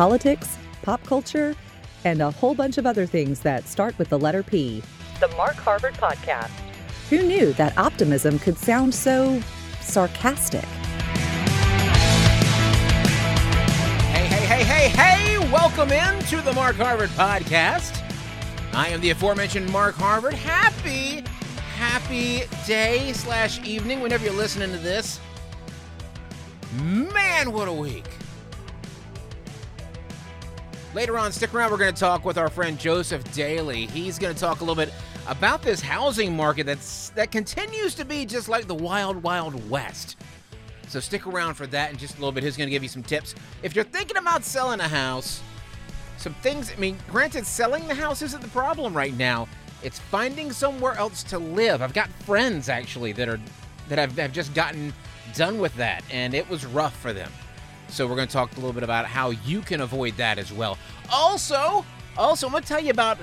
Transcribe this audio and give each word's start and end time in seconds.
politics, 0.00 0.56
pop 0.80 1.04
culture, 1.04 1.54
and 2.06 2.22
a 2.22 2.30
whole 2.30 2.54
bunch 2.54 2.78
of 2.78 2.86
other 2.86 3.04
things 3.04 3.40
that 3.40 3.68
start 3.68 3.98
with 3.98 4.08
the 4.08 4.18
letter 4.18 4.42
P. 4.42 4.82
The 5.20 5.28
Mark 5.36 5.56
Harvard 5.56 5.92
Podcast. 5.92 6.48
Who 7.10 7.22
knew 7.22 7.52
that 7.52 7.76
optimism 7.76 8.38
could 8.38 8.56
sound 8.56 8.94
so 8.94 9.42
sarcastic? 9.82 10.64
Hey, 14.14 14.24
hey, 14.24 14.46
hey, 14.46 14.64
hey, 14.64 14.88
hey! 14.88 15.38
Welcome 15.52 15.92
in 15.92 16.18
to 16.28 16.40
the 16.40 16.54
Mark 16.54 16.76
Harvard 16.76 17.10
Podcast. 17.10 18.02
I 18.72 18.88
am 18.88 19.02
the 19.02 19.10
aforementioned 19.10 19.70
Mark 19.70 19.96
Harvard. 19.96 20.32
Happy, 20.32 21.22
happy 21.76 22.44
day 22.66 23.12
slash 23.12 23.62
evening 23.66 24.00
whenever 24.00 24.24
you're 24.24 24.32
listening 24.32 24.70
to 24.70 24.78
this. 24.78 25.20
Man, 26.78 27.52
what 27.52 27.68
a 27.68 27.72
week! 27.74 28.06
Later 30.92 31.16
on, 31.18 31.30
stick 31.30 31.54
around. 31.54 31.70
We're 31.70 31.76
going 31.76 31.94
to 31.94 32.00
talk 32.00 32.24
with 32.24 32.36
our 32.36 32.48
friend 32.48 32.76
Joseph 32.76 33.22
Daley. 33.32 33.86
He's 33.86 34.18
going 34.18 34.34
to 34.34 34.40
talk 34.40 34.60
a 34.60 34.64
little 34.64 34.74
bit 34.74 34.92
about 35.28 35.62
this 35.62 35.80
housing 35.80 36.34
market 36.34 36.66
that's 36.66 37.10
that 37.10 37.30
continues 37.30 37.94
to 37.94 38.04
be 38.04 38.26
just 38.26 38.48
like 38.48 38.66
the 38.66 38.74
wild, 38.74 39.22
wild 39.22 39.70
west. 39.70 40.16
So 40.88 40.98
stick 40.98 41.28
around 41.28 41.54
for 41.54 41.68
that 41.68 41.92
in 41.92 41.96
just 41.96 42.14
a 42.14 42.16
little 42.16 42.32
bit. 42.32 42.42
He's 42.42 42.56
going 42.56 42.66
to 42.66 42.72
give 42.72 42.82
you 42.82 42.88
some 42.88 43.04
tips. 43.04 43.36
If 43.62 43.76
you're 43.76 43.84
thinking 43.84 44.16
about 44.16 44.42
selling 44.42 44.80
a 44.80 44.88
house, 44.88 45.40
some 46.16 46.34
things. 46.34 46.72
I 46.72 46.80
mean, 46.80 46.98
granted, 47.08 47.46
selling 47.46 47.86
the 47.86 47.94
house 47.94 48.20
isn't 48.22 48.42
the 48.42 48.48
problem 48.48 48.92
right 48.92 49.16
now. 49.16 49.46
It's 49.84 50.00
finding 50.00 50.50
somewhere 50.50 50.94
else 50.94 51.22
to 51.24 51.38
live. 51.38 51.82
I've 51.82 51.94
got 51.94 52.08
friends 52.24 52.68
actually 52.68 53.12
that 53.12 53.28
are 53.28 53.40
that 53.88 53.98
have, 53.98 54.18
have 54.18 54.32
just 54.32 54.54
gotten 54.54 54.92
done 55.34 55.60
with 55.60 55.74
that, 55.76 56.02
and 56.10 56.34
it 56.34 56.48
was 56.50 56.66
rough 56.66 56.96
for 56.96 57.12
them. 57.12 57.30
So 57.90 58.06
we're 58.06 58.16
going 58.16 58.28
to 58.28 58.32
talk 58.32 58.52
a 58.52 58.56
little 58.56 58.72
bit 58.72 58.82
about 58.84 59.06
how 59.06 59.30
you 59.30 59.60
can 59.62 59.80
avoid 59.80 60.16
that 60.16 60.38
as 60.38 60.52
well. 60.52 60.78
Also, 61.12 61.84
also 62.16 62.46
I'm 62.46 62.52
going 62.52 62.62
to 62.62 62.68
tell 62.68 62.80
you 62.80 62.90
about 62.90 63.18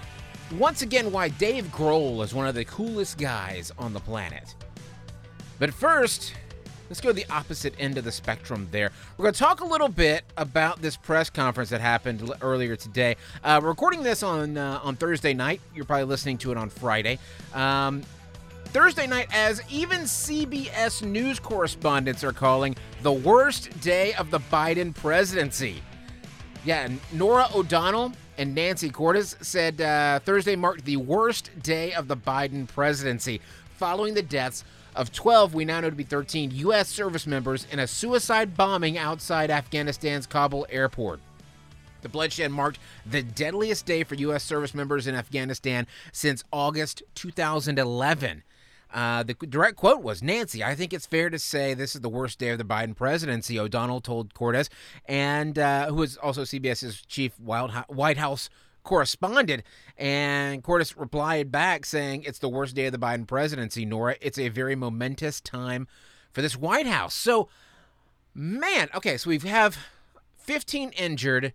once 0.58 0.82
again 0.82 1.12
why 1.12 1.30
Dave 1.30 1.66
Grohl 1.66 2.24
is 2.24 2.34
one 2.34 2.48
of 2.48 2.56
the 2.56 2.66
coolest 2.66 3.18
guys 3.18 3.72
on 3.78 3.94
the 3.94 4.00
planet. 4.00 4.56
But 5.60 5.74
first, 5.74 6.34
let's 6.90 7.02
go 7.02 7.10
to 7.10 7.14
the 7.14 7.26
opposite 7.30 7.74
end 7.80 7.98
of 7.98 8.04
the 8.04 8.12
spectrum 8.12 8.68
there. 8.72 8.92
We're 9.18 9.24
going 9.24 9.34
to 9.34 9.40
talk 9.40 9.62
a 9.62 9.66
little 9.66 9.90
bit 9.90 10.24
about 10.36 10.82
this 10.82 10.98
press 10.98 11.30
conference 11.30 11.70
that 11.70 11.82
happened 11.82 12.30
earlier 12.42 12.76
today. 12.76 13.16
Uh, 13.44 13.60
we're 13.62 13.70
recording 13.70 14.04
this 14.04 14.22
on 14.22 14.58
uh, 14.58 14.80
on 14.84 14.96
Thursday 14.96 15.34
night. 15.34 15.62
You're 15.74 15.86
probably 15.86 16.06
listening 16.06 16.38
to 16.40 16.52
it 16.52 16.58
on 16.58 16.70
Friday. 16.70 17.20
Um, 17.54 18.04
Thursday 18.68 19.08
night, 19.08 19.28
as 19.34 19.62
even 19.72 20.02
CBS 20.02 21.02
News 21.02 21.40
correspondents 21.40 22.24
are 22.24 22.34
calling 22.34 22.76
the 23.02 23.12
worst 23.12 23.80
day 23.82 24.14
of 24.16 24.32
the 24.32 24.40
Biden 24.40 24.94
presidency. 24.94 25.82
Yeah, 26.66 26.90
Norah 27.14 27.50
O'Donnell 27.56 28.14
and 28.38 28.54
Nancy 28.54 28.90
Cordes 28.90 29.36
said 29.42 29.80
uh, 29.82 30.20
Thursday 30.20 30.56
marked 30.56 30.86
the 30.86 30.98
worst 30.98 31.50
day 31.62 31.94
of 31.94 32.08
the 32.08 32.18
Biden 32.18 32.68
presidency 32.68 33.42
following 33.78 34.16
the 34.16 34.22
deaths 34.22 34.64
of 34.96 35.12
12, 35.12 35.54
we 35.54 35.64
now 35.64 35.80
know 35.80 35.92
to 35.92 35.96
be 35.96 36.04
13, 36.04 36.52
U.S. 36.52 36.90
service 36.90 37.28
members 37.28 37.68
in 37.72 37.80
a 37.80 37.88
suicide 37.88 38.58
bombing 38.58 38.98
outside 38.98 39.52
Afghanistan's 39.52 40.26
Kabul 40.26 40.66
airport. 40.70 41.20
The 42.02 42.10
bloodshed 42.10 42.52
marked 42.52 42.80
the 43.06 43.22
deadliest 43.22 43.86
day 43.86 44.04
for 44.04 44.16
U.S. 44.16 44.44
service 44.44 44.74
members 44.74 45.06
in 45.08 45.16
Afghanistan 45.16 45.86
since 46.12 46.44
August 46.52 47.04
2011. 47.16 48.44
Uh, 48.94 49.24
the 49.24 49.34
direct 49.34 49.76
quote 49.76 50.02
was 50.02 50.24
Nancy, 50.24 50.64
I 50.64 50.76
think 50.76 50.94
it's 50.94 51.06
fair 51.06 51.30
to 51.30 51.38
say 51.38 51.74
this 51.74 51.94
is 51.94 52.02
the 52.02 52.10
worst 52.10 52.40
day 52.40 52.50
of 52.50 52.58
the 52.58 52.64
Biden 52.64 52.96
presidency, 52.96 53.60
O'Donnell 53.60 54.02
told 54.02 54.34
Cordes, 54.34 54.70
and 55.06 55.60
uh, 55.60 55.88
who 55.88 56.02
is 56.04 56.18
also 56.18 56.44
CBS's 56.44 57.02
chief 57.02 57.38
White 57.40 58.18
House 58.18 58.50
correspondent. 58.84 59.64
And 59.98 60.64
Cordes 60.64 60.96
replied 60.98 61.52
back 61.52 61.86
saying, 61.86 62.24
It's 62.24 62.40
the 62.40 62.50
worst 62.50 62.76
day 62.76 62.86
of 62.88 62.94
the 62.94 62.98
Biden 62.98 63.28
presidency, 63.28 63.86
Norah. 63.86 64.16
It's 64.22 64.40
a 64.40 64.50
very 64.50 64.76
momentous 64.76 65.42
time 65.42 65.88
for 66.32 66.42
this 66.42 66.58
White 66.58 66.88
House. 66.88 67.14
So, 67.14 67.50
man, 68.34 68.90
okay, 68.96 69.18
so 69.18 69.30
we 69.30 69.38
have 69.40 69.78
15 70.38 70.92
injured, 70.92 71.54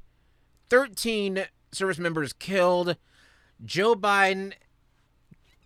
13 0.68 1.46
service 1.72 1.98
members 1.98 2.32
killed. 2.32 2.96
Joe 3.64 3.94
Biden 3.94 4.52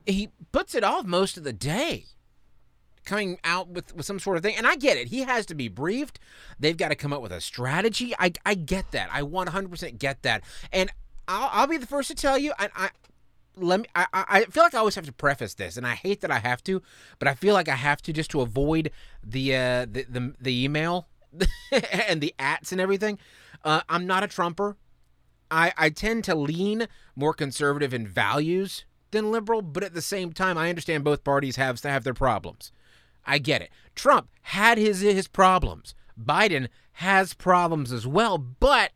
he 0.06 0.31
puts 0.53 0.75
it 0.75 0.84
off 0.84 1.05
most 1.05 1.37
of 1.37 1.44
the 1.44 1.53
day 1.53 2.06
coming 3.05 3.39
out 3.44 3.69
with, 3.69 3.94
with 3.94 4.05
some 4.05 4.19
sort 4.19 4.37
of 4.37 4.43
thing. 4.43 4.56
And 4.56 4.67
I 4.67 4.77
get 4.77 4.97
it. 4.97 5.09
He 5.09 5.21
has 5.21 5.47
to 5.47 5.55
be 5.55 5.69
briefed. 5.69 6.19
They've 6.59 6.77
got 6.77 6.89
to 6.89 6.94
come 6.94 7.12
up 7.12 7.22
with 7.22 7.33
a 7.33 7.41
strategy. 7.41 8.15
I, 8.19 8.33
I 8.44 8.55
get 8.55 8.91
that. 8.93 9.09
I 9.12 9.22
100% 9.22 9.99
get 9.99 10.22
that. 10.22 10.43
And 10.72 10.91
I'll, 11.28 11.49
I'll 11.53 11.67
be 11.67 11.77
the 11.77 11.87
first 11.87 12.09
to 12.09 12.15
tell 12.15 12.37
you, 12.37 12.53
I, 12.59 12.69
I 12.75 12.91
let 13.59 13.81
me 13.81 13.87
I, 13.94 14.06
I 14.12 14.44
feel 14.44 14.62
like 14.62 14.75
I 14.75 14.78
always 14.78 14.97
have 14.97 15.06
to 15.06 15.12
preface 15.12 15.55
this 15.55 15.78
and 15.78 15.87
I 15.87 15.94
hate 15.94 16.21
that 16.21 16.31
I 16.31 16.41
have 16.41 16.62
to, 16.65 16.83
but 17.19 17.27
I 17.27 17.34
feel 17.34 17.55
like 17.55 17.69
I 17.69 17.75
have 17.75 18.03
to 18.03 18.12
just 18.12 18.31
to 18.33 18.43
avoid 18.43 18.91
the 19.25 19.56
uh 19.56 19.87
the 19.91 20.05
the, 20.09 20.34
the 20.38 20.65
email 20.65 21.09
and 22.06 22.21
the 22.21 22.34
ats 22.38 22.71
and 22.71 22.81
everything. 22.81 23.19
Uh, 23.65 23.81
I'm 23.88 24.06
not 24.06 24.23
a 24.23 24.28
Trumper. 24.28 24.77
I, 25.50 25.73
I 25.77 25.91
tend 25.91 26.25
to 26.25 26.34
lean 26.34 26.87
more 27.15 27.33
conservative 27.33 27.94
in 27.94 28.06
values 28.06 28.84
than 29.16 29.31
liberal, 29.32 29.62
but 29.62 29.82
at 29.82 29.94
the 29.94 30.03
same 30.03 30.32
time, 30.32 30.56
I 30.56 30.69
understand 30.69 31.04
both 31.04 31.25
parties 31.25 31.56
have 31.56 31.82
have 31.82 32.04
their 32.04 32.15
problems. 32.15 32.72
I 33.25 33.38
get 33.38 33.62
it. 33.62 33.71
Trump 33.94 34.28
had 34.43 34.78
his 34.78 35.00
his 35.00 35.28
problems. 35.28 35.94
Biden 36.19 36.69
has 36.93 37.34
problems 37.34 37.93
as 37.93 38.06
well, 38.06 38.38
but 38.38 38.93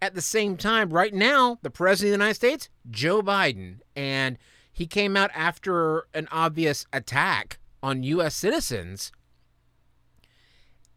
at 0.00 0.14
the 0.14 0.20
same 0.20 0.56
time, 0.56 0.90
right 0.90 1.14
now, 1.14 1.58
the 1.62 1.70
president 1.70 2.14
of 2.14 2.18
the 2.18 2.24
United 2.24 2.34
States, 2.34 2.68
Joe 2.90 3.22
Biden, 3.22 3.78
and 3.96 4.36
he 4.70 4.86
came 4.86 5.16
out 5.16 5.30
after 5.34 6.06
an 6.12 6.28
obvious 6.30 6.84
attack 6.92 7.58
on 7.82 8.02
U.S. 8.02 8.34
citizens. 8.34 9.12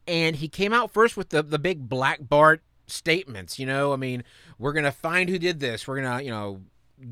And 0.07 0.37
he 0.37 0.47
came 0.47 0.73
out 0.73 0.91
first 0.91 1.15
with 1.15 1.29
the, 1.29 1.43
the 1.43 1.59
big 1.59 1.87
Black 1.87 2.19
Bart 2.27 2.61
statements. 2.87 3.59
You 3.59 3.65
know, 3.65 3.93
I 3.93 3.97
mean, 3.97 4.23
we're 4.57 4.73
going 4.73 4.85
to 4.85 4.91
find 4.91 5.29
who 5.29 5.37
did 5.37 5.59
this. 5.59 5.87
We're 5.87 6.01
going 6.01 6.17
to, 6.17 6.23
you 6.23 6.31
know, 6.31 6.61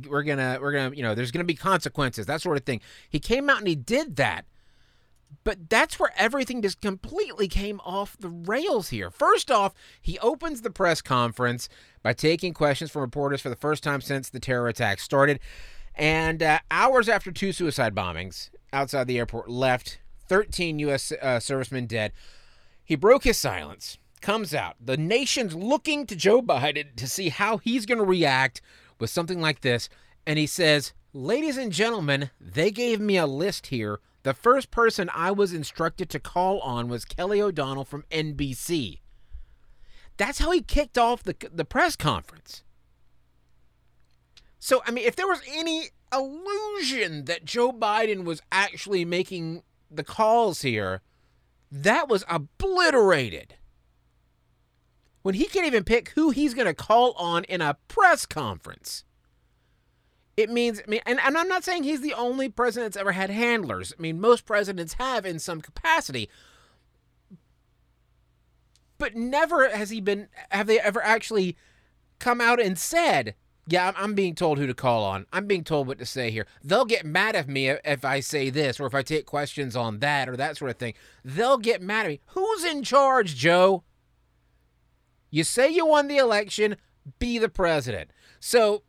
we're 0.07 0.23
gonna 0.23 0.57
we're 0.61 0.71
gonna 0.71 0.95
you 0.95 1.03
know 1.03 1.15
there's 1.15 1.31
gonna 1.31 1.43
be 1.43 1.55
consequences 1.55 2.25
that 2.25 2.41
sort 2.41 2.57
of 2.57 2.63
thing. 2.63 2.81
He 3.09 3.19
came 3.19 3.49
out 3.49 3.59
and 3.59 3.67
he 3.67 3.75
did 3.75 4.15
that. 4.17 4.45
But 5.43 5.69
that's 5.69 5.99
where 5.99 6.13
everything 6.15 6.61
just 6.61 6.81
completely 6.81 7.47
came 7.47 7.81
off 7.83 8.15
the 8.17 8.29
rails 8.29 8.89
here. 8.89 9.09
First 9.11 9.51
off 9.51 9.73
he 10.01 10.17
opens 10.19 10.61
the 10.61 10.69
press 10.69 11.01
conference 11.01 11.67
by 12.01 12.13
taking 12.13 12.53
questions 12.53 12.91
from 12.91 13.01
reporters 13.01 13.41
for 13.41 13.49
the 13.49 13.55
first 13.55 13.83
time 13.83 14.01
since 14.01 14.29
the 14.29 14.39
terror 14.39 14.67
attack 14.67 14.99
started. 14.99 15.39
And 15.93 16.41
uh, 16.41 16.59
hours 16.71 17.07
after 17.09 17.31
two 17.31 17.51
suicide 17.51 17.95
bombings 17.95 18.49
outside 18.73 19.07
the 19.07 19.17
airport 19.17 19.49
left 19.49 19.99
13 20.27 20.79
u.s 20.79 21.11
uh, 21.11 21.39
servicemen 21.39 21.85
dead 21.85 22.11
he 22.83 22.95
broke 22.95 23.23
his 23.23 23.37
silence 23.37 23.97
comes 24.21 24.55
out. 24.55 24.75
The 24.83 24.97
nation's 24.97 25.53
looking 25.55 26.05
to 26.07 26.15
joe 26.15 26.41
biden 26.41 26.95
to 26.95 27.07
see 27.07 27.29
how 27.29 27.57
he's 27.57 27.85
going 27.85 27.99
to 27.99 28.05
react 28.05 28.61
with 28.99 29.09
something 29.09 29.41
like 29.41 29.61
this, 29.61 29.89
and 30.25 30.39
he 30.39 30.47
says, 30.47 30.93
Ladies 31.13 31.55
and 31.55 31.71
gentlemen, 31.71 32.29
they 32.41 32.71
gave 32.71 32.99
me 32.99 33.15
a 33.15 33.25
list 33.25 33.67
here. 33.67 33.99
The 34.23 34.33
first 34.33 34.69
person 34.69 35.09
I 35.13 35.31
was 35.31 35.53
instructed 35.53 36.09
to 36.09 36.19
call 36.19 36.59
on 36.59 36.89
was 36.89 37.05
Kelly 37.05 37.41
O'Donnell 37.41 37.85
from 37.85 38.03
NBC. 38.11 38.99
That's 40.17 40.39
how 40.39 40.51
he 40.51 40.61
kicked 40.61 40.97
off 40.97 41.23
the, 41.23 41.35
the 41.53 41.63
press 41.63 41.95
conference. 41.95 42.63
So, 44.59 44.81
I 44.85 44.91
mean, 44.91 45.05
if 45.05 45.15
there 45.15 45.27
was 45.27 45.41
any 45.47 45.89
illusion 46.11 47.25
that 47.25 47.45
Joe 47.45 47.71
Biden 47.71 48.23
was 48.23 48.41
actually 48.51 49.05
making 49.05 49.63
the 49.91 50.03
calls 50.03 50.63
here, 50.63 51.01
that 51.71 52.09
was 52.09 52.23
obliterated 52.27 53.55
when 55.25 55.33
he 55.33 55.45
can't 55.45 55.65
even 55.65 55.83
pick 55.83 56.09
who 56.09 56.29
he's 56.29 56.53
going 56.53 56.67
to 56.67 56.73
call 56.75 57.13
on 57.13 57.45
in 57.45 57.59
a 57.59 57.75
press 57.87 58.27
conference. 58.27 59.03
It 60.37 60.51
means, 60.51 60.79
I 60.85 60.87
mean, 60.87 61.01
and, 61.03 61.19
and 61.19 61.35
I'm 61.35 61.47
not 61.47 61.63
saying 61.63 61.81
he's 61.81 62.01
the 62.01 62.13
only 62.13 62.47
president 62.47 62.93
that's 62.93 63.01
ever 63.01 63.11
had 63.11 63.31
handlers. 63.31 63.91
I 63.97 63.99
mean, 63.99 64.21
most 64.21 64.45
presidents 64.45 64.93
have 64.99 65.25
in 65.25 65.39
some 65.39 65.61
capacity. 65.61 66.29
But 68.99 69.15
never 69.15 69.67
has 69.67 69.89
he 69.89 69.99
been, 69.99 70.27
have 70.51 70.67
they 70.67 70.79
ever 70.79 71.01
actually 71.01 71.57
come 72.19 72.39
out 72.39 72.61
and 72.61 72.77
said, 72.77 73.33
yeah, 73.65 73.93
I'm 73.97 74.13
being 74.13 74.35
told 74.35 74.59
who 74.59 74.67
to 74.67 74.75
call 74.75 75.03
on. 75.03 75.25
I'm 75.33 75.47
being 75.47 75.63
told 75.63 75.87
what 75.87 75.97
to 75.97 76.05
say 76.05 76.29
here. 76.29 76.45
They'll 76.63 76.85
get 76.85 77.03
mad 77.03 77.35
at 77.35 77.49
me 77.49 77.69
if 77.69 78.05
I 78.05 78.19
say 78.19 78.51
this 78.51 78.79
or 78.79 78.85
if 78.85 78.93
I 78.93 79.01
take 79.01 79.25
questions 79.25 79.75
on 79.75 79.97
that 80.01 80.29
or 80.29 80.37
that 80.37 80.57
sort 80.57 80.69
of 80.69 80.77
thing. 80.77 80.93
They'll 81.23 81.57
get 81.57 81.81
mad 81.81 82.05
at 82.05 82.09
me. 82.09 82.19
Who's 82.27 82.63
in 82.63 82.83
charge, 82.83 83.35
Joe? 83.35 83.83
You 85.35 85.43
say 85.43 85.69
you 85.69 85.85
won 85.85 86.07
the 86.07 86.15
election, 86.15 86.77
be 87.19 87.39
the 87.39 87.49
president. 87.49 88.11
So 88.39 88.83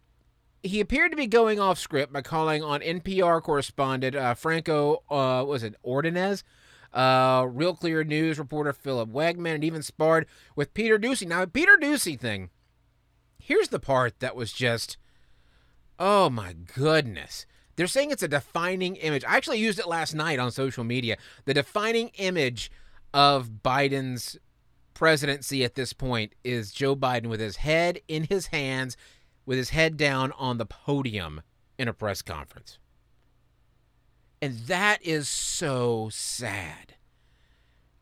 he 0.62 0.78
appeared 0.78 1.10
to 1.10 1.16
be 1.16 1.26
going 1.26 1.58
off 1.58 1.76
script 1.76 2.12
by 2.12 2.22
calling 2.22 2.62
on 2.62 2.82
NPR 2.82 3.42
correspondent 3.42 4.14
uh, 4.14 4.32
Franco, 4.34 5.02
uh, 5.10 5.44
was 5.44 5.64
it 5.64 5.74
Ordonez? 5.84 6.44
Uh, 6.94 7.48
Real 7.50 7.74
Clear 7.74 8.04
News 8.04 8.38
reporter 8.38 8.72
Philip 8.72 9.10
Wegmann, 9.10 9.56
and 9.56 9.64
even 9.64 9.82
sparred 9.82 10.26
with 10.54 10.72
Peter 10.72 11.00
Doocy. 11.00 11.26
Now, 11.26 11.44
Peter 11.46 11.76
Doocy 11.76 12.16
thing, 12.16 12.50
here's 13.40 13.70
the 13.70 13.80
part 13.80 14.20
that 14.20 14.36
was 14.36 14.52
just, 14.52 14.98
oh 15.98 16.30
my 16.30 16.52
goodness. 16.52 17.44
They're 17.74 17.88
saying 17.88 18.12
it's 18.12 18.22
a 18.22 18.28
defining 18.28 18.94
image. 18.94 19.24
I 19.24 19.36
actually 19.36 19.58
used 19.58 19.80
it 19.80 19.88
last 19.88 20.14
night 20.14 20.38
on 20.38 20.52
social 20.52 20.84
media. 20.84 21.16
The 21.44 21.54
defining 21.54 22.10
image 22.14 22.70
of 23.12 23.62
Biden's 23.64 24.38
presidency 24.96 25.62
at 25.62 25.74
this 25.74 25.92
point 25.92 26.32
is 26.42 26.72
Joe 26.72 26.96
Biden 26.96 27.26
with 27.26 27.38
his 27.38 27.56
head 27.56 28.00
in 28.08 28.24
his 28.24 28.46
hands, 28.46 28.96
with 29.44 29.58
his 29.58 29.70
head 29.70 29.98
down 29.98 30.32
on 30.38 30.56
the 30.56 30.64
podium 30.64 31.42
in 31.78 31.86
a 31.86 31.92
press 31.92 32.22
conference. 32.22 32.78
And 34.40 34.60
that 34.60 35.04
is 35.04 35.28
so 35.28 36.08
sad. 36.10 36.94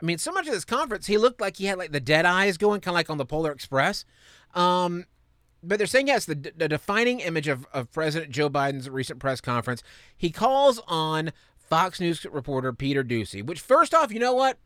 I 0.00 0.06
mean, 0.06 0.18
so 0.18 0.30
much 0.30 0.46
of 0.46 0.54
this 0.54 0.64
conference, 0.64 1.06
he 1.06 1.18
looked 1.18 1.40
like 1.40 1.56
he 1.56 1.64
had 1.64 1.78
like 1.78 1.90
the 1.90 1.98
dead 1.98 2.26
eyes 2.26 2.56
going, 2.56 2.80
kind 2.80 2.94
of 2.94 2.96
like 2.96 3.10
on 3.10 3.18
the 3.18 3.26
Polar 3.26 3.50
Express. 3.50 4.04
Um, 4.54 5.06
but 5.64 5.78
they're 5.78 5.88
saying 5.88 6.06
yes, 6.06 6.26
the, 6.26 6.52
the 6.56 6.68
defining 6.68 7.18
image 7.18 7.48
of, 7.48 7.66
of 7.72 7.90
President 7.90 8.30
Joe 8.30 8.48
Biden's 8.48 8.88
recent 8.88 9.18
press 9.18 9.40
conference. 9.40 9.82
He 10.16 10.30
calls 10.30 10.80
on 10.86 11.32
Fox 11.56 11.98
News 11.98 12.24
reporter 12.24 12.72
Peter 12.72 13.02
Doocy. 13.02 13.44
Which, 13.44 13.58
first 13.58 13.94
off, 13.94 14.12
you 14.12 14.20
know 14.20 14.34
what? 14.34 14.58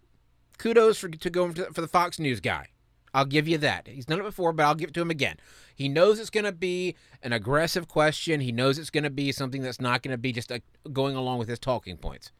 Kudos 0.58 0.98
for 0.98 1.08
to 1.08 1.30
go 1.30 1.52
for 1.52 1.80
the 1.80 1.88
Fox 1.88 2.18
News 2.18 2.40
guy. 2.40 2.68
I'll 3.14 3.24
give 3.24 3.48
you 3.48 3.58
that. 3.58 3.88
He's 3.88 4.04
done 4.04 4.20
it 4.20 4.24
before, 4.24 4.52
but 4.52 4.64
I'll 4.64 4.74
give 4.74 4.90
it 4.90 4.94
to 4.94 5.00
him 5.00 5.10
again. 5.10 5.36
He 5.74 5.88
knows 5.88 6.18
it's 6.18 6.30
going 6.30 6.44
to 6.44 6.52
be 6.52 6.94
an 7.22 7.32
aggressive 7.32 7.88
question. 7.88 8.40
He 8.40 8.52
knows 8.52 8.78
it's 8.78 8.90
going 8.90 9.04
to 9.04 9.10
be 9.10 9.32
something 9.32 9.62
that's 9.62 9.80
not 9.80 10.02
going 10.02 10.12
to 10.12 10.18
be 10.18 10.32
just 10.32 10.50
a, 10.50 10.60
going 10.92 11.16
along 11.16 11.38
with 11.38 11.48
his 11.48 11.58
talking 11.58 11.96
points. 11.96 12.32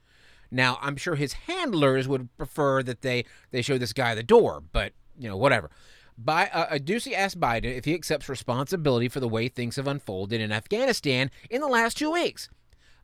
Now, 0.51 0.79
I'm 0.81 0.97
sure 0.97 1.15
his 1.15 1.33
handlers 1.33 2.09
would 2.09 2.37
prefer 2.37 2.83
that 2.83 3.03
they 3.03 3.25
they 3.51 3.63
show 3.63 3.79
this 3.79 3.93
guy 3.93 4.15
the 4.15 4.23
door, 4.23 4.63
but 4.73 4.93
you 5.19 5.29
know, 5.29 5.37
whatever. 5.37 5.71
By, 6.17 6.49
uh, 6.53 6.79
Doocy 6.79 7.13
asked 7.13 7.39
Biden 7.39 7.77
if 7.77 7.85
he 7.85 7.95
accepts 7.95 8.29
responsibility 8.29 9.09
for 9.09 9.21
the 9.21 9.29
way 9.29 9.47
things 9.47 9.77
have 9.77 9.87
unfolded 9.87 10.41
in 10.41 10.51
Afghanistan 10.51 11.31
in 11.49 11.61
the 11.61 11.69
last 11.69 11.97
two 11.97 12.11
weeks. 12.11 12.49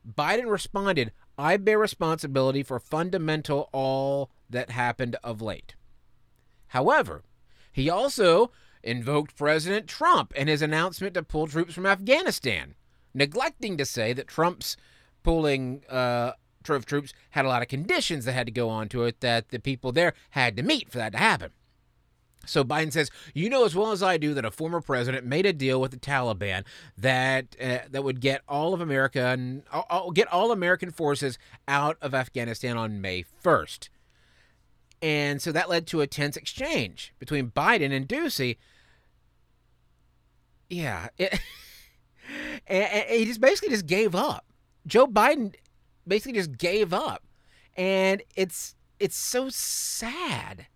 Biden 0.07 0.51
responded, 0.51 1.13
I 1.39 1.57
bear 1.57 1.79
responsibility 1.79 2.63
for 2.63 2.81
fundamental 2.81 3.69
all 3.73 4.31
that 4.51 4.71
happened 4.71 5.17
of 5.23 5.41
late. 5.41 5.75
However, 6.69 7.23
he 7.73 7.89
also 7.91 8.51
invoked 8.83 9.37
President 9.37 9.87
Trump 9.87 10.33
and 10.37 10.49
his 10.49 10.63
announcement 10.63 11.15
to 11.15 11.23
pull 11.23 11.47
troops 11.47 11.75
from 11.75 11.87
Afghanistan, 11.87 12.75
neglecting 13.15 13.77
to 13.77 13.85
say 13.85 14.13
that 14.13 14.29
Trump's 14.29 14.77
pulling 15.23 15.83
uh, 15.89 16.33
troops 16.63 17.13
had 17.31 17.45
a 17.45 17.49
lot 17.49 17.63
of 17.63 17.69
conditions 17.69 18.25
that 18.25 18.33
had 18.33 18.47
to 18.47 18.53
go 18.53 18.69
on 18.69 18.89
to 18.89 19.05
it 19.05 19.21
that 19.21 19.49
the 19.51 19.59
people 19.59 19.93
there 19.93 20.15
had 20.31 20.57
to 20.57 20.63
meet 20.63 20.91
for 20.91 20.99
that 20.99 21.13
to 21.13 21.19
happen. 21.19 21.51
So 22.47 22.63
Biden 22.63 22.93
says, 22.93 23.11
"You 23.33 23.49
know 23.49 23.65
as 23.65 23.75
well 23.75 23.91
as 23.91 24.03
I 24.03 24.19
do 24.19 24.35
that 24.35 24.45
a 24.45 24.51
former 24.51 24.83
president 24.83 25.25
made 25.25 25.47
a 25.47 25.53
deal 25.53 25.81
with 25.81 25.93
the 25.93 25.97
Taliban 25.97 26.65
that 26.97 27.57
uh, 27.61 27.79
that 27.91 28.05
would 28.05 28.21
get 28.21 28.43
all 28.47 28.75
of 28.75 28.83
America 28.83 29.29
and 29.29 29.63
uh, 29.73 30.11
get 30.11 30.29
all 30.29 30.53
American 30.53 30.91
forces 30.91 31.39
out 31.67 31.97
of 32.03 32.15
Afghanistan 32.15 32.77
on 32.77 33.01
May 33.01 33.25
1st." 33.43 33.89
And 35.03 35.41
so 35.43 35.53
that 35.53 35.69
led 35.69 35.87
to 35.89 36.01
a 36.01 36.07
tense 36.07 36.37
exchange 36.37 37.13
between 37.19 37.51
Biden 37.51 37.93
and 37.93 38.09
Doocy. 38.09 38.57
Yeah, 40.71 41.09
it, 41.19 41.39
and, 42.67 43.05
he 43.09 43.25
just 43.27 43.41
basically 43.41 43.71
just 43.71 43.87
gave 43.87 44.15
up. 44.15 44.47
Joe 44.87 45.07
Biden 45.07 45.55
basically 46.07 46.39
just 46.39 46.57
gave 46.57 46.93
up. 46.93 47.25
And 47.77 48.23
it's 48.37 48.75
it's 49.01 49.17
so 49.17 49.49
sad 49.49 50.67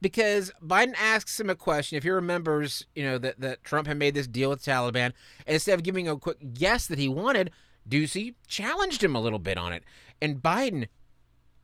because 0.00 0.52
Biden 0.62 0.94
asks 0.98 1.38
him 1.38 1.48
a 1.48 1.54
question. 1.54 1.96
If 1.96 2.02
he 2.02 2.10
remembers, 2.10 2.86
you 2.94 3.04
know, 3.04 3.18
that, 3.18 3.40
that 3.40 3.64
Trump 3.64 3.86
had 3.86 3.96
made 3.96 4.14
this 4.14 4.26
deal 4.26 4.50
with 4.50 4.64
Taliban, 4.64 5.12
and 5.46 5.54
instead 5.54 5.74
of 5.74 5.82
giving 5.82 6.08
a 6.08 6.16
quick 6.16 6.38
yes 6.40 6.86
that 6.88 6.98
he 6.98 7.08
wanted, 7.08 7.50
Doocy 7.88 8.34
challenged 8.46 9.02
him 9.02 9.14
a 9.14 9.20
little 9.20 9.38
bit 9.38 9.56
on 9.56 9.72
it. 9.72 9.84
And 10.20 10.42
Biden, 10.42 10.88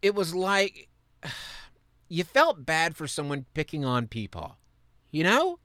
it 0.01 0.15
was 0.15 0.35
like 0.35 0.89
you 2.09 2.25
felt 2.25 2.67
bad 2.67 2.97
for 2.97 3.07
someone 3.07 3.47
picking 3.55 3.85
on 3.85 4.07
Peepaw. 4.07 4.55
You 5.11 5.25
know? 5.25 5.59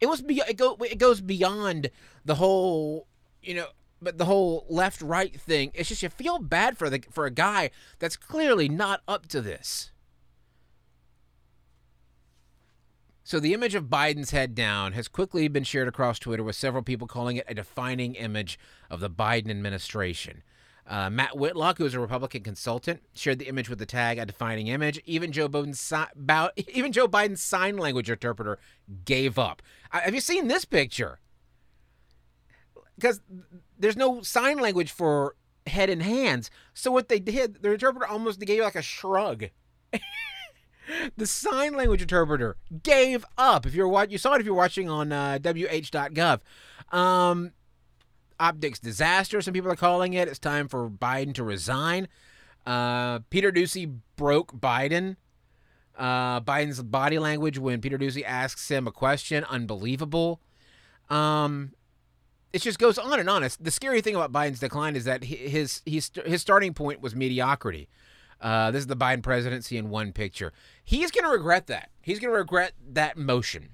It 0.00 0.06
was 0.06 0.22
be- 0.22 0.42
it, 0.48 0.56
go- 0.56 0.76
it 0.80 0.98
goes 0.98 1.20
beyond 1.20 1.90
the 2.24 2.34
whole, 2.36 3.06
you 3.40 3.54
know, 3.54 3.66
but 4.00 4.18
the 4.18 4.24
whole 4.24 4.66
left 4.68 5.00
right 5.00 5.40
thing, 5.40 5.70
it's 5.74 5.88
just 5.88 6.02
you 6.02 6.08
feel 6.08 6.40
bad 6.40 6.76
for 6.76 6.90
the 6.90 7.04
for 7.10 7.24
a 7.24 7.30
guy 7.30 7.70
that's 8.00 8.16
clearly 8.16 8.68
not 8.68 9.00
up 9.06 9.28
to 9.28 9.40
this. 9.40 9.92
So 13.22 13.38
the 13.38 13.54
image 13.54 13.76
of 13.76 13.84
Biden's 13.84 14.32
head 14.32 14.54
down 14.54 14.92
has 14.92 15.06
quickly 15.06 15.46
been 15.46 15.62
shared 15.62 15.86
across 15.86 16.18
Twitter 16.18 16.42
with 16.42 16.56
several 16.56 16.82
people 16.82 17.06
calling 17.06 17.36
it 17.36 17.46
a 17.48 17.54
defining 17.54 18.16
image 18.16 18.58
of 18.90 18.98
the 18.98 19.08
Biden 19.08 19.50
administration. 19.50 20.42
Uh, 20.86 21.08
Matt 21.08 21.36
Whitlock, 21.36 21.78
who 21.78 21.86
is 21.86 21.94
a 21.94 22.00
Republican 22.00 22.42
consultant, 22.42 23.02
shared 23.14 23.38
the 23.38 23.48
image 23.48 23.68
with 23.68 23.78
the 23.78 23.86
tag 23.86 24.18
"a 24.18 24.26
defining 24.26 24.66
image." 24.66 25.00
Even 25.04 25.32
Joe 25.32 25.48
Biden's 25.48 25.92
even 26.74 26.92
Joe 26.92 27.08
Biden's 27.08 27.42
sign 27.42 27.76
language 27.76 28.10
interpreter 28.10 28.58
gave 29.04 29.38
up. 29.38 29.62
Uh, 29.92 30.00
have 30.00 30.14
you 30.14 30.20
seen 30.20 30.48
this 30.48 30.64
picture? 30.64 31.20
because 33.02 33.20
there's 33.78 33.96
no 33.96 34.22
sign 34.22 34.58
language 34.58 34.90
for 34.90 35.34
head 35.66 35.90
and 35.90 36.02
hands. 36.02 36.50
So 36.72 36.90
what 36.90 37.08
they 37.08 37.18
did, 37.18 37.62
the 37.62 37.72
interpreter 37.72 38.06
almost 38.06 38.40
gave 38.40 38.56
you 38.56 38.62
like 38.62 38.76
a 38.76 38.82
shrug. 38.82 39.46
the 41.16 41.26
sign 41.26 41.74
language 41.74 42.02
interpreter 42.02 42.56
gave 42.82 43.24
up. 43.36 43.66
If 43.66 43.74
you're 43.74 43.88
watching, 43.88 44.12
you 44.12 44.18
saw 44.18 44.34
it 44.34 44.40
if 44.40 44.46
you're 44.46 44.54
watching 44.54 44.88
on 44.88 45.12
uh, 45.12 45.38
wh.gov. 45.38 46.40
Um, 46.96 47.52
optics 48.38 48.78
disaster. 48.78 49.40
Some 49.40 49.54
people 49.54 49.70
are 49.70 49.76
calling 49.76 50.14
it. 50.14 50.28
It's 50.28 50.38
time 50.38 50.68
for 50.68 50.88
Biden 50.88 51.34
to 51.34 51.44
resign. 51.44 52.08
Uh, 52.66 53.20
Peter 53.30 53.50
Doocy 53.50 53.98
broke 54.16 54.52
Biden. 54.58 55.16
Uh, 55.96 56.40
Biden's 56.40 56.82
body 56.82 57.18
language 57.18 57.58
when 57.58 57.80
Peter 57.80 57.98
Doocy 57.98 58.24
asks 58.24 58.70
him 58.70 58.86
a 58.86 58.92
question, 58.92 59.44
unbelievable. 59.44 60.40
Um, 61.10 61.72
it 62.52 62.62
just 62.62 62.78
goes 62.78 62.98
on 62.98 63.20
and 63.20 63.28
on. 63.28 63.42
It's, 63.42 63.56
the 63.56 63.70
scary 63.70 64.00
thing 64.00 64.14
about 64.14 64.32
Biden's 64.32 64.60
decline 64.60 64.96
is 64.96 65.04
that 65.04 65.24
his 65.24 65.82
his 65.84 66.10
his 66.24 66.40
starting 66.40 66.74
point 66.74 67.00
was 67.00 67.14
mediocrity. 67.14 67.88
Uh, 68.40 68.70
this 68.70 68.80
is 68.80 68.86
the 68.88 68.96
Biden 68.96 69.22
presidency 69.22 69.76
in 69.76 69.88
one 69.88 70.12
picture. 70.12 70.52
He's 70.84 71.10
going 71.10 71.24
to 71.24 71.30
regret 71.30 71.68
that. 71.68 71.90
He's 72.00 72.18
going 72.18 72.32
to 72.32 72.38
regret 72.38 72.72
that 72.90 73.16
motion. 73.16 73.68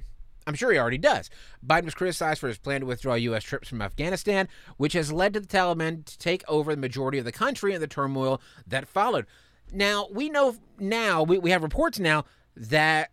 I'm 0.48 0.54
sure 0.54 0.72
he 0.72 0.78
already 0.78 0.96
does. 0.96 1.28
Biden 1.64 1.84
was 1.84 1.94
criticized 1.94 2.40
for 2.40 2.49
his 2.49 2.56
plan 2.56 2.80
to 2.80 2.87
withdraw 2.87 3.14
U.S. 3.14 3.44
troops 3.44 3.68
from 3.68 3.82
Afghanistan, 3.82 4.49
which 4.78 4.94
has 4.94 5.12
led 5.12 5.34
to 5.34 5.40
the 5.40 5.46
Taliban 5.46 6.06
to 6.06 6.16
take 6.16 6.42
over 6.49 6.75
the 6.75 6.80
majority 6.80 7.18
of 7.18 7.26
the 7.26 7.32
country 7.32 7.75
and 7.75 7.82
the 7.82 7.87
turmoil 7.87 8.40
that 8.66 8.88
followed. 8.88 9.26
Now, 9.70 10.08
we 10.11 10.30
know 10.30 10.56
now, 10.78 11.23
we, 11.23 11.38
we 11.38 11.50
have 11.50 11.62
reports 11.62 11.99
now 11.99 12.25
that 12.56 13.11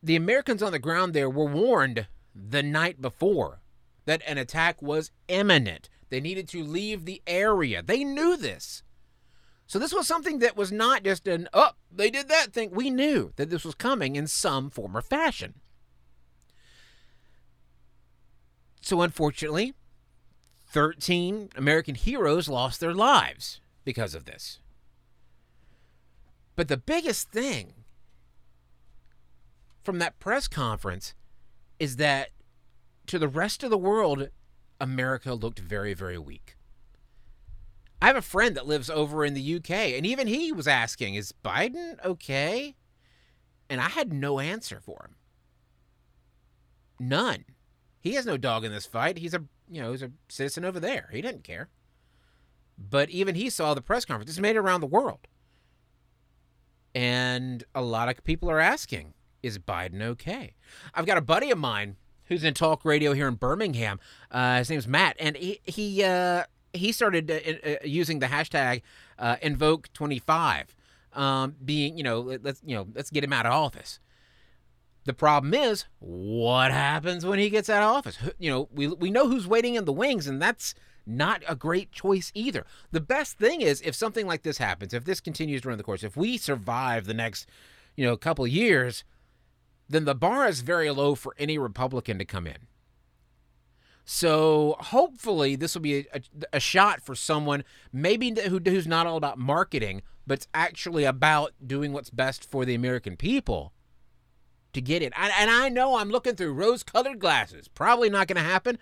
the 0.00 0.14
Americans 0.14 0.62
on 0.62 0.70
the 0.70 0.78
ground 0.78 1.12
there 1.12 1.28
were 1.28 1.46
warned 1.46 2.06
the 2.32 2.62
night 2.62 3.02
before 3.02 3.62
that 4.04 4.22
an 4.24 4.38
attack 4.38 4.80
was 4.80 5.10
imminent. 5.26 5.88
They 6.08 6.20
needed 6.20 6.48
to 6.50 6.62
leave 6.62 7.04
the 7.04 7.20
area. 7.26 7.82
They 7.82 8.04
knew 8.04 8.36
this. 8.36 8.84
So 9.66 9.80
this 9.80 9.92
was 9.92 10.06
something 10.06 10.38
that 10.38 10.56
was 10.56 10.70
not 10.70 11.02
just 11.02 11.26
an, 11.26 11.48
oh, 11.52 11.72
they 11.90 12.10
did 12.10 12.28
that 12.28 12.52
thing. 12.52 12.70
We 12.70 12.90
knew 12.90 13.32
that 13.34 13.50
this 13.50 13.64
was 13.64 13.74
coming 13.74 14.14
in 14.14 14.28
some 14.28 14.70
form 14.70 14.96
or 14.96 15.02
fashion. 15.02 15.54
So 18.86 19.02
unfortunately, 19.02 19.74
13 20.68 21.48
American 21.56 21.96
heroes 21.96 22.48
lost 22.48 22.78
their 22.78 22.94
lives 22.94 23.60
because 23.84 24.14
of 24.14 24.26
this. 24.26 24.60
But 26.54 26.68
the 26.68 26.76
biggest 26.76 27.32
thing 27.32 27.72
from 29.82 29.98
that 29.98 30.20
press 30.20 30.46
conference 30.46 31.14
is 31.80 31.96
that 31.96 32.28
to 33.08 33.18
the 33.18 33.26
rest 33.26 33.64
of 33.64 33.70
the 33.70 33.76
world, 33.76 34.28
America 34.80 35.34
looked 35.34 35.58
very, 35.58 35.92
very 35.92 36.16
weak. 36.16 36.56
I 38.00 38.06
have 38.06 38.14
a 38.14 38.22
friend 38.22 38.54
that 38.54 38.68
lives 38.68 38.88
over 38.88 39.24
in 39.24 39.34
the 39.34 39.56
UK, 39.56 39.70
and 39.96 40.06
even 40.06 40.28
he 40.28 40.52
was 40.52 40.68
asking, 40.68 41.16
Is 41.16 41.34
Biden 41.44 41.96
okay? 42.04 42.76
And 43.68 43.80
I 43.80 43.88
had 43.88 44.12
no 44.12 44.38
answer 44.38 44.78
for 44.78 45.08
him. 45.08 45.16
None. 47.00 47.46
He 48.06 48.14
has 48.14 48.24
no 48.24 48.36
dog 48.36 48.64
in 48.64 48.70
this 48.70 48.86
fight. 48.86 49.18
He's 49.18 49.34
a 49.34 49.42
you 49.68 49.82
know, 49.82 49.90
he's 49.90 50.02
a 50.02 50.12
citizen 50.28 50.64
over 50.64 50.78
there. 50.78 51.08
He 51.12 51.20
didn't 51.20 51.42
care. 51.42 51.68
But 52.78 53.10
even 53.10 53.34
he 53.34 53.50
saw 53.50 53.74
the 53.74 53.82
press 53.82 54.04
conference. 54.04 54.30
It's 54.30 54.38
made 54.38 54.56
around 54.56 54.80
the 54.80 54.86
world. 54.86 55.26
And 56.94 57.64
a 57.74 57.82
lot 57.82 58.08
of 58.08 58.22
people 58.22 58.48
are 58.48 58.60
asking, 58.60 59.14
is 59.42 59.58
Biden 59.58 60.00
okay? 60.02 60.54
I've 60.94 61.04
got 61.04 61.18
a 61.18 61.20
buddy 61.20 61.50
of 61.50 61.58
mine 61.58 61.96
who's 62.26 62.44
in 62.44 62.54
talk 62.54 62.84
radio 62.84 63.12
here 63.12 63.26
in 63.26 63.34
Birmingham. 63.34 63.98
Uh, 64.30 64.58
his 64.58 64.70
name's 64.70 64.86
Matt, 64.86 65.16
and 65.18 65.36
he 65.36 65.60
he 65.64 66.04
uh, 66.04 66.44
he 66.72 66.92
started 66.92 67.28
uh, 67.28 67.68
uh 67.68 67.76
using 67.84 68.20
the 68.20 68.26
hashtag 68.26 68.82
uh, 69.18 69.36
invoke 69.42 69.92
twenty 69.92 70.20
five, 70.20 70.76
um, 71.12 71.56
being 71.64 71.98
you 71.98 72.04
know 72.04 72.20
let's 72.20 72.62
you 72.64 72.76
know 72.76 72.86
let's 72.94 73.10
get 73.10 73.24
him 73.24 73.32
out 73.32 73.46
of 73.46 73.52
office. 73.52 73.98
The 75.06 75.14
problem 75.14 75.54
is, 75.54 75.84
what 76.00 76.72
happens 76.72 77.24
when 77.24 77.38
he 77.38 77.48
gets 77.48 77.70
out 77.70 77.82
of 77.82 77.96
office? 77.96 78.18
You 78.38 78.50
know, 78.50 78.68
we, 78.72 78.88
we 78.88 79.08
know 79.08 79.28
who's 79.28 79.46
waiting 79.46 79.76
in 79.76 79.84
the 79.84 79.92
wings, 79.92 80.26
and 80.26 80.42
that's 80.42 80.74
not 81.06 81.44
a 81.46 81.54
great 81.54 81.92
choice 81.92 82.32
either. 82.34 82.66
The 82.90 83.00
best 83.00 83.38
thing 83.38 83.60
is 83.60 83.80
if 83.82 83.94
something 83.94 84.26
like 84.26 84.42
this 84.42 84.58
happens, 84.58 84.92
if 84.92 85.04
this 85.04 85.20
continues 85.20 85.62
to 85.62 85.68
run 85.68 85.78
the 85.78 85.84
course, 85.84 86.02
if 86.02 86.16
we 86.16 86.36
survive 86.36 87.06
the 87.06 87.14
next, 87.14 87.48
you 87.96 88.04
know, 88.04 88.16
couple 88.16 88.44
years, 88.48 89.04
then 89.88 90.06
the 90.06 90.14
bar 90.16 90.48
is 90.48 90.62
very 90.62 90.90
low 90.90 91.14
for 91.14 91.36
any 91.38 91.56
Republican 91.56 92.18
to 92.18 92.24
come 92.24 92.48
in. 92.48 92.66
So 94.04 94.74
hopefully 94.80 95.54
this 95.54 95.74
will 95.74 95.82
be 95.82 95.98
a, 95.98 96.04
a, 96.14 96.20
a 96.54 96.60
shot 96.60 97.00
for 97.00 97.14
someone 97.14 97.62
maybe 97.92 98.34
who, 98.48 98.58
who's 98.64 98.88
not 98.88 99.06
all 99.06 99.16
about 99.16 99.38
marketing, 99.38 100.02
but 100.26 100.38
it's 100.38 100.48
actually 100.52 101.04
about 101.04 101.52
doing 101.64 101.92
what's 101.92 102.10
best 102.10 102.50
for 102.50 102.64
the 102.64 102.74
American 102.74 103.16
people 103.16 103.72
to 104.76 104.80
get 104.82 105.02
it. 105.02 105.12
And, 105.16 105.32
and 105.38 105.50
I 105.50 105.68
know 105.68 105.96
I'm 105.96 106.10
looking 106.10 106.36
through 106.36 106.52
rose 106.52 106.82
colored 106.82 107.18
glasses. 107.18 107.66
Probably 107.66 108.10
not 108.10 108.28
going 108.28 108.36
to 108.36 108.48
happen, 108.48 108.78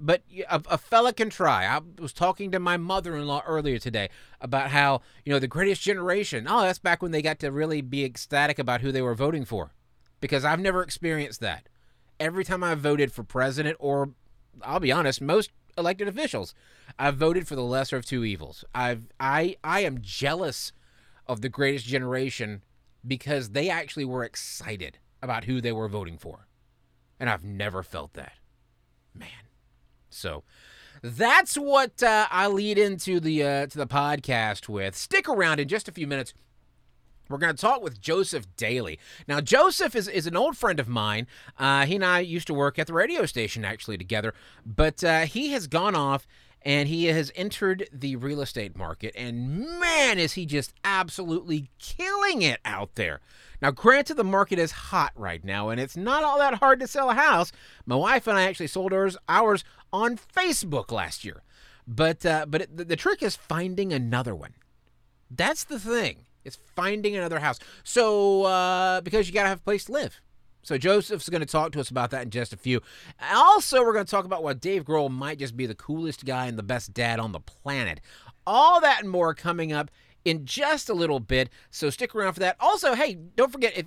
but 0.00 0.22
a, 0.50 0.62
a, 0.70 0.78
fella 0.78 1.12
can 1.12 1.28
try. 1.28 1.66
I 1.66 1.80
was 1.98 2.14
talking 2.14 2.50
to 2.50 2.58
my 2.58 2.78
mother 2.78 3.14
in 3.14 3.26
law 3.26 3.42
earlier 3.46 3.78
today 3.78 4.08
about 4.40 4.70
how, 4.70 5.02
you 5.24 5.32
know, 5.32 5.38
the 5.38 5.46
greatest 5.46 5.82
generation, 5.82 6.46
oh, 6.48 6.62
that's 6.62 6.78
back 6.78 7.02
when 7.02 7.12
they 7.12 7.20
got 7.20 7.38
to 7.40 7.52
really 7.52 7.82
be 7.82 8.02
ecstatic 8.02 8.58
about 8.58 8.80
who 8.80 8.90
they 8.90 9.02
were 9.02 9.14
voting 9.14 9.44
for. 9.44 9.72
Because 10.20 10.42
I've 10.42 10.60
never 10.60 10.82
experienced 10.82 11.40
that. 11.40 11.68
Every 12.18 12.42
time 12.42 12.64
I 12.64 12.74
voted 12.74 13.12
for 13.12 13.22
president, 13.22 13.76
or 13.78 14.10
I'll 14.62 14.80
be 14.80 14.90
honest, 14.90 15.20
most 15.20 15.50
elected 15.76 16.08
officials, 16.08 16.54
I've 16.98 17.16
voted 17.16 17.46
for 17.46 17.56
the 17.56 17.62
lesser 17.62 17.98
of 17.98 18.06
two 18.06 18.24
evils. 18.24 18.64
I've 18.74 19.08
I 19.20 19.56
I 19.62 19.80
am 19.80 19.98
jealous 20.00 20.72
of 21.26 21.42
the 21.42 21.50
greatest 21.50 21.84
generation 21.84 22.62
because 23.06 23.50
they 23.50 23.68
actually 23.68 24.06
were 24.06 24.24
excited 24.24 24.98
about 25.22 25.44
who 25.44 25.60
they 25.60 25.72
were 25.72 25.88
voting 25.88 26.18
for. 26.18 26.46
And 27.18 27.30
I've 27.30 27.44
never 27.44 27.82
felt 27.82 28.12
that. 28.14 28.34
Man. 29.14 29.28
So 30.10 30.44
that's 31.02 31.56
what 31.56 32.02
uh, 32.02 32.26
I 32.30 32.46
lead 32.48 32.78
into 32.78 33.20
the 33.20 33.42
uh, 33.42 33.66
to 33.66 33.78
the 33.78 33.86
podcast 33.86 34.68
with. 34.68 34.96
Stick 34.96 35.28
around 35.28 35.60
in 35.60 35.68
just 35.68 35.88
a 35.88 35.92
few 35.92 36.06
minutes. 36.06 36.34
We're 37.28 37.38
going 37.38 37.54
to 37.54 37.60
talk 37.60 37.82
with 37.82 38.00
Joseph 38.00 38.46
Daley. 38.56 39.00
Now, 39.26 39.40
Joseph 39.40 39.96
is, 39.96 40.06
is 40.06 40.28
an 40.28 40.36
old 40.36 40.56
friend 40.56 40.78
of 40.78 40.88
mine. 40.88 41.26
Uh, 41.58 41.84
he 41.84 41.96
and 41.96 42.04
I 42.04 42.20
used 42.20 42.46
to 42.46 42.54
work 42.54 42.78
at 42.78 42.86
the 42.86 42.92
radio 42.92 43.26
station 43.26 43.64
actually 43.64 43.98
together, 43.98 44.32
but 44.64 45.02
uh, 45.02 45.22
he 45.22 45.48
has 45.48 45.66
gone 45.66 45.96
off 45.96 46.26
and 46.66 46.88
he 46.88 47.04
has 47.04 47.30
entered 47.36 47.88
the 47.92 48.16
real 48.16 48.40
estate 48.40 48.76
market. 48.76 49.14
And 49.16 49.78
man, 49.78 50.18
is 50.18 50.32
he 50.32 50.44
just 50.44 50.74
absolutely 50.82 51.70
killing 51.78 52.42
it 52.42 52.58
out 52.64 52.96
there. 52.96 53.20
Now, 53.62 53.70
granted, 53.70 54.16
the 54.16 54.24
market 54.24 54.58
is 54.58 54.72
hot 54.72 55.12
right 55.14 55.44
now, 55.44 55.68
and 55.68 55.80
it's 55.80 55.96
not 55.96 56.24
all 56.24 56.38
that 56.38 56.54
hard 56.54 56.80
to 56.80 56.88
sell 56.88 57.08
a 57.08 57.14
house. 57.14 57.52
My 57.86 57.94
wife 57.94 58.26
and 58.26 58.36
I 58.36 58.42
actually 58.42 58.66
sold 58.66 58.92
ours, 58.92 59.16
ours 59.28 59.62
on 59.92 60.18
Facebook 60.18 60.90
last 60.90 61.24
year. 61.24 61.44
But 61.86 62.26
uh, 62.26 62.46
but 62.48 62.62
it, 62.62 62.76
the, 62.76 62.84
the 62.84 62.96
trick 62.96 63.22
is 63.22 63.36
finding 63.36 63.92
another 63.92 64.34
one. 64.34 64.54
That's 65.30 65.62
the 65.62 65.78
thing. 65.78 66.26
It's 66.44 66.58
finding 66.74 67.16
another 67.16 67.38
house. 67.38 67.60
So 67.84 68.42
uh, 68.42 69.02
because 69.02 69.28
you 69.28 69.34
gotta 69.34 69.50
have 69.50 69.58
a 69.58 69.62
place 69.62 69.84
to 69.84 69.92
live. 69.92 70.20
So 70.66 70.76
Joseph's 70.76 71.28
going 71.28 71.42
to 71.42 71.46
talk 71.46 71.70
to 71.72 71.80
us 71.80 71.90
about 71.90 72.10
that 72.10 72.24
in 72.24 72.30
just 72.30 72.52
a 72.52 72.56
few. 72.56 72.80
Also, 73.32 73.84
we're 73.84 73.92
going 73.92 74.04
to 74.04 74.10
talk 74.10 74.24
about 74.24 74.42
why 74.42 74.52
Dave 74.52 74.84
Grohl 74.84 75.08
might 75.08 75.38
just 75.38 75.56
be 75.56 75.64
the 75.64 75.76
coolest 75.76 76.24
guy 76.24 76.46
and 76.46 76.58
the 76.58 76.64
best 76.64 76.92
dad 76.92 77.20
on 77.20 77.30
the 77.30 77.38
planet. 77.38 78.00
All 78.48 78.80
that 78.80 79.00
and 79.00 79.08
more 79.08 79.32
coming 79.32 79.72
up 79.72 79.92
in 80.24 80.44
just 80.44 80.90
a 80.90 80.92
little 80.92 81.20
bit. 81.20 81.50
So 81.70 81.88
stick 81.88 82.16
around 82.16 82.32
for 82.32 82.40
that. 82.40 82.56
Also, 82.58 82.94
hey, 82.94 83.16
don't 83.36 83.52
forget 83.52 83.78
if 83.78 83.86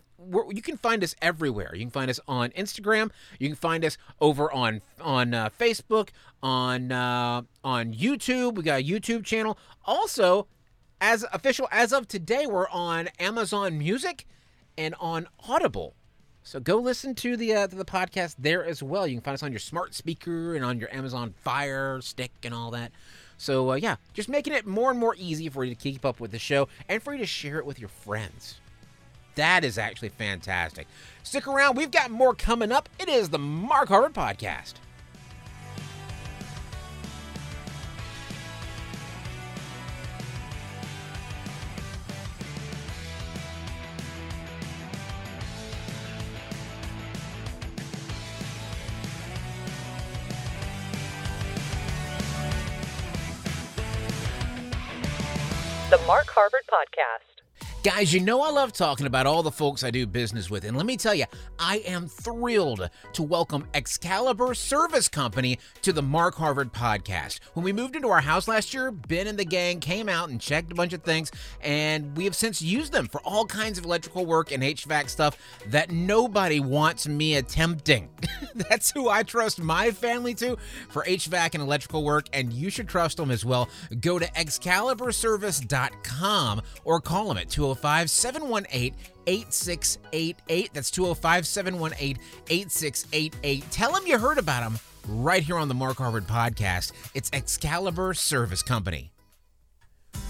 you 0.51 0.61
can 0.61 0.77
find 0.77 1.03
us 1.03 1.15
everywhere. 1.21 1.71
You 1.73 1.81
can 1.81 1.91
find 1.91 2.09
us 2.09 2.21
on 2.29 2.51
Instagram. 2.51 3.11
You 3.39 3.49
can 3.49 3.57
find 3.57 3.83
us 3.83 3.97
over 4.21 4.49
on 4.49 4.81
on 5.01 5.33
uh, 5.33 5.49
Facebook, 5.59 6.11
on 6.41 6.93
uh, 6.93 7.41
on 7.61 7.93
YouTube. 7.93 8.55
We 8.55 8.63
got 8.63 8.79
a 8.79 8.83
YouTube 8.85 9.25
channel. 9.25 9.57
Also, 9.83 10.47
as 11.01 11.25
official 11.33 11.67
as 11.73 11.91
of 11.91 12.07
today, 12.07 12.47
we're 12.47 12.69
on 12.69 13.09
Amazon 13.19 13.77
Music 13.77 14.25
and 14.77 14.95
on 15.01 15.27
Audible. 15.45 15.97
So 16.43 16.59
go 16.59 16.77
listen 16.77 17.15
to 17.15 17.37
the 17.37 17.53
uh, 17.53 17.67
to 17.67 17.75
the 17.75 17.85
podcast 17.85 18.35
there 18.39 18.65
as 18.65 18.81
well. 18.81 19.05
You 19.05 19.15
can 19.15 19.21
find 19.21 19.35
us 19.35 19.43
on 19.43 19.51
your 19.51 19.59
smart 19.59 19.93
speaker 19.93 20.55
and 20.55 20.65
on 20.65 20.79
your 20.79 20.93
Amazon 20.93 21.33
Fire 21.43 21.99
Stick 22.01 22.31
and 22.43 22.53
all 22.53 22.71
that. 22.71 22.91
So, 23.37 23.71
uh, 23.71 23.75
yeah, 23.75 23.95
just 24.13 24.27
making 24.27 24.53
it 24.53 24.67
more 24.67 24.91
and 24.91 24.99
more 24.99 25.15
easy 25.17 25.47
for 25.47 25.63
you 25.63 25.73
to 25.73 25.81
keep 25.81 26.03
up 26.05 26.19
with 26.19 26.31
the 26.31 26.39
show 26.39 26.67
and 26.89 27.01
for 27.01 27.13
you 27.13 27.19
to 27.19 27.25
share 27.25 27.57
it 27.57 27.65
with 27.65 27.79
your 27.79 27.87
friends. 27.87 28.59
That 29.35 29.63
is 29.63 29.77
actually 29.77 30.09
fantastic. 30.09 30.87
Stick 31.23 31.47
around, 31.47 31.77
we've 31.77 31.91
got 31.91 32.11
more 32.11 32.33
coming 32.33 32.73
up. 32.73 32.89
It 32.99 33.07
is 33.07 33.29
the 33.29 33.39
Mark 33.39 33.87
Harvard 33.87 34.13
Podcast. 34.13 34.73
Mark 56.09 56.25
Harvard 56.33 56.65
Podcast. 56.65 57.38
Guys, 57.81 58.13
you 58.13 58.19
know 58.19 58.41
I 58.41 58.49
love 58.49 58.73
talking 58.73 59.05
about 59.05 59.25
all 59.25 59.41
the 59.41 59.51
folks 59.51 59.85
I 59.85 59.91
do 59.91 60.05
business 60.05 60.49
with, 60.49 60.65
and 60.65 60.75
let 60.75 60.85
me 60.85 60.97
tell 60.97 61.15
you, 61.15 61.23
I 61.57 61.77
am 61.87 62.07
thrilled 62.07 62.89
to 63.13 63.23
welcome 63.23 63.65
Excalibur 63.73 64.53
Service 64.53 65.07
Company 65.07 65.59
to 65.83 65.93
the 65.93 66.01
Mark 66.01 66.35
Harvard 66.35 66.73
podcast. 66.73 67.39
When 67.53 67.63
we 67.63 67.71
moved 67.71 67.95
into 67.95 68.09
our 68.09 68.19
house 68.19 68.49
last 68.49 68.73
year, 68.73 68.91
Ben 68.91 69.27
and 69.27 69.39
the 69.39 69.45
gang 69.45 69.79
came 69.79 70.09
out 70.09 70.27
and 70.27 70.41
checked 70.41 70.73
a 70.73 70.75
bunch 70.75 70.91
of 70.91 71.03
things, 71.03 71.31
and 71.61 72.17
we 72.17 72.25
have 72.25 72.35
since 72.35 72.61
used 72.61 72.91
them 72.91 73.07
for 73.07 73.21
all 73.21 73.45
kinds 73.45 73.77
of 73.77 73.85
electrical 73.85 74.25
work 74.25 74.51
and 74.51 74.61
HVAC 74.61 75.07
stuff 75.07 75.37
that 75.67 75.89
nobody 75.89 76.59
wants 76.59 77.07
me 77.07 77.35
attempting. 77.35 78.09
That's 78.55 78.91
who 78.91 79.07
I 79.07 79.23
trust 79.23 79.61
my 79.61 79.91
family 79.91 80.33
to 80.33 80.57
for 80.89 81.05
HVAC 81.05 81.53
and 81.53 81.63
electrical 81.63 82.03
work, 82.03 82.27
and 82.33 82.51
you 82.51 82.69
should 82.69 82.89
trust 82.89 83.15
them 83.15 83.31
as 83.31 83.45
well. 83.45 83.69
Go 84.01 84.19
to 84.19 84.27
excaliburservice.com 84.33 86.61
or 86.83 86.99
call 86.99 87.29
them 87.29 87.37
at 87.37 87.47
2 87.47 87.68
205 87.75 88.09
718 88.09 88.93
8688. 89.27 90.69
That's 90.73 90.91
205 90.91 91.45
718 91.47 92.17
8688. 92.49 93.71
Tell 93.71 93.91
them 93.93 94.07
you 94.07 94.17
heard 94.17 94.37
about 94.37 94.63
them 94.63 94.79
right 95.07 95.43
here 95.43 95.57
on 95.57 95.67
the 95.67 95.75
Mark 95.75 95.97
Harvard 95.97 96.25
podcast. 96.27 96.93
It's 97.13 97.29
Excalibur 97.31 98.13
Service 98.13 98.63
Company. 98.63 99.11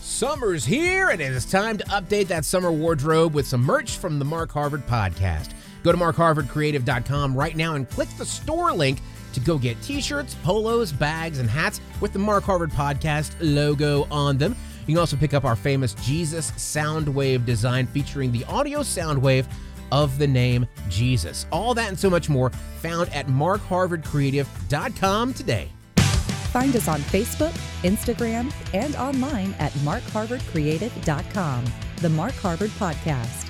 Summer's 0.01 0.65
here, 0.65 1.09
and 1.09 1.21
it 1.21 1.31
is 1.31 1.45
time 1.45 1.77
to 1.77 1.85
update 1.85 2.27
that 2.27 2.43
summer 2.43 2.71
wardrobe 2.71 3.33
with 3.33 3.47
some 3.47 3.61
merch 3.61 3.97
from 3.97 4.19
the 4.19 4.25
Mark 4.25 4.51
Harvard 4.51 4.85
podcast. 4.85 5.51
Go 5.83 5.93
to 5.93 5.97
markharvardcreative.com 5.97 7.35
right 7.35 7.55
now 7.55 7.75
and 7.75 7.89
click 7.89 8.09
the 8.17 8.25
store 8.25 8.73
link 8.73 8.99
to 9.31 9.39
go 9.39 9.57
get 9.57 9.81
t 9.81 10.01
shirts, 10.01 10.35
polos, 10.43 10.91
bags, 10.91 11.39
and 11.39 11.49
hats 11.49 11.79
with 12.01 12.11
the 12.11 12.19
Mark 12.19 12.43
Harvard 12.43 12.71
podcast 12.71 13.31
logo 13.39 14.07
on 14.11 14.37
them. 14.37 14.57
You 14.89 14.95
can 14.95 15.01
also 15.01 15.17
pick 15.17 15.35
up 15.35 15.45
our 15.45 15.55
famous 15.55 15.93
Jesus 15.93 16.49
Soundwave 16.53 17.45
design 17.45 17.85
featuring 17.85 18.31
the 18.31 18.43
audio 18.45 18.79
soundwave 18.79 19.45
of 19.91 20.17
the 20.17 20.25
name 20.25 20.65
Jesus. 20.89 21.45
All 21.51 21.75
that 21.75 21.89
and 21.89 21.99
so 21.99 22.09
much 22.09 22.27
more 22.27 22.49
found 22.81 23.13
at 23.13 23.27
markharvardcreative.com 23.27 25.33
today. 25.35 25.69
Find 25.95 26.75
us 26.75 26.87
on 26.87 27.01
Facebook, 27.01 27.51
Instagram, 27.83 28.51
and 28.73 28.95
online 28.95 29.53
at 29.59 29.71
markharvardcreative.com. 29.73 31.65
The 31.97 32.09
Mark 32.09 32.33
Harvard 32.33 32.71
Podcast. 32.71 33.45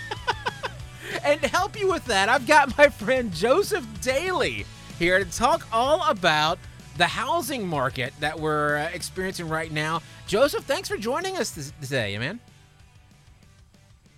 and 1.24 1.42
to 1.42 1.48
help 1.48 1.80
you 1.80 1.90
with 1.90 2.06
that, 2.06 2.30
I've 2.30 2.48
got 2.48 2.78
my 2.78 2.88
friend 2.90 3.34
Joseph 3.34 3.86
Daley 4.02 4.66
here 5.00 5.24
to 5.24 5.26
talk 5.26 5.68
all 5.72 6.08
about 6.10 6.60
the 6.98 7.08
housing 7.08 7.68
market 7.68 8.14
that 8.20 8.40
we're 8.40 8.78
uh, 8.78 8.90
experiencing 8.94 9.50
right 9.50 9.72
now. 9.72 10.02
Joseph, 10.28 10.64
thanks 10.66 10.88
for 10.88 10.98
joining 10.98 11.38
us 11.38 11.52
this, 11.52 11.74
today, 11.82 12.18
man. 12.18 12.40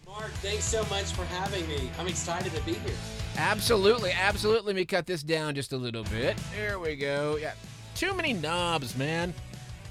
Mark, 0.06 0.32
thanks 0.34 0.64
so 0.64 0.84
much 0.86 1.12
for 1.12 1.26
having 1.26 1.68
me. 1.68 1.90
I'm 2.00 2.08
excited 2.08 2.54
to 2.54 2.62
be 2.62 2.74
here. 2.74 2.96
Absolutely, 3.38 4.12
absolutely. 4.12 4.68
Let 4.68 4.76
me 4.76 4.86
cut 4.86 5.06
this 5.06 5.24
down 5.24 5.56
just 5.56 5.74
a 5.74 5.78
little 5.78 6.04
bit. 6.04 6.38
There 6.56 6.80
we 6.80 6.96
go. 6.96 7.38
Yeah, 7.38 7.54
too 7.96 8.14
many 8.14 8.34
knobs, 8.34 8.96
man. 8.98 9.34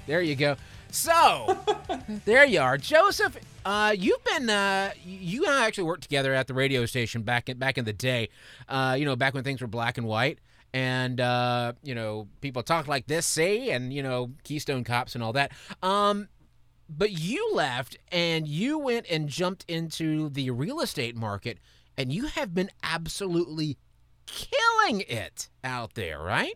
There 0.07 0.21
you 0.21 0.35
go. 0.35 0.55
So, 0.91 1.57
there 2.25 2.45
you 2.45 2.61
are, 2.61 2.77
Joseph. 2.77 3.37
Uh, 3.65 3.93
you've 3.97 4.23
been 4.23 4.49
uh, 4.49 4.91
you 5.03 5.43
and 5.45 5.53
I 5.53 5.65
actually 5.65 5.85
worked 5.85 6.03
together 6.03 6.33
at 6.33 6.47
the 6.47 6.53
radio 6.53 6.85
station 6.85 7.23
back 7.23 7.49
in, 7.49 7.57
back 7.57 7.77
in 7.77 7.85
the 7.85 7.93
day. 7.93 8.29
Uh, 8.69 8.95
you 8.97 9.05
know, 9.05 9.15
back 9.15 9.33
when 9.33 9.43
things 9.43 9.61
were 9.61 9.67
black 9.67 9.97
and 9.97 10.07
white 10.07 10.39
and 10.75 11.21
uh, 11.21 11.71
you 11.83 11.95
know 11.95 12.27
people 12.41 12.61
talk 12.61 12.85
like 12.89 13.07
this, 13.07 13.25
see, 13.25 13.71
and 13.71 13.93
you 13.93 14.03
know 14.03 14.31
Keystone 14.43 14.83
Cops 14.83 15.15
and 15.15 15.23
all 15.23 15.31
that. 15.31 15.53
Um, 15.81 16.27
but 16.89 17.11
you 17.11 17.49
left 17.53 17.97
and 18.11 18.45
you 18.45 18.77
went 18.77 19.05
and 19.09 19.29
jumped 19.29 19.63
into 19.69 20.27
the 20.27 20.51
real 20.51 20.81
estate 20.81 21.15
market, 21.15 21.59
and 21.97 22.11
you 22.11 22.27
have 22.27 22.53
been 22.53 22.69
absolutely 22.83 23.77
killing 24.25 25.01
it 25.07 25.47
out 25.63 25.93
there, 25.93 26.19
right? 26.19 26.55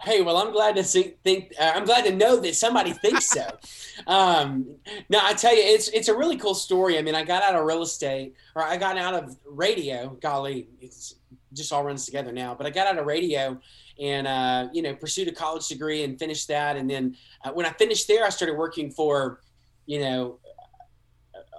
Hey, 0.00 0.22
well, 0.22 0.36
I'm 0.36 0.52
glad 0.52 0.76
to 0.76 0.84
see, 0.84 1.14
think. 1.24 1.52
Uh, 1.60 1.72
I'm 1.74 1.84
glad 1.84 2.04
to 2.04 2.14
know 2.14 2.36
that 2.40 2.54
somebody 2.54 2.92
thinks 2.92 3.30
so. 3.30 3.46
um, 4.06 4.76
no, 5.08 5.18
I 5.22 5.34
tell 5.34 5.54
you, 5.54 5.62
it's 5.62 5.88
it's 5.88 6.08
a 6.08 6.16
really 6.16 6.36
cool 6.36 6.54
story. 6.54 6.98
I 6.98 7.02
mean, 7.02 7.16
I 7.16 7.24
got 7.24 7.42
out 7.42 7.56
of 7.56 7.64
real 7.64 7.82
estate, 7.82 8.34
or 8.54 8.62
I 8.62 8.76
got 8.76 8.96
out 8.96 9.14
of 9.14 9.36
radio. 9.44 10.16
Golly, 10.20 10.68
it's 10.80 11.16
just 11.52 11.72
all 11.72 11.82
runs 11.82 12.06
together 12.06 12.32
now. 12.32 12.54
But 12.54 12.66
I 12.66 12.70
got 12.70 12.86
out 12.86 12.98
of 12.98 13.06
radio 13.06 13.58
and 14.00 14.26
uh, 14.26 14.68
you 14.72 14.82
know 14.82 14.94
pursued 14.94 15.28
a 15.28 15.32
college 15.32 15.66
degree 15.66 16.04
and 16.04 16.18
finished 16.18 16.48
that. 16.48 16.76
And 16.76 16.88
then 16.88 17.16
uh, 17.44 17.50
when 17.50 17.66
I 17.66 17.70
finished 17.70 18.06
there, 18.06 18.24
I 18.24 18.28
started 18.28 18.56
working 18.56 18.90
for 18.90 19.40
you 19.86 20.00
know 20.00 20.38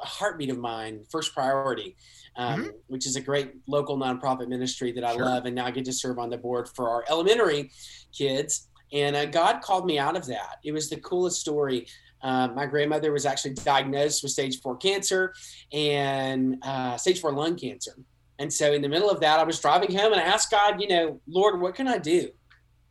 a 0.02 0.06
heartbeat 0.06 0.50
of 0.50 0.58
mine, 0.58 1.04
First 1.10 1.34
Priority, 1.34 1.98
um, 2.40 2.62
mm-hmm. 2.62 2.70
which 2.88 3.06
is 3.06 3.18
a 3.18 3.22
great 3.22 3.54
local 3.68 3.98
nonprofit 3.98 4.48
ministry 4.48 4.94
that 4.94 5.04
I 5.04 5.14
sure. 5.14 5.26
love. 5.26 5.46
And 5.46 5.54
now 5.54 5.66
I 5.66 5.72
get 5.72 5.84
to 5.86 5.94
serve 5.94 6.18
on 6.18 6.30
the 6.30 6.38
board 6.38 6.70
for 6.70 6.90
our 6.90 7.04
elementary 7.10 7.70
kids. 8.18 8.70
And 8.94 9.16
uh, 9.16 9.26
God 9.26 9.62
called 9.62 9.86
me 9.86 10.00
out 10.00 10.16
of 10.16 10.26
that. 10.28 10.56
It 10.64 10.72
was 10.72 10.90
the 10.90 10.96
coolest 11.02 11.42
story. 11.42 11.86
Uh, 12.22 12.48
my 12.48 12.66
grandmother 12.66 13.12
was 13.12 13.26
actually 13.26 13.56
diagnosed 13.56 14.24
with 14.24 14.32
stage 14.32 14.62
four 14.62 14.78
cancer 14.78 15.34
and 15.74 16.58
uh, 16.64 16.96
stage 16.96 17.20
four 17.20 17.34
lung 17.34 17.58
cancer. 17.58 17.92
And 18.40 18.52
so 18.52 18.72
in 18.72 18.82
the 18.82 18.90
middle 18.90 19.10
of 19.10 19.20
that, 19.20 19.40
I 19.40 19.44
was 19.44 19.60
driving 19.60 19.94
home 19.96 20.14
and 20.14 20.22
I 20.22 20.24
asked 20.24 20.50
God, 20.50 20.82
you 20.82 20.88
know, 20.88 21.20
Lord, 21.28 21.60
what 21.60 21.76
can 21.76 21.90
I 21.90 21.98
do 21.98 22.30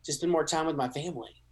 to 0.03 0.13
spend 0.13 0.31
more 0.31 0.45
time 0.45 0.67
with 0.67 0.75
my 0.75 0.89
family? 0.89 1.43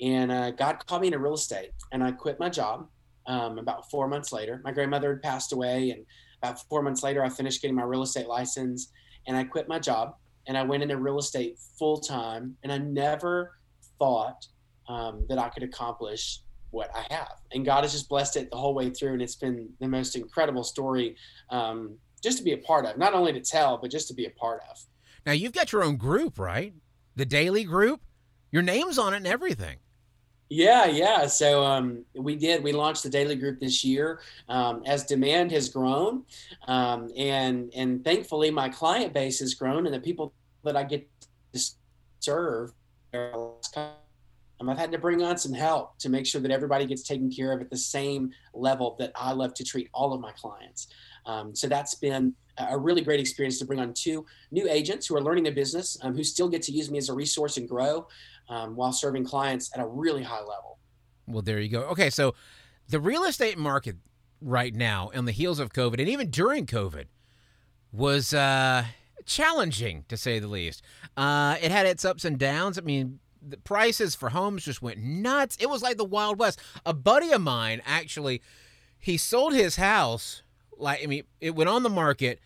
And 0.00 0.32
uh, 0.32 0.50
God 0.50 0.84
called 0.84 1.02
me 1.02 1.08
into 1.08 1.20
real 1.20 1.34
estate 1.34 1.70
and 1.92 2.02
I 2.02 2.10
quit 2.10 2.40
my 2.40 2.50
job 2.50 2.88
um, 3.26 3.58
about 3.58 3.88
four 3.88 4.08
months 4.08 4.32
later. 4.32 4.60
My 4.64 4.72
grandmother 4.72 5.10
had 5.10 5.22
passed 5.22 5.52
away. 5.52 5.90
And 5.90 6.04
about 6.42 6.60
four 6.68 6.82
months 6.82 7.02
later, 7.02 7.24
I 7.24 7.28
finished 7.28 7.62
getting 7.62 7.76
my 7.76 7.82
real 7.82 8.02
estate 8.02 8.26
license 8.26 8.92
and 9.26 9.36
I 9.36 9.44
quit 9.44 9.68
my 9.68 9.78
job 9.78 10.16
and 10.46 10.56
I 10.56 10.62
went 10.62 10.82
into 10.82 10.96
real 10.96 11.18
estate 11.18 11.58
full 11.78 11.98
time. 11.98 12.56
And 12.62 12.72
I 12.72 12.78
never 12.78 13.58
thought 13.98 14.46
um, 14.88 15.24
that 15.28 15.38
I 15.38 15.48
could 15.48 15.62
accomplish 15.62 16.40
what 16.70 16.90
I 16.94 17.12
have. 17.12 17.32
And 17.52 17.64
God 17.64 17.82
has 17.82 17.92
just 17.92 18.08
blessed 18.08 18.36
it 18.36 18.50
the 18.50 18.56
whole 18.56 18.74
way 18.74 18.90
through. 18.90 19.14
And 19.14 19.22
it's 19.22 19.34
been 19.34 19.68
the 19.80 19.88
most 19.88 20.14
incredible 20.14 20.64
story 20.64 21.16
um, 21.50 21.96
just 22.22 22.38
to 22.38 22.44
be 22.44 22.52
a 22.52 22.58
part 22.58 22.86
of, 22.86 22.98
not 22.98 23.14
only 23.14 23.32
to 23.32 23.40
tell, 23.40 23.78
but 23.78 23.90
just 23.90 24.08
to 24.08 24.14
be 24.14 24.26
a 24.26 24.30
part 24.30 24.60
of. 24.70 24.78
Now 25.24 25.32
you've 25.32 25.52
got 25.52 25.72
your 25.72 25.82
own 25.82 25.96
group, 25.96 26.38
right? 26.38 26.74
The 27.16 27.26
Daley 27.26 27.64
Group. 27.64 28.02
Your 28.52 28.62
name's 28.62 28.98
on 28.98 29.12
it 29.12 29.18
and 29.18 29.26
everything. 29.26 29.78
Yeah, 30.48 30.86
yeah. 30.86 31.26
So 31.26 31.64
um, 31.64 32.04
we 32.14 32.36
did. 32.36 32.62
We 32.62 32.72
launched 32.72 33.02
the 33.02 33.10
Daley 33.10 33.34
Group 33.34 33.58
this 33.58 33.84
year 33.84 34.20
um, 34.48 34.82
as 34.86 35.04
demand 35.04 35.50
has 35.50 35.68
grown, 35.68 36.24
um, 36.68 37.10
and 37.16 37.72
and 37.74 38.04
thankfully 38.04 38.50
my 38.50 38.68
client 38.68 39.12
base 39.12 39.40
has 39.40 39.54
grown, 39.54 39.86
and 39.86 39.94
the 39.94 40.00
people 40.00 40.32
that 40.62 40.76
I 40.76 40.84
get 40.84 41.08
to 41.52 41.60
serve. 42.20 42.72
Um, 43.12 44.70
I've 44.70 44.78
had 44.78 44.92
to 44.92 44.98
bring 44.98 45.22
on 45.22 45.36
some 45.36 45.52
help 45.52 45.98
to 45.98 46.08
make 46.08 46.26
sure 46.26 46.40
that 46.40 46.50
everybody 46.50 46.86
gets 46.86 47.02
taken 47.02 47.30
care 47.30 47.52
of 47.52 47.60
at 47.60 47.68
the 47.68 47.76
same 47.76 48.30
level 48.54 48.96
that 48.98 49.12
I 49.14 49.32
love 49.32 49.52
to 49.54 49.64
treat 49.64 49.90
all 49.92 50.14
of 50.14 50.20
my 50.20 50.32
clients. 50.32 50.88
Um, 51.26 51.54
so 51.54 51.68
that's 51.68 51.94
been 51.96 52.34
a 52.56 52.78
really 52.78 53.02
great 53.02 53.20
experience 53.20 53.58
to 53.58 53.66
bring 53.66 53.80
on 53.80 53.92
two 53.92 54.24
new 54.50 54.66
agents 54.68 55.06
who 55.06 55.16
are 55.16 55.20
learning 55.20 55.44
the 55.44 55.50
business, 55.50 55.98
um, 56.02 56.14
who 56.14 56.24
still 56.24 56.48
get 56.48 56.62
to 56.62 56.72
use 56.72 56.90
me 56.90 56.96
as 56.96 57.10
a 57.10 57.12
resource 57.12 57.58
and 57.58 57.68
grow 57.68 58.06
um, 58.48 58.76
while 58.76 58.92
serving 58.92 59.24
clients 59.24 59.70
at 59.74 59.80
a 59.80 59.86
really 59.86 60.22
high 60.22 60.40
level. 60.40 60.78
Well, 61.26 61.42
there 61.42 61.60
you 61.60 61.68
go. 61.68 61.82
Okay, 61.82 62.10
so 62.10 62.34
the 62.88 63.00
real 63.00 63.24
estate 63.24 63.58
market 63.58 63.96
right 64.40 64.74
now, 64.74 65.10
on 65.14 65.24
the 65.24 65.32
heels 65.32 65.58
of 65.58 65.72
COVID, 65.72 65.98
and 65.98 66.08
even 66.08 66.30
during 66.30 66.66
COVID, 66.66 67.06
was 67.92 68.32
uh, 68.34 68.84
challenging 69.24 70.04
to 70.08 70.16
say 70.16 70.38
the 70.38 70.48
least. 70.48 70.82
Uh, 71.16 71.56
it 71.60 71.70
had 71.70 71.86
its 71.86 72.04
ups 72.04 72.24
and 72.24 72.38
downs. 72.38 72.78
I 72.78 72.82
mean, 72.82 73.20
the 73.46 73.56
prices 73.56 74.14
for 74.14 74.30
homes 74.30 74.64
just 74.64 74.82
went 74.82 74.98
nuts. 74.98 75.56
It 75.60 75.68
was 75.68 75.82
like 75.82 75.96
the 75.96 76.04
Wild 76.04 76.38
West. 76.38 76.60
A 76.84 76.92
buddy 76.92 77.32
of 77.32 77.40
mine 77.40 77.80
actually, 77.84 78.42
he 78.98 79.16
sold 79.16 79.54
his 79.54 79.76
house 79.76 80.42
like 80.78 81.02
I 81.02 81.06
mean, 81.06 81.24
it 81.40 81.54
went 81.54 81.70
on 81.70 81.82
the 81.82 81.90
market. 81.90 82.40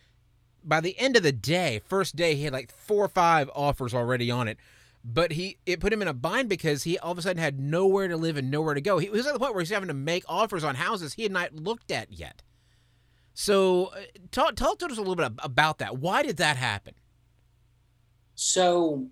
By 0.62 0.80
the 0.80 0.98
end 0.98 1.16
of 1.16 1.22
the 1.22 1.32
day, 1.32 1.80
first 1.86 2.16
day, 2.16 2.34
he 2.34 2.44
had 2.44 2.52
like 2.52 2.70
four 2.70 3.04
or 3.04 3.08
five 3.08 3.50
offers 3.54 3.94
already 3.94 4.30
on 4.30 4.46
it. 4.46 4.58
But 5.02 5.32
he 5.32 5.58
it 5.64 5.80
put 5.80 5.92
him 5.92 6.02
in 6.02 6.08
a 6.08 6.14
bind 6.14 6.48
because 6.48 6.82
he 6.82 6.98
all 6.98 7.12
of 7.12 7.18
a 7.18 7.22
sudden 7.22 7.42
had 7.42 7.58
nowhere 7.58 8.08
to 8.08 8.16
live 8.16 8.36
and 8.36 8.50
nowhere 8.50 8.74
to 8.74 8.80
go. 8.80 8.98
He 8.98 9.08
was 9.08 9.26
at 9.26 9.32
the 9.32 9.38
point 9.38 9.54
where 9.54 9.62
he's 9.62 9.70
having 9.70 9.88
to 9.88 9.94
make 9.94 10.24
offers 10.28 10.62
on 10.62 10.74
houses 10.74 11.14
he 11.14 11.22
had 11.22 11.32
not 11.32 11.54
looked 11.54 11.90
at 11.90 12.12
yet. 12.12 12.42
So, 13.32 13.86
uh, 13.86 14.00
talk 14.30 14.56
talk 14.56 14.78
to 14.80 14.86
us 14.86 14.98
a 14.98 15.00
little 15.00 15.16
bit 15.16 15.32
about 15.38 15.78
that. 15.78 15.96
Why 15.96 16.22
did 16.22 16.36
that 16.36 16.56
happen? 16.56 16.94
So, 18.34 19.06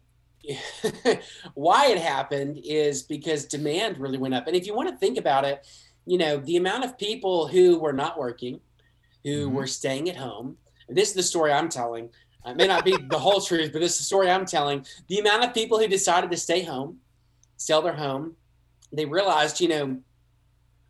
why 1.54 1.86
it 1.86 1.98
happened 1.98 2.60
is 2.64 3.02
because 3.02 3.46
demand 3.46 3.98
really 3.98 4.18
went 4.18 4.34
up. 4.34 4.46
And 4.46 4.56
if 4.56 4.66
you 4.66 4.74
want 4.74 4.90
to 4.90 4.96
think 4.96 5.18
about 5.18 5.44
it, 5.44 5.66
you 6.04 6.18
know, 6.18 6.38
the 6.38 6.56
amount 6.56 6.84
of 6.84 6.98
people 6.98 7.48
who 7.48 7.78
were 7.78 7.92
not 7.92 8.18
working, 8.18 8.60
who 9.24 9.46
mm-hmm. 9.46 9.56
were 9.56 9.66
staying 9.66 10.08
at 10.08 10.16
home. 10.16 10.56
This 10.88 11.10
is 11.10 11.14
the 11.14 11.22
story 11.22 11.52
I'm 11.52 11.68
telling. 11.68 12.10
It 12.50 12.56
may 12.56 12.66
not 12.66 12.84
be 12.84 12.96
the 12.96 13.18
whole 13.18 13.40
truth, 13.40 13.72
but 13.72 13.80
this 13.80 13.92
is 13.92 13.98
the 13.98 14.04
story 14.04 14.30
I'm 14.30 14.46
telling. 14.46 14.86
The 15.08 15.18
amount 15.18 15.44
of 15.44 15.54
people 15.54 15.78
who 15.78 15.88
decided 15.88 16.30
to 16.30 16.36
stay 16.36 16.62
home, 16.62 16.98
sell 17.56 17.82
their 17.82 17.94
home, 17.94 18.36
they 18.92 19.04
realized, 19.04 19.60
you 19.60 19.68
know, 19.68 19.98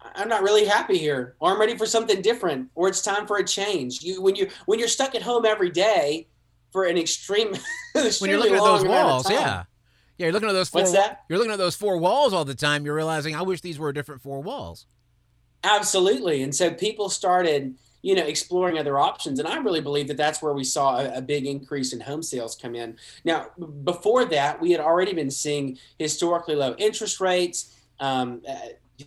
I'm 0.00 0.28
not 0.28 0.42
really 0.42 0.64
happy 0.64 0.98
here, 0.98 1.34
or 1.40 1.52
I'm 1.52 1.60
ready 1.60 1.76
for 1.76 1.86
something 1.86 2.22
different, 2.22 2.70
or 2.74 2.88
it's 2.88 3.02
time 3.02 3.26
for 3.26 3.38
a 3.38 3.44
change. 3.44 4.02
You 4.02 4.22
when 4.22 4.36
you 4.36 4.48
when 4.66 4.78
you're 4.78 4.88
stuck 4.88 5.14
at 5.14 5.22
home 5.22 5.44
every 5.44 5.70
day 5.70 6.28
for 6.70 6.84
an 6.84 6.96
extreme, 6.96 7.48
when 7.92 8.30
you're 8.30 8.38
looking 8.38 8.54
at 8.54 8.62
those 8.62 8.84
walls, 8.84 9.28
yeah, 9.28 9.64
yeah, 10.16 10.26
you're 10.26 10.32
looking 10.32 10.48
at 10.48 10.52
those. 10.52 10.68
Four, 10.68 10.82
What's 10.82 10.92
that? 10.92 11.24
You're 11.28 11.38
looking 11.38 11.52
at 11.52 11.58
those 11.58 11.74
four 11.74 11.98
walls 11.98 12.32
all 12.32 12.44
the 12.44 12.54
time. 12.54 12.84
You're 12.84 12.94
realizing, 12.94 13.34
I 13.34 13.42
wish 13.42 13.60
these 13.60 13.78
were 13.78 13.92
different 13.92 14.22
four 14.22 14.40
walls. 14.40 14.86
Absolutely, 15.64 16.42
and 16.42 16.54
so 16.54 16.70
people 16.72 17.08
started 17.08 17.74
you 18.02 18.14
know, 18.14 18.24
exploring 18.24 18.78
other 18.78 18.98
options. 18.98 19.38
And 19.38 19.48
I 19.48 19.56
really 19.58 19.80
believe 19.80 20.08
that 20.08 20.16
that's 20.16 20.40
where 20.40 20.52
we 20.52 20.64
saw 20.64 20.98
a, 20.98 21.18
a, 21.18 21.20
big 21.20 21.46
increase 21.46 21.92
in 21.92 22.00
home 22.00 22.22
sales 22.22 22.54
come 22.54 22.74
in. 22.76 22.96
Now, 23.24 23.48
before 23.82 24.24
that, 24.26 24.60
we 24.60 24.70
had 24.70 24.80
already 24.80 25.12
been 25.12 25.30
seeing 25.30 25.78
historically 25.98 26.54
low 26.54 26.74
interest 26.78 27.20
rates. 27.20 27.74
um, 28.00 28.42
uh, 28.48 28.54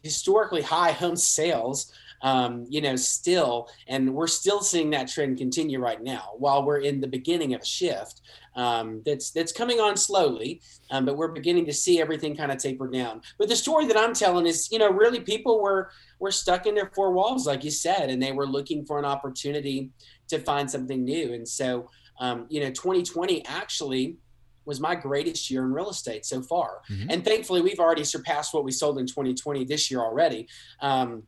historically 0.04 0.62
high 0.62 0.92
home 0.92 1.16
sales 1.16 1.92
um, 2.22 2.66
you 2.70 2.82
know, 2.82 2.96
still, 2.96 3.70
and 3.88 4.14
we're 4.14 4.28
still 4.28 4.62
seeing 4.62 4.90
that 4.92 5.08
trend 5.08 5.38
continue 5.38 5.80
right 5.80 6.02
now 6.02 6.30
while 6.38 6.64
we're 6.64 6.80
in 6.80 7.02
the 7.02 7.08
beginning 7.08 7.54
of 7.54 7.62
a 7.62 7.66
shift 7.66 8.22
um, 8.56 9.02
that's 9.06 9.32
that's 9.32 9.52
coming 9.52 9.80
on 9.80 9.96
slowly, 9.96 10.62
um, 10.92 11.06
but 11.06 11.16
we're 11.16 11.30
beginning 11.30 11.66
to 11.66 11.74
see 11.74 12.02
everything 12.02 12.36
kind 12.36 12.52
of 12.52 12.58
taper 12.58 12.88
down. 12.88 13.22
But 13.38 13.50
the 13.50 13.56
story 13.56 13.88
that 13.88 13.98
I'm 13.98 14.14
telling 14.14 14.46
is, 14.46 14.72
you 14.72 14.80
know, 14.80 14.92
really 14.92 15.22
people 15.22 15.62
were 15.62 15.92
were 16.20 16.32
stuck 16.32 16.66
in 16.66 16.76
their 16.76 16.92
four 16.94 17.12
walls, 17.12 17.48
like 17.48 17.64
you 17.64 17.72
said, 17.72 18.10
and 18.10 18.22
they 18.22 18.32
were 18.32 18.48
looking 18.48 18.86
for 18.86 19.00
an 19.00 19.06
opportunity 19.06 19.92
to 20.28 20.40
find 20.40 20.70
something 20.70 21.04
new. 21.04 21.34
And 21.34 21.48
so, 21.48 21.90
um, 22.20 22.46
you 22.50 22.62
know, 22.62 22.70
2020 22.70 23.46
actually 23.46 24.18
was 24.66 24.80
my 24.80 24.96
greatest 24.96 25.50
year 25.50 25.64
in 25.64 25.74
real 25.74 25.90
estate 25.90 26.26
so 26.26 26.42
far. 26.42 26.82
Mm-hmm. 26.90 27.10
And 27.10 27.26
thankfully, 27.26 27.62
we've 27.62 27.80
already 27.80 28.04
surpassed 28.04 28.54
what 28.54 28.64
we 28.64 28.72
sold 28.72 29.00
in 29.00 29.08
2020 29.08 29.66
this 29.66 29.90
year 29.90 30.02
already. 30.02 30.48
Um, 30.82 31.24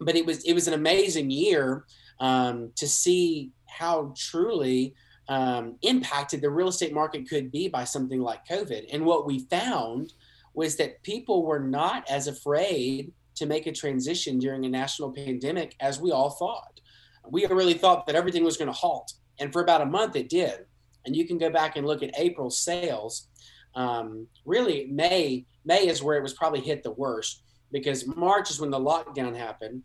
but 0.00 0.16
it 0.16 0.26
was 0.26 0.42
it 0.44 0.54
was 0.54 0.68
an 0.68 0.74
amazing 0.74 1.30
year 1.30 1.84
um, 2.20 2.70
to 2.76 2.86
see 2.86 3.50
how 3.66 4.12
truly 4.16 4.94
um, 5.28 5.76
impacted 5.82 6.40
the 6.40 6.50
real 6.50 6.68
estate 6.68 6.92
market 6.92 7.28
could 7.28 7.50
be 7.50 7.68
by 7.68 7.84
something 7.84 8.20
like 8.20 8.46
COVID. 8.46 8.86
And 8.92 9.04
what 9.04 9.26
we 9.26 9.40
found 9.50 10.12
was 10.52 10.76
that 10.76 11.02
people 11.02 11.44
were 11.44 11.60
not 11.60 12.08
as 12.08 12.28
afraid 12.28 13.12
to 13.36 13.46
make 13.46 13.66
a 13.66 13.72
transition 13.72 14.38
during 14.38 14.64
a 14.64 14.68
national 14.68 15.12
pandemic 15.12 15.74
as 15.80 16.00
we 16.00 16.12
all 16.12 16.30
thought. 16.30 16.80
We 17.28 17.46
really 17.46 17.74
thought 17.74 18.06
that 18.06 18.14
everything 18.14 18.44
was 18.44 18.56
going 18.56 18.68
to 18.68 18.72
halt, 18.72 19.14
and 19.40 19.52
for 19.52 19.62
about 19.62 19.80
a 19.80 19.86
month 19.86 20.14
it 20.14 20.28
did. 20.28 20.66
And 21.06 21.16
you 21.16 21.26
can 21.26 21.38
go 21.38 21.50
back 21.50 21.76
and 21.76 21.86
look 21.86 22.02
at 22.02 22.18
April 22.18 22.50
sales. 22.50 23.28
Um, 23.74 24.26
really, 24.44 24.86
May 24.86 25.46
May 25.64 25.88
is 25.88 26.02
where 26.02 26.18
it 26.18 26.22
was 26.22 26.34
probably 26.34 26.60
hit 26.60 26.82
the 26.82 26.92
worst 26.92 27.43
because 27.74 28.06
March 28.06 28.52
is 28.52 28.60
when 28.60 28.70
the 28.70 28.78
lockdown 28.78 29.36
happened, 29.36 29.82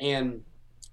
and 0.00 0.42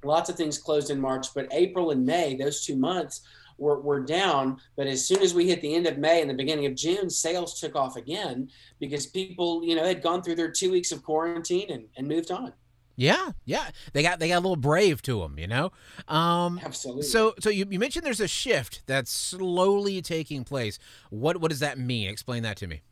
lots 0.03 0.29
of 0.29 0.35
things 0.35 0.59
closed 0.59 0.91
in 0.91 1.01
March. 1.01 1.33
But 1.33 1.47
April 1.51 1.89
and 1.89 2.05
May, 2.05 2.35
those 2.35 2.63
two 2.63 2.75
months, 2.75 3.21
were, 3.57 3.81
were 3.81 3.99
down. 3.99 4.57
But 4.77 4.85
as 4.85 5.05
soon 5.05 5.23
as 5.23 5.33
we 5.33 5.49
hit 5.49 5.61
the 5.61 5.73
end 5.73 5.87
of 5.87 5.97
May 5.97 6.21
and 6.21 6.29
the 6.29 6.35
beginning 6.35 6.67
of 6.67 6.75
June, 6.75 7.09
sales 7.09 7.59
took 7.59 7.75
off 7.75 7.95
again 7.95 8.49
because 8.79 9.07
people, 9.07 9.63
you 9.65 9.75
know, 9.75 9.83
had 9.83 10.03
gone 10.03 10.21
through 10.21 10.35
their 10.35 10.51
two 10.51 10.71
weeks 10.71 10.91
of 10.91 11.03
quarantine 11.03 11.71
and, 11.71 11.85
and 11.97 12.07
moved 12.07 12.29
on. 12.29 12.53
Yeah, 12.95 13.31
yeah, 13.43 13.71
they 13.91 14.03
got 14.03 14.19
they 14.19 14.29
got 14.29 14.37
a 14.37 14.39
little 14.39 14.55
brave 14.55 15.01
to 15.01 15.19
them, 15.19 15.37
you 15.37 15.47
know. 15.47 15.73
Um, 16.07 16.61
Absolutely. 16.63 17.03
So, 17.03 17.33
so 17.41 17.49
you, 17.49 17.65
you 17.69 17.77
mentioned 17.77 18.05
there's 18.05 18.21
a 18.21 18.27
shift 18.27 18.83
that's 18.85 19.11
slowly 19.11 20.01
taking 20.01 20.45
place. 20.45 20.79
What 21.09 21.41
what 21.41 21.49
does 21.49 21.59
that 21.59 21.77
mean? 21.77 22.07
Explain 22.07 22.43
that 22.43 22.55
to 22.57 22.67
me. 22.67 22.83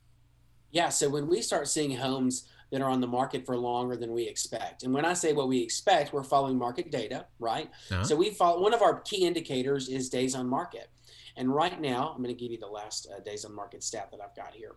Yeah, 0.72 0.90
so 0.90 1.08
when 1.08 1.30
we 1.30 1.42
start 1.42 1.70
seeing 1.70 1.96
homes 1.96 2.50
that 2.74 2.82
are 2.82 2.90
on 2.90 3.00
the 3.00 3.08
market 3.08 3.46
for 3.46 3.56
longer 3.56 3.96
than 3.96 4.12
we 4.12 4.24
expect. 4.24 4.82
And 4.82 4.92
when 4.92 5.06
I 5.06 5.14
say 5.14 5.32
what 5.32 5.48
we 5.48 5.60
expect, 5.60 6.12
we're 6.12 6.24
following 6.24 6.58
market 6.58 6.92
data, 6.92 7.28
right? 7.38 7.70
Uh-huh. 7.92 8.04
So 8.04 8.16
we 8.16 8.32
follow 8.32 8.64
one 8.64 8.74
of 8.74 8.82
our 8.82 9.00
key 9.02 9.28
indicators 9.28 9.90
is 9.90 10.10
days 10.10 10.34
on 10.34 10.50
market. 10.50 10.90
And 11.38 11.54
right 11.54 11.80
now, 11.80 12.10
I'm 12.10 12.24
going 12.24 12.36
to 12.36 12.40
give 12.40 12.52
you 12.52 12.58
the 12.58 12.66
last 12.66 13.08
uh, 13.16 13.20
days 13.20 13.46
on 13.46 13.54
market 13.54 13.84
stat 13.84 14.10
that 14.10 14.20
I've 14.20 14.36
got 14.36 14.56
here. 14.56 14.72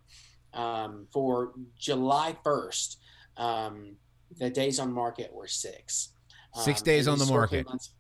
Um, 0.53 1.07
for 1.11 1.53
July 1.79 2.37
1st, 2.45 2.97
um, 3.39 3.97
the 4.37 4.51
days 4.51 4.79
on 4.79 4.93
market 4.93 5.33
were 5.33 5.47
six. 5.47 6.13
Six 6.55 6.83
um, 6.83 6.85
days 6.85 7.09
on 7.09 7.19
the 7.19 7.25
market. 7.25 7.67
Months, 7.67 7.95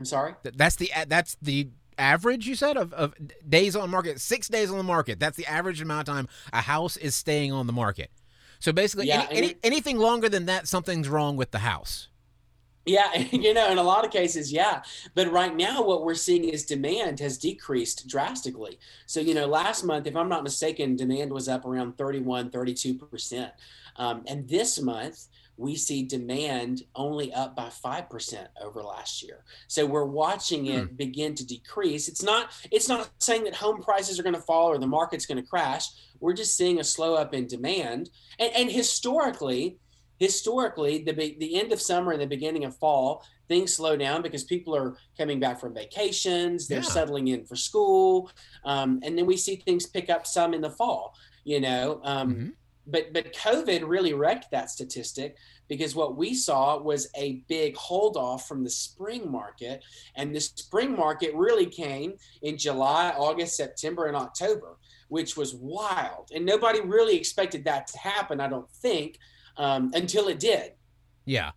I'm 0.00 0.04
sorry. 0.04 0.34
That's 0.42 0.74
the 0.74 0.90
that's 1.06 1.36
the 1.40 1.70
average 1.96 2.48
you 2.48 2.56
said 2.56 2.76
of, 2.76 2.92
of 2.92 3.14
days 3.48 3.76
on 3.76 3.88
market 3.88 4.20
six 4.20 4.48
days 4.48 4.70
on 4.70 4.76
the 4.76 4.82
market 4.82 5.18
that's 5.18 5.38
the 5.38 5.46
average 5.46 5.80
amount 5.80 6.06
of 6.06 6.14
time 6.14 6.28
a 6.52 6.60
house 6.60 6.98
is 6.98 7.14
staying 7.14 7.50
on 7.50 7.66
the 7.66 7.72
market 7.72 8.10
so 8.58 8.72
basically, 8.72 9.06
yeah, 9.06 9.26
any, 9.30 9.38
any, 9.38 9.46
it, 9.48 9.58
anything 9.62 9.98
longer 9.98 10.28
than 10.28 10.46
that, 10.46 10.68
something's 10.68 11.08
wrong 11.08 11.36
with 11.36 11.50
the 11.50 11.58
house. 11.58 12.08
Yeah, 12.86 13.16
you 13.32 13.52
know, 13.52 13.70
in 13.70 13.78
a 13.78 13.82
lot 13.82 14.04
of 14.04 14.10
cases, 14.10 14.52
yeah. 14.52 14.82
But 15.14 15.30
right 15.30 15.54
now, 15.54 15.82
what 15.82 16.04
we're 16.04 16.14
seeing 16.14 16.44
is 16.44 16.64
demand 16.64 17.20
has 17.20 17.36
decreased 17.36 18.08
drastically. 18.08 18.78
So, 19.06 19.20
you 19.20 19.34
know, 19.34 19.46
last 19.46 19.84
month, 19.84 20.06
if 20.06 20.16
I'm 20.16 20.28
not 20.28 20.44
mistaken, 20.44 20.96
demand 20.96 21.32
was 21.32 21.48
up 21.48 21.66
around 21.66 21.98
31, 21.98 22.50
32%. 22.50 23.50
Um, 23.96 24.22
and 24.26 24.48
this 24.48 24.80
month, 24.80 25.26
we 25.56 25.74
see 25.76 26.02
demand 26.02 26.82
only 26.94 27.32
up 27.32 27.56
by 27.56 27.68
5% 27.68 28.46
over 28.62 28.82
last 28.82 29.22
year. 29.22 29.44
So 29.68 29.86
we're 29.86 30.04
watching 30.04 30.66
it 30.66 30.88
hmm. 30.88 30.94
begin 30.94 31.34
to 31.34 31.46
decrease. 31.46 32.08
It's 32.08 32.22
not 32.22 32.52
it's 32.70 32.88
not 32.88 33.10
saying 33.18 33.44
that 33.44 33.54
home 33.54 33.82
prices 33.82 34.18
are 34.18 34.22
going 34.22 34.34
to 34.34 34.40
fall 34.40 34.68
or 34.68 34.78
the 34.78 34.86
market's 34.86 35.26
going 35.26 35.42
to 35.42 35.48
crash. 35.48 35.88
We're 36.20 36.34
just 36.34 36.56
seeing 36.56 36.80
a 36.80 36.84
slow 36.84 37.14
up 37.14 37.34
in 37.34 37.46
demand. 37.46 38.10
And, 38.38 38.52
and 38.54 38.70
historically, 38.70 39.78
historically 40.18 41.02
the 41.02 41.12
the 41.12 41.58
end 41.58 41.72
of 41.72 41.80
summer 41.80 42.12
and 42.12 42.20
the 42.20 42.26
beginning 42.26 42.64
of 42.64 42.76
fall, 42.76 43.24
things 43.48 43.74
slow 43.74 43.96
down 43.96 44.22
because 44.22 44.44
people 44.44 44.74
are 44.76 44.96
coming 45.16 45.40
back 45.40 45.60
from 45.60 45.74
vacations, 45.74 46.68
they're 46.68 46.78
yeah. 46.78 46.84
settling 46.84 47.28
in 47.28 47.44
for 47.44 47.56
school, 47.56 48.30
um, 48.64 49.00
and 49.02 49.16
then 49.16 49.26
we 49.26 49.36
see 49.36 49.56
things 49.56 49.86
pick 49.86 50.10
up 50.10 50.26
some 50.26 50.52
in 50.52 50.60
the 50.60 50.70
fall. 50.70 51.14
You 51.44 51.60
know, 51.60 52.00
um, 52.02 52.34
mm-hmm 52.34 52.48
but 52.86 53.12
but 53.12 53.32
COVID 53.32 53.86
really 53.86 54.14
wrecked 54.14 54.50
that 54.50 54.70
statistic 54.70 55.36
because 55.68 55.94
what 55.94 56.16
we 56.16 56.34
saw 56.34 56.78
was 56.80 57.08
a 57.16 57.42
big 57.48 57.76
hold 57.76 58.16
off 58.16 58.46
from 58.46 58.62
the 58.62 58.70
spring 58.70 59.30
market, 59.30 59.84
and 60.14 60.34
the 60.34 60.40
spring 60.40 60.94
market 60.94 61.34
really 61.34 61.66
came 61.66 62.14
in 62.42 62.56
July, 62.56 63.12
August, 63.16 63.56
September, 63.56 64.06
and 64.06 64.16
October, 64.16 64.76
which 65.08 65.36
was 65.36 65.54
wild, 65.54 66.30
and 66.34 66.44
nobody 66.46 66.80
really 66.80 67.16
expected 67.16 67.64
that 67.64 67.86
to 67.88 67.98
happen. 67.98 68.40
I 68.40 68.48
don't 68.48 68.70
think 68.70 69.18
um, 69.56 69.90
until 69.94 70.28
it 70.28 70.38
did. 70.38 70.72
Yeah. 71.24 71.50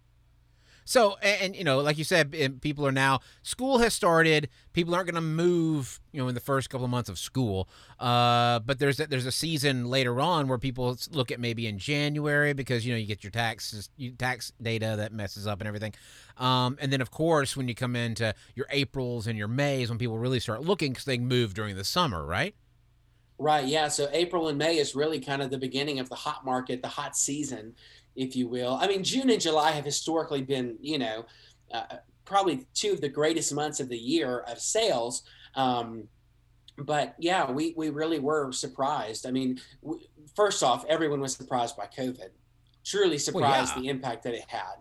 So, 0.89 1.17
and, 1.21 1.41
and, 1.43 1.55
you 1.55 1.63
know, 1.63 1.81
like 1.81 1.99
you 1.99 2.03
said, 2.03 2.61
people 2.61 2.87
are 2.87 2.91
now 2.91 3.19
school 3.43 3.77
has 3.77 3.93
started. 3.93 4.49
People 4.73 4.95
aren't 4.95 5.05
going 5.05 5.13
to 5.13 5.21
move, 5.21 5.99
you 6.11 6.19
know, 6.19 6.27
in 6.27 6.33
the 6.33 6.41
first 6.41 6.71
couple 6.71 6.83
of 6.83 6.89
months 6.89 7.09
of 7.09 7.19
school. 7.19 7.69
Uh, 7.99 8.57
but 8.57 8.79
there's 8.79 8.99
a, 8.99 9.05
there's 9.05 9.27
a 9.27 9.31
season 9.31 9.85
later 9.85 10.19
on 10.19 10.47
where 10.47 10.57
people 10.57 10.97
look 11.11 11.29
at 11.29 11.39
maybe 11.39 11.67
in 11.67 11.77
January 11.77 12.53
because 12.53 12.87
you 12.87 12.91
know 12.91 12.97
you 12.97 13.05
get 13.05 13.23
your 13.23 13.29
taxes, 13.29 13.91
tax 14.17 14.51
data 14.59 14.95
that 14.97 15.13
messes 15.13 15.45
up 15.45 15.61
and 15.61 15.67
everything. 15.67 15.93
Um, 16.37 16.75
and 16.81 16.91
then 16.91 17.01
of 17.01 17.11
course 17.11 17.55
when 17.55 17.67
you 17.67 17.75
come 17.75 17.95
into 17.95 18.33
your 18.55 18.65
Aprils 18.71 19.27
and 19.27 19.37
your 19.37 19.47
Mays 19.47 19.89
when 19.89 19.99
people 19.99 20.17
really 20.17 20.39
start 20.39 20.63
looking 20.63 20.93
because 20.93 21.05
they 21.05 21.19
move 21.19 21.53
during 21.53 21.75
the 21.75 21.83
summer, 21.83 22.25
right? 22.25 22.55
Right. 23.37 23.67
Yeah. 23.67 23.87
So 23.87 24.09
April 24.11 24.49
and 24.49 24.57
May 24.57 24.79
is 24.79 24.95
really 24.95 25.19
kind 25.21 25.41
of 25.41 25.49
the 25.49 25.57
beginning 25.57 25.99
of 25.99 26.09
the 26.09 26.15
hot 26.15 26.43
market, 26.43 26.81
the 26.81 26.89
hot 26.89 27.15
season 27.15 27.75
if 28.15 28.35
you 28.35 28.47
will. 28.47 28.77
I 28.81 28.87
mean, 28.87 29.03
June 29.03 29.29
and 29.29 29.41
July 29.41 29.71
have 29.71 29.85
historically 29.85 30.41
been, 30.41 30.77
you 30.81 30.97
know, 30.97 31.25
uh, 31.71 31.97
probably 32.25 32.65
two 32.73 32.91
of 32.91 33.01
the 33.01 33.09
greatest 33.09 33.53
months 33.53 33.79
of 33.79 33.89
the 33.89 33.97
year 33.97 34.39
of 34.47 34.59
sales. 34.59 35.23
Um, 35.55 36.07
but 36.77 37.15
yeah, 37.19 37.49
we, 37.51 37.73
we 37.75 37.89
really 37.89 38.19
were 38.19 38.51
surprised. 38.51 39.25
I 39.25 39.31
mean, 39.31 39.59
we, 39.81 40.09
first 40.35 40.63
off, 40.63 40.85
everyone 40.87 41.19
was 41.19 41.35
surprised 41.35 41.75
by 41.75 41.87
COVID, 41.87 42.29
truly 42.85 43.17
surprised 43.17 43.75
well, 43.75 43.83
yeah. 43.83 43.91
the 43.91 43.95
impact 43.95 44.23
that 44.23 44.33
it 44.33 44.45
had. 44.47 44.75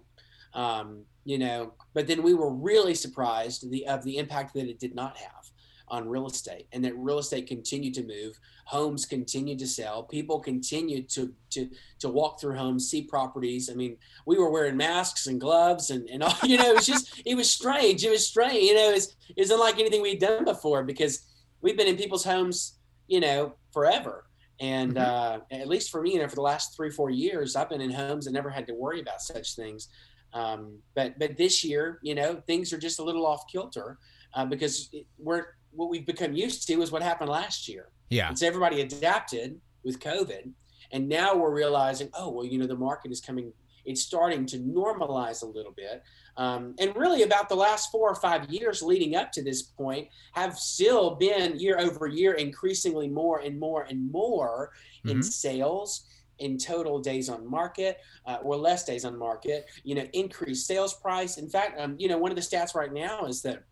Um, 0.54 1.04
you 1.24 1.38
know, 1.38 1.74
but 1.94 2.06
then 2.06 2.22
we 2.22 2.34
were 2.34 2.52
really 2.52 2.94
surprised 2.94 3.70
the, 3.70 3.86
of 3.86 4.02
the 4.04 4.16
impact 4.16 4.54
that 4.54 4.68
it 4.68 4.78
did 4.78 4.94
not 4.94 5.16
have 5.18 5.50
on 5.90 6.08
real 6.08 6.26
estate 6.26 6.66
and 6.72 6.84
that 6.84 6.96
real 6.96 7.18
estate 7.18 7.46
continued 7.46 7.94
to 7.94 8.02
move 8.04 8.38
homes 8.64 9.06
continued 9.06 9.58
to 9.58 9.66
sell 9.66 10.02
people 10.02 10.38
continued 10.38 11.08
to 11.08 11.32
to 11.50 11.70
to 11.98 12.08
walk 12.08 12.40
through 12.40 12.54
homes 12.54 12.90
see 12.90 13.02
properties. 13.02 13.70
I 13.70 13.74
mean 13.74 13.96
we 14.26 14.38
were 14.38 14.50
wearing 14.50 14.76
masks 14.76 15.26
and 15.26 15.40
gloves 15.40 15.90
and 15.90 16.08
and 16.10 16.22
all 16.22 16.34
you 16.44 16.58
know 16.58 16.70
it 16.70 16.74
was 16.74 16.86
just 16.86 17.22
it 17.24 17.34
was 17.34 17.50
strange 17.50 18.04
it 18.04 18.10
was 18.10 18.26
strange 18.26 18.62
you 18.62 18.74
know 18.74 18.90
it's 18.90 19.16
it's 19.36 19.50
unlike 19.50 19.78
anything 19.78 20.02
we'd 20.02 20.20
done 20.20 20.44
before 20.44 20.84
because 20.84 21.26
we've 21.60 21.76
been 21.76 21.88
in 21.88 21.96
people's 21.96 22.24
homes 22.24 22.78
you 23.06 23.20
know 23.20 23.54
forever. 23.72 24.24
And 24.60 24.94
mm-hmm. 24.96 25.40
uh, 25.52 25.56
at 25.56 25.68
least 25.68 25.90
for 25.90 26.02
me 26.02 26.14
you 26.14 26.18
know 26.18 26.28
for 26.28 26.34
the 26.36 26.42
last 26.42 26.76
three 26.76 26.90
four 26.90 27.10
years 27.10 27.56
i've 27.56 27.70
been 27.70 27.80
in 27.80 27.90
homes 27.90 28.26
and 28.26 28.34
never 28.34 28.50
had 28.50 28.66
to 28.66 28.74
worry 28.74 29.00
about 29.00 29.22
such 29.22 29.54
things. 29.54 29.88
Um, 30.34 30.78
but 30.94 31.18
but 31.18 31.38
this 31.38 31.64
year 31.64 32.00
you 32.02 32.14
know 32.14 32.42
things 32.46 32.72
are 32.72 32.78
just 32.78 32.98
a 32.98 33.02
little 33.02 33.26
off 33.26 33.44
kilter 33.50 33.98
uh, 34.34 34.44
because 34.44 34.94
we're 35.18 35.46
what 35.78 35.88
we've 35.88 36.04
become 36.04 36.32
used 36.32 36.66
to 36.66 36.82
is 36.82 36.90
what 36.90 37.02
happened 37.02 37.30
last 37.30 37.68
year. 37.68 37.90
Yeah. 38.10 38.28
And 38.28 38.38
so 38.38 38.48
everybody 38.48 38.80
adapted 38.80 39.60
with 39.84 40.00
COVID. 40.00 40.50
And 40.90 41.08
now 41.08 41.36
we're 41.36 41.54
realizing, 41.54 42.10
oh, 42.14 42.30
well, 42.30 42.44
you 42.44 42.58
know, 42.58 42.66
the 42.66 42.74
market 42.74 43.12
is 43.12 43.20
coming, 43.20 43.52
it's 43.84 44.02
starting 44.02 44.44
to 44.46 44.58
normalize 44.58 45.42
a 45.42 45.46
little 45.46 45.70
bit. 45.70 46.02
Um, 46.36 46.74
and 46.80 46.96
really, 46.96 47.22
about 47.22 47.48
the 47.48 47.54
last 47.54 47.92
four 47.92 48.10
or 48.10 48.16
five 48.16 48.50
years 48.50 48.82
leading 48.82 49.14
up 49.14 49.30
to 49.32 49.42
this 49.42 49.62
point 49.62 50.08
have 50.32 50.58
still 50.58 51.14
been 51.14 51.60
year 51.60 51.78
over 51.78 52.08
year 52.08 52.34
increasingly 52.34 53.06
more 53.06 53.38
and 53.38 53.58
more 53.58 53.82
and 53.84 54.10
more 54.10 54.72
mm-hmm. 55.04 55.16
in 55.16 55.22
sales 55.22 56.06
in 56.40 56.58
total 56.58 56.98
days 57.00 57.28
on 57.28 57.48
market 57.48 57.98
uh, 58.26 58.38
or 58.42 58.56
less 58.56 58.84
days 58.84 59.04
on 59.04 59.18
market 59.18 59.66
you 59.82 59.92
know 59.92 60.06
increased 60.12 60.68
sales 60.68 60.94
price 60.94 61.36
in 61.36 61.48
fact 61.48 61.80
um, 61.80 61.96
you 61.98 62.06
know 62.06 62.16
one 62.16 62.30
of 62.30 62.36
the 62.36 62.42
stats 62.42 62.76
right 62.76 62.92
now 62.92 63.24
is 63.24 63.42
that 63.42 63.64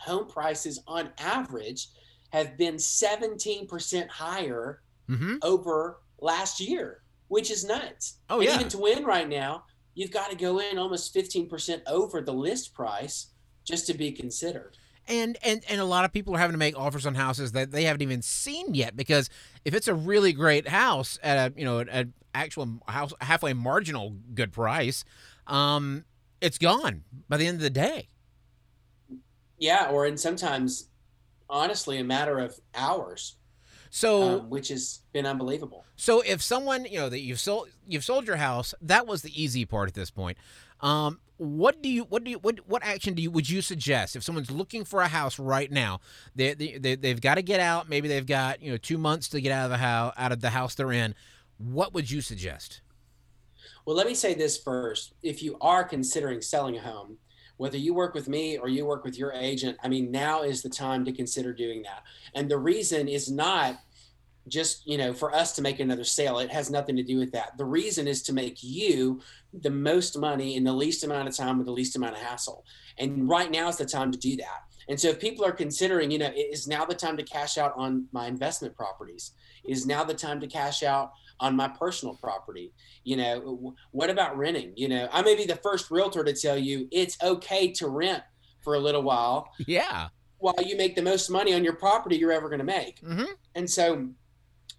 home 0.00 0.26
prices 0.26 0.80
on 0.86 1.10
average 1.18 1.88
have 2.32 2.56
been 2.56 2.76
17% 2.76 4.08
higher 4.08 4.82
mm-hmm. 5.08 5.36
over 5.42 6.00
last 6.20 6.60
year. 6.60 7.02
which 7.28 7.50
is 7.50 7.64
nuts. 7.64 8.18
Oh 8.28 8.40
and 8.40 8.48
yeah. 8.48 8.54
Even 8.56 8.68
to 8.70 8.78
win 8.78 9.04
right 9.04 9.28
now, 9.28 9.64
you've 9.94 10.10
got 10.10 10.30
to 10.30 10.36
go 10.36 10.58
in 10.58 10.78
almost 10.78 11.14
15% 11.14 11.80
over 11.86 12.20
the 12.20 12.32
list 12.32 12.74
price 12.74 13.28
just 13.64 13.86
to 13.86 13.94
be 13.94 14.10
considered. 14.10 14.76
and 15.08 15.38
and 15.42 15.62
and 15.68 15.80
a 15.80 15.84
lot 15.84 16.04
of 16.04 16.12
people 16.12 16.34
are 16.34 16.38
having 16.38 16.54
to 16.54 16.58
make 16.58 16.78
offers 16.78 17.06
on 17.06 17.14
houses 17.14 17.52
that 17.52 17.70
they 17.70 17.84
haven't 17.84 18.02
even 18.02 18.22
seen 18.22 18.74
yet 18.74 18.96
because 18.96 19.28
if 19.64 19.74
it's 19.74 19.88
a 19.88 19.94
really 19.94 20.32
great 20.32 20.68
house 20.68 21.18
at 21.22 21.36
a 21.36 21.58
you 21.58 21.64
know 21.64 21.78
an 21.78 22.12
actual 22.34 22.80
house 22.86 23.12
halfway 23.20 23.52
marginal 23.52 24.14
good 24.34 24.52
price 24.52 25.04
um 25.46 26.04
it's 26.40 26.58
gone 26.58 27.02
by 27.28 27.36
the 27.36 27.46
end 27.46 27.56
of 27.56 27.62
the 27.62 27.70
day 27.70 28.08
Yeah, 29.60 29.90
or 29.90 30.06
in 30.06 30.16
sometimes, 30.16 30.88
honestly, 31.48 31.98
a 31.98 32.04
matter 32.04 32.38
of 32.40 32.58
hours, 32.74 33.36
so 33.90 34.22
um, 34.40 34.50
which 34.50 34.68
has 34.68 35.00
been 35.12 35.26
unbelievable. 35.26 35.84
so 35.96 36.22
if 36.22 36.42
someone 36.42 36.84
you 36.86 36.98
know 36.98 37.08
that 37.08 37.20
you've 37.20 37.40
sold 37.40 37.68
you've 37.86 38.04
sold 38.04 38.26
your 38.26 38.36
house 38.36 38.74
that 38.80 39.06
was 39.06 39.22
the 39.22 39.42
easy 39.42 39.64
part 39.64 39.88
at 39.88 39.94
this 39.94 40.10
point 40.10 40.38
um 40.80 41.18
what 41.38 41.82
do 41.82 41.88
you 41.88 42.04
what 42.04 42.22
do 42.22 42.30
you 42.30 42.38
what 42.38 42.60
what 42.68 42.84
action 42.84 43.14
do 43.14 43.22
you 43.22 43.30
would 43.32 43.50
you 43.50 43.60
suggest 43.60 44.14
if 44.14 44.22
someone's 44.22 44.50
looking 44.50 44.84
for 44.84 45.00
a 45.00 45.08
house 45.08 45.38
right 45.40 45.72
now 45.72 46.00
they, 46.36 46.54
they, 46.54 46.78
they 46.78 46.94
they've 46.94 47.20
got 47.20 47.34
to 47.34 47.42
get 47.42 47.58
out 47.58 47.88
maybe 47.88 48.06
they've 48.06 48.26
got 48.26 48.62
you 48.62 48.70
know 48.70 48.76
two 48.76 48.96
months 48.98 49.28
to 49.28 49.40
get 49.40 49.50
out 49.50 49.64
of 49.64 49.70
the 49.70 49.78
house 49.78 50.14
out 50.16 50.30
of 50.32 50.40
the 50.40 50.50
house 50.50 50.74
they're 50.76 50.92
in 50.92 51.14
what 51.58 51.92
would 51.92 52.08
you 52.10 52.20
suggest 52.20 52.80
Well, 53.84 53.96
let 53.96 54.06
me 54.06 54.14
say 54.14 54.34
this 54.34 54.56
first. 54.56 55.14
If 55.22 55.42
you 55.42 55.56
are 55.60 55.82
considering 55.84 56.42
selling 56.42 56.76
a 56.76 56.80
home, 56.80 57.16
whether 57.60 57.76
you 57.76 57.92
work 57.92 58.14
with 58.14 58.26
me 58.26 58.56
or 58.56 58.70
you 58.70 58.86
work 58.86 59.04
with 59.04 59.18
your 59.18 59.32
agent, 59.32 59.76
I 59.82 59.88
mean, 59.88 60.10
now 60.10 60.44
is 60.44 60.62
the 60.62 60.70
time 60.70 61.04
to 61.04 61.12
consider 61.12 61.52
doing 61.52 61.82
that. 61.82 62.04
And 62.34 62.50
the 62.50 62.56
reason 62.56 63.06
is 63.06 63.30
not 63.30 63.78
just, 64.48 64.86
you 64.86 64.96
know, 64.96 65.12
for 65.12 65.34
us 65.34 65.52
to 65.56 65.62
make 65.62 65.78
another 65.78 66.02
sale. 66.02 66.38
It 66.38 66.50
has 66.50 66.70
nothing 66.70 66.96
to 66.96 67.02
do 67.02 67.18
with 67.18 67.32
that. 67.32 67.58
The 67.58 67.66
reason 67.66 68.08
is 68.08 68.22
to 68.22 68.32
make 68.32 68.62
you 68.62 69.20
the 69.52 69.68
most 69.68 70.18
money 70.18 70.56
in 70.56 70.64
the 70.64 70.72
least 70.72 71.04
amount 71.04 71.28
of 71.28 71.36
time 71.36 71.58
with 71.58 71.66
the 71.66 71.72
least 71.72 71.96
amount 71.96 72.14
of 72.14 72.22
hassle. 72.22 72.64
And 72.96 73.28
right 73.28 73.50
now 73.50 73.68
is 73.68 73.76
the 73.76 73.84
time 73.84 74.10
to 74.10 74.18
do 74.18 74.36
that. 74.36 74.64
And 74.88 74.98
so 74.98 75.08
if 75.08 75.20
people 75.20 75.44
are 75.44 75.52
considering, 75.52 76.10
you 76.10 76.18
know, 76.18 76.30
is 76.34 76.66
now 76.66 76.84
the 76.84 76.94
time 76.94 77.16
to 77.16 77.22
cash 77.22 77.58
out 77.58 77.72
on 77.76 78.06
my 78.12 78.26
investment 78.26 78.74
properties? 78.76 79.32
Is 79.64 79.86
now 79.86 80.04
the 80.04 80.14
time 80.14 80.40
to 80.40 80.46
cash 80.46 80.82
out 80.82 81.12
on 81.38 81.54
my 81.54 81.68
personal 81.68 82.14
property? 82.16 82.72
You 83.04 83.16
know, 83.16 83.74
what 83.92 84.10
about 84.10 84.36
renting? 84.36 84.72
You 84.76 84.88
know, 84.88 85.08
I 85.12 85.22
may 85.22 85.36
be 85.36 85.44
the 85.44 85.56
first 85.56 85.90
realtor 85.90 86.24
to 86.24 86.32
tell 86.32 86.56
you 86.58 86.88
it's 86.90 87.16
okay 87.22 87.70
to 87.72 87.88
rent 87.88 88.22
for 88.62 88.74
a 88.74 88.78
little 88.78 89.02
while 89.02 89.50
yeah 89.66 90.08
while 90.36 90.54
you 90.64 90.76
make 90.76 90.94
the 90.94 91.02
most 91.02 91.30
money 91.30 91.54
on 91.54 91.64
your 91.64 91.72
property 91.74 92.16
you're 92.16 92.32
ever 92.32 92.48
going 92.48 92.58
to 92.58 92.64
make. 92.64 93.00
mm-hmm. 93.02 93.24
And 93.54 93.68
so 93.68 94.08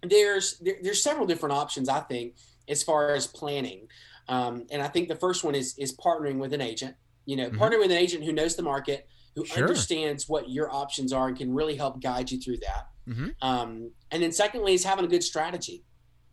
there's 0.02 0.58
there, 0.58 0.76
there's 0.82 1.02
several 1.02 1.26
different 1.26 1.54
options 1.54 1.88
I 1.88 2.00
think 2.00 2.34
as 2.68 2.82
far 2.82 3.14
as 3.14 3.26
planning. 3.26 3.88
Um, 4.28 4.66
and 4.70 4.82
I 4.82 4.88
think 4.88 5.08
the 5.08 5.16
first 5.16 5.44
one 5.44 5.54
is 5.54 5.76
is 5.78 5.96
partnering 5.96 6.38
with 6.38 6.52
an 6.52 6.60
agent. 6.60 6.96
You 7.24 7.36
know, 7.36 7.50
Mhm. 7.50 7.58
partnering 7.58 7.80
with 7.80 7.90
an 7.92 7.98
agent 7.98 8.24
who 8.24 8.32
knows 8.32 8.56
the 8.56 8.62
market, 8.62 9.08
who 9.34 9.44
Sure. 9.44 9.58
understands 9.62 10.28
what 10.28 10.50
your 10.50 10.70
options 10.72 11.12
are, 11.12 11.28
and 11.28 11.36
can 11.36 11.52
really 11.52 11.76
help 11.76 12.00
guide 12.02 12.30
you 12.30 12.38
through 12.38 12.58
that. 12.58 12.88
Mm-hmm. 13.08 13.28
Um, 13.40 13.90
and 14.10 14.22
then 14.22 14.32
secondly 14.32 14.74
is 14.74 14.84
having 14.84 15.04
a 15.04 15.08
good 15.08 15.24
strategy. 15.24 15.84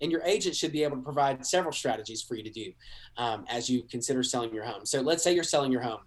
And 0.02 0.12
your 0.12 0.22
agent 0.24 0.56
should 0.56 0.72
be 0.72 0.84
able 0.84 0.96
to 0.98 1.04
provide 1.04 1.46
several 1.46 1.74
strategies 1.74 2.22
for 2.22 2.36
you 2.36 2.44
to 2.44 2.50
do 2.50 2.72
um, 3.18 3.46
as 3.50 3.70
you 3.70 3.84
consider 3.84 4.24
selling 4.24 4.54
your 4.54 4.64
home. 4.64 4.86
So 4.86 5.02
let's 5.02 5.24
say 5.24 5.34
you're 5.34 5.44
selling 5.44 5.72
your 5.74 5.82
home 5.82 6.00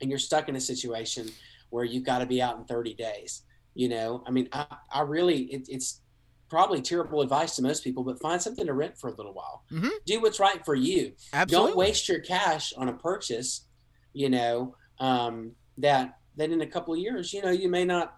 and 0.00 0.08
you're 0.08 0.18
stuck 0.18 0.48
in 0.48 0.56
a 0.56 0.60
situation 0.60 1.28
where 1.68 1.84
you've 1.84 2.04
got 2.04 2.18
to 2.20 2.26
be 2.26 2.40
out 2.40 2.56
in 2.56 2.64
30 2.64 2.94
days. 2.94 3.42
You 3.74 3.88
know, 3.90 4.22
I 4.26 4.30
mean, 4.30 4.48
I, 4.52 4.64
I 4.90 5.00
really, 5.02 5.42
it, 5.44 5.66
it's 5.68 6.00
probably 6.48 6.80
terrible 6.80 7.20
advice 7.20 7.56
to 7.56 7.62
most 7.62 7.84
people, 7.84 8.02
but 8.02 8.18
find 8.20 8.40
something 8.40 8.66
to 8.66 8.72
rent 8.72 8.96
for 8.98 9.08
a 9.08 9.14
little 9.14 9.32
while. 9.34 9.64
Mhm. 9.70 9.90
Do 10.06 10.20
what's 10.22 10.40
right 10.40 10.64
for 10.64 10.74
you. 10.74 11.12
absolutely 11.34 11.68
Don't 11.70 11.76
waste 11.76 12.08
your 12.08 12.20
cash 12.20 12.72
on 12.78 12.88
a 12.88 12.92
purchase, 12.94 13.66
you 14.14 14.30
know, 14.30 14.74
um, 15.00 15.52
that, 15.78 16.18
that 16.36 16.50
in 16.50 16.60
a 16.60 16.66
couple 16.66 16.94
of 16.94 17.00
years, 17.00 17.32
you 17.32 17.42
know, 17.42 17.50
you 17.50 17.68
may 17.68 17.84
not 17.84 18.16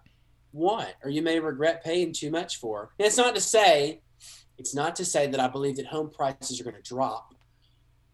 want 0.53 0.89
or 1.03 1.09
you 1.09 1.21
may 1.21 1.39
regret 1.39 1.83
paying 1.83 2.13
too 2.13 2.31
much 2.31 2.57
for. 2.59 2.91
And 2.99 3.05
it's 3.07 3.17
not 3.17 3.35
to 3.35 3.41
say, 3.41 4.01
it's 4.57 4.73
not 4.73 4.95
to 4.97 5.05
say 5.05 5.27
that 5.27 5.39
I 5.39 5.47
believe 5.47 5.75
that 5.77 5.85
home 5.87 6.09
prices 6.09 6.59
are 6.61 6.63
going 6.63 6.75
to 6.75 6.81
drop. 6.81 7.33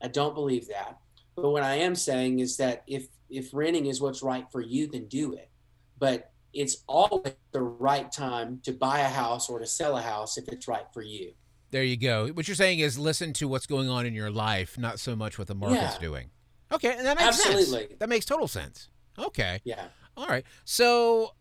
I 0.01 0.07
don't 0.07 0.33
believe 0.33 0.67
that. 0.69 0.97
But 1.35 1.51
what 1.51 1.63
I 1.63 1.75
am 1.75 1.95
saying 1.95 2.39
is 2.39 2.57
that 2.57 2.83
if 2.87 3.07
if 3.29 3.49
renting 3.53 3.85
is 3.85 4.01
what's 4.01 4.21
right 4.21 4.45
for 4.51 4.59
you, 4.59 4.87
then 4.87 5.07
do 5.07 5.33
it. 5.33 5.49
But 5.97 6.31
it's 6.53 6.83
always 6.87 7.33
the 7.53 7.61
right 7.61 8.11
time 8.11 8.59
to 8.63 8.73
buy 8.73 8.99
a 8.99 9.07
house 9.07 9.49
or 9.49 9.59
to 9.59 9.65
sell 9.65 9.95
a 9.97 10.01
house 10.01 10.37
if 10.37 10.49
it's 10.49 10.67
right 10.67 10.85
for 10.93 11.01
you. 11.01 11.31
there 11.69 11.83
you 11.85 11.95
go 11.95 12.27
what 12.33 12.45
you're 12.49 12.55
saying 12.55 12.79
is 12.79 12.99
listen 12.99 13.31
to 13.31 13.47
what's 13.47 13.65
going 13.65 13.87
on 13.87 14.05
in 14.05 14.13
your 14.13 14.29
life 14.29 14.77
not 14.77 14.99
so 14.99 15.15
much 15.15 15.37
what 15.39 15.47
the 15.47 15.55
market's 15.55 15.93
Yeah. 15.95 16.01
doing 16.01 16.29
okay 16.73 16.97
and 16.97 17.05
that 17.05 17.17
makes 17.17 17.41
sense 17.41 17.73
that 17.99 18.09
makes 18.09 18.25
total 18.25 18.49
sense 18.49 18.89
okay 19.17 19.61
Yeah. 19.63 19.85
All 20.17 20.27
right. 20.27 20.43
So, 20.65 21.35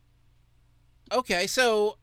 okay. 1.13 1.47
So, 1.47 1.97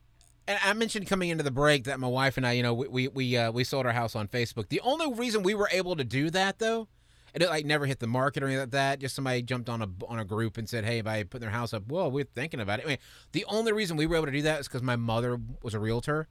and 0.46 0.58
I 0.62 0.72
mentioned 0.74 1.06
coming 1.06 1.30
into 1.30 1.42
the 1.42 1.50
break 1.50 1.84
that 1.84 1.98
my 1.98 2.08
wife 2.08 2.36
and 2.36 2.46
I, 2.46 2.52
you 2.52 2.62
know, 2.62 2.74
we 2.74 2.88
we 2.88 3.08
we, 3.08 3.36
uh, 3.36 3.50
we 3.50 3.64
sold 3.64 3.86
our 3.86 3.92
house 3.92 4.14
on 4.14 4.28
Facebook. 4.28 4.68
The 4.68 4.80
only 4.82 5.12
reason 5.12 5.42
we 5.42 5.54
were 5.54 5.68
able 5.72 5.96
to 5.96 6.04
do 6.04 6.30
that, 6.30 6.58
though, 6.58 6.88
it 7.34 7.42
like 7.42 7.64
never 7.64 7.86
hit 7.86 8.00
the 8.00 8.06
market 8.06 8.42
or 8.42 8.46
anything 8.46 8.60
like 8.60 8.70
that. 8.72 9.00
Just 9.00 9.14
somebody 9.14 9.42
jumped 9.42 9.68
on 9.68 9.82
a 9.82 9.88
on 10.06 10.18
a 10.18 10.24
group 10.24 10.58
and 10.58 10.68
said, 10.68 10.84
"Hey, 10.84 10.98
if 10.98 11.06
I 11.06 11.22
put 11.22 11.40
their 11.40 11.50
house 11.50 11.72
up, 11.72 11.88
well, 11.88 12.10
we're 12.10 12.24
thinking 12.24 12.60
about 12.60 12.80
it." 12.80 12.84
I 12.84 12.88
mean, 12.88 12.98
the 13.32 13.44
only 13.46 13.72
reason 13.72 13.96
we 13.96 14.06
were 14.06 14.16
able 14.16 14.26
to 14.26 14.32
do 14.32 14.42
that 14.42 14.60
is 14.60 14.68
because 14.68 14.82
my 14.82 14.96
mother 14.96 15.38
was 15.62 15.74
a 15.74 15.78
realtor, 15.80 16.28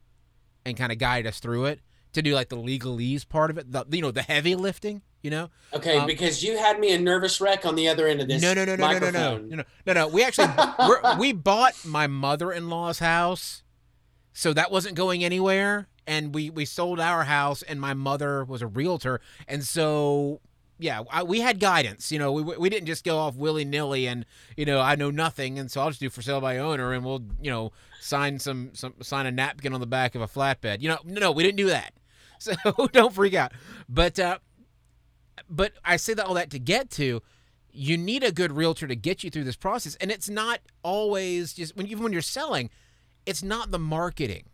and 0.64 0.76
kind 0.76 0.92
of 0.92 0.98
guided 0.98 1.28
us 1.28 1.40
through 1.40 1.66
it 1.66 1.80
to 2.12 2.22
do 2.22 2.34
like 2.34 2.48
the 2.48 2.56
legalese 2.56 3.28
part 3.28 3.50
of 3.50 3.58
it, 3.58 3.70
the 3.72 3.84
you 3.90 4.02
know 4.02 4.10
the 4.10 4.22
heavy 4.22 4.54
lifting, 4.54 5.02
you 5.22 5.30
know. 5.30 5.50
Okay, 5.72 5.98
Um, 5.98 6.06
because 6.06 6.42
you 6.42 6.56
had 6.56 6.80
me 6.80 6.92
a 6.92 6.98
nervous 6.98 7.40
wreck 7.40 7.66
on 7.66 7.74
the 7.74 7.88
other 7.88 8.06
end 8.06 8.20
of 8.20 8.28
this 8.28 8.40
No, 8.42 8.54
no, 8.54 8.64
no, 8.64 8.76
no, 8.76 8.86
no, 8.92 8.98
no, 8.98 9.10
no, 9.10 9.38
no, 9.38 9.56
no, 9.56 9.64
no, 9.86 9.92
no. 9.92 10.08
We 10.08 10.24
actually 10.24 10.48
we're, 10.78 11.16
we 11.18 11.32
bought 11.32 11.74
my 11.84 12.06
mother-in-law's 12.06 12.98
house, 13.00 13.62
so 14.32 14.52
that 14.52 14.70
wasn't 14.70 14.94
going 14.94 15.24
anywhere. 15.24 15.88
And 16.06 16.34
we 16.34 16.48
we 16.48 16.64
sold 16.64 17.00
our 17.00 17.24
house, 17.24 17.60
and 17.62 17.78
my 17.78 17.92
mother 17.92 18.42
was 18.42 18.62
a 18.62 18.66
realtor, 18.66 19.20
and 19.46 19.62
so 19.62 20.40
yeah, 20.78 21.02
I, 21.10 21.22
we 21.22 21.40
had 21.40 21.60
guidance. 21.60 22.12
You 22.12 22.18
know, 22.18 22.32
we 22.32 22.42
we 22.42 22.68
didn't 22.68 22.86
just 22.86 23.04
go 23.04 23.18
off 23.18 23.34
willy 23.36 23.64
nilly, 23.64 24.06
and 24.06 24.24
you 24.56 24.64
know, 24.64 24.80
I 24.80 24.94
know 24.94 25.10
nothing, 25.10 25.58
and 25.58 25.70
so 25.70 25.80
I'll 25.80 25.88
just 25.88 26.00
do 26.00 26.10
for 26.10 26.22
sale 26.22 26.40
by 26.40 26.58
owner, 26.58 26.92
and 26.92 27.04
we'll 27.04 27.22
you 27.40 27.50
know 27.50 27.72
sign 28.00 28.38
some 28.38 28.70
some 28.74 28.94
sign 29.02 29.26
a 29.26 29.30
napkin 29.30 29.72
on 29.74 29.80
the 29.80 29.86
back 29.86 30.14
of 30.14 30.22
a 30.22 30.28
flatbed. 30.28 30.80
You 30.80 30.90
know, 30.90 30.98
no, 31.04 31.20
no, 31.20 31.32
we 31.32 31.42
didn't 31.42 31.56
do 31.56 31.68
that. 31.68 31.92
So 32.40 32.54
don't 32.92 33.12
freak 33.12 33.34
out. 33.34 33.50
But 33.88 34.16
uh, 34.20 34.38
but 35.50 35.72
I 35.84 35.96
say 35.96 36.14
that 36.14 36.24
all 36.24 36.34
that 36.34 36.50
to 36.50 36.60
get 36.60 36.88
to 36.90 37.20
you 37.72 37.96
need 37.96 38.24
a 38.24 38.32
good 38.32 38.52
realtor 38.52 38.86
to 38.86 38.96
get 38.96 39.22
you 39.22 39.30
through 39.30 39.44
this 39.44 39.56
process 39.56 39.94
and 39.96 40.10
it's 40.10 40.28
not 40.28 40.60
always 40.82 41.52
just 41.52 41.76
when 41.76 41.86
even 41.86 42.02
when 42.02 42.12
you're 42.12 42.22
selling 42.22 42.70
it's 43.26 43.42
not 43.42 43.70
the 43.70 43.78
marketing 43.78 44.44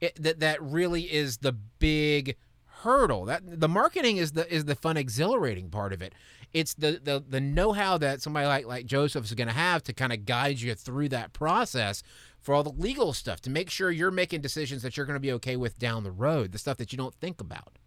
it, 0.00 0.14
that 0.22 0.40
that 0.40 0.62
really 0.62 1.02
is 1.02 1.38
the 1.38 1.52
big 1.52 2.36
hurdle 2.82 3.24
that 3.24 3.42
the 3.60 3.68
marketing 3.68 4.16
is 4.16 4.32
the 4.32 4.52
is 4.52 4.64
the 4.64 4.74
fun 4.74 4.96
exhilarating 4.96 5.68
part 5.70 5.92
of 5.92 6.00
it 6.02 6.14
it's 6.52 6.74
the 6.74 7.00
the, 7.02 7.22
the 7.28 7.40
know-how 7.40 7.96
that 7.98 8.20
somebody 8.22 8.46
like 8.46 8.66
like 8.66 8.86
joseph 8.86 9.24
is 9.24 9.32
going 9.34 9.48
to 9.48 9.54
have 9.54 9.82
to 9.82 9.92
kind 9.92 10.12
of 10.12 10.24
guide 10.26 10.60
you 10.60 10.74
through 10.74 11.08
that 11.08 11.32
process 11.32 12.02
for 12.40 12.54
all 12.54 12.62
the 12.62 12.70
legal 12.72 13.12
stuff 13.12 13.40
to 13.40 13.50
make 13.50 13.68
sure 13.70 13.90
you're 13.90 14.10
making 14.10 14.40
decisions 14.40 14.82
that 14.82 14.96
you're 14.96 15.06
going 15.06 15.14
to 15.16 15.20
be 15.20 15.32
okay 15.32 15.56
with 15.56 15.78
down 15.78 16.02
the 16.04 16.10
road 16.10 16.52
the 16.52 16.58
stuff 16.58 16.76
that 16.78 16.92
you 16.92 16.96
don't 16.98 17.14
think 17.16 17.40
about 17.40 17.78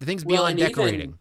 the 0.00 0.06
things 0.06 0.24
Well, 0.24 0.36
beyond 0.44 0.50
and 0.52 0.60
even- 0.60 0.70
decorating 0.72 1.18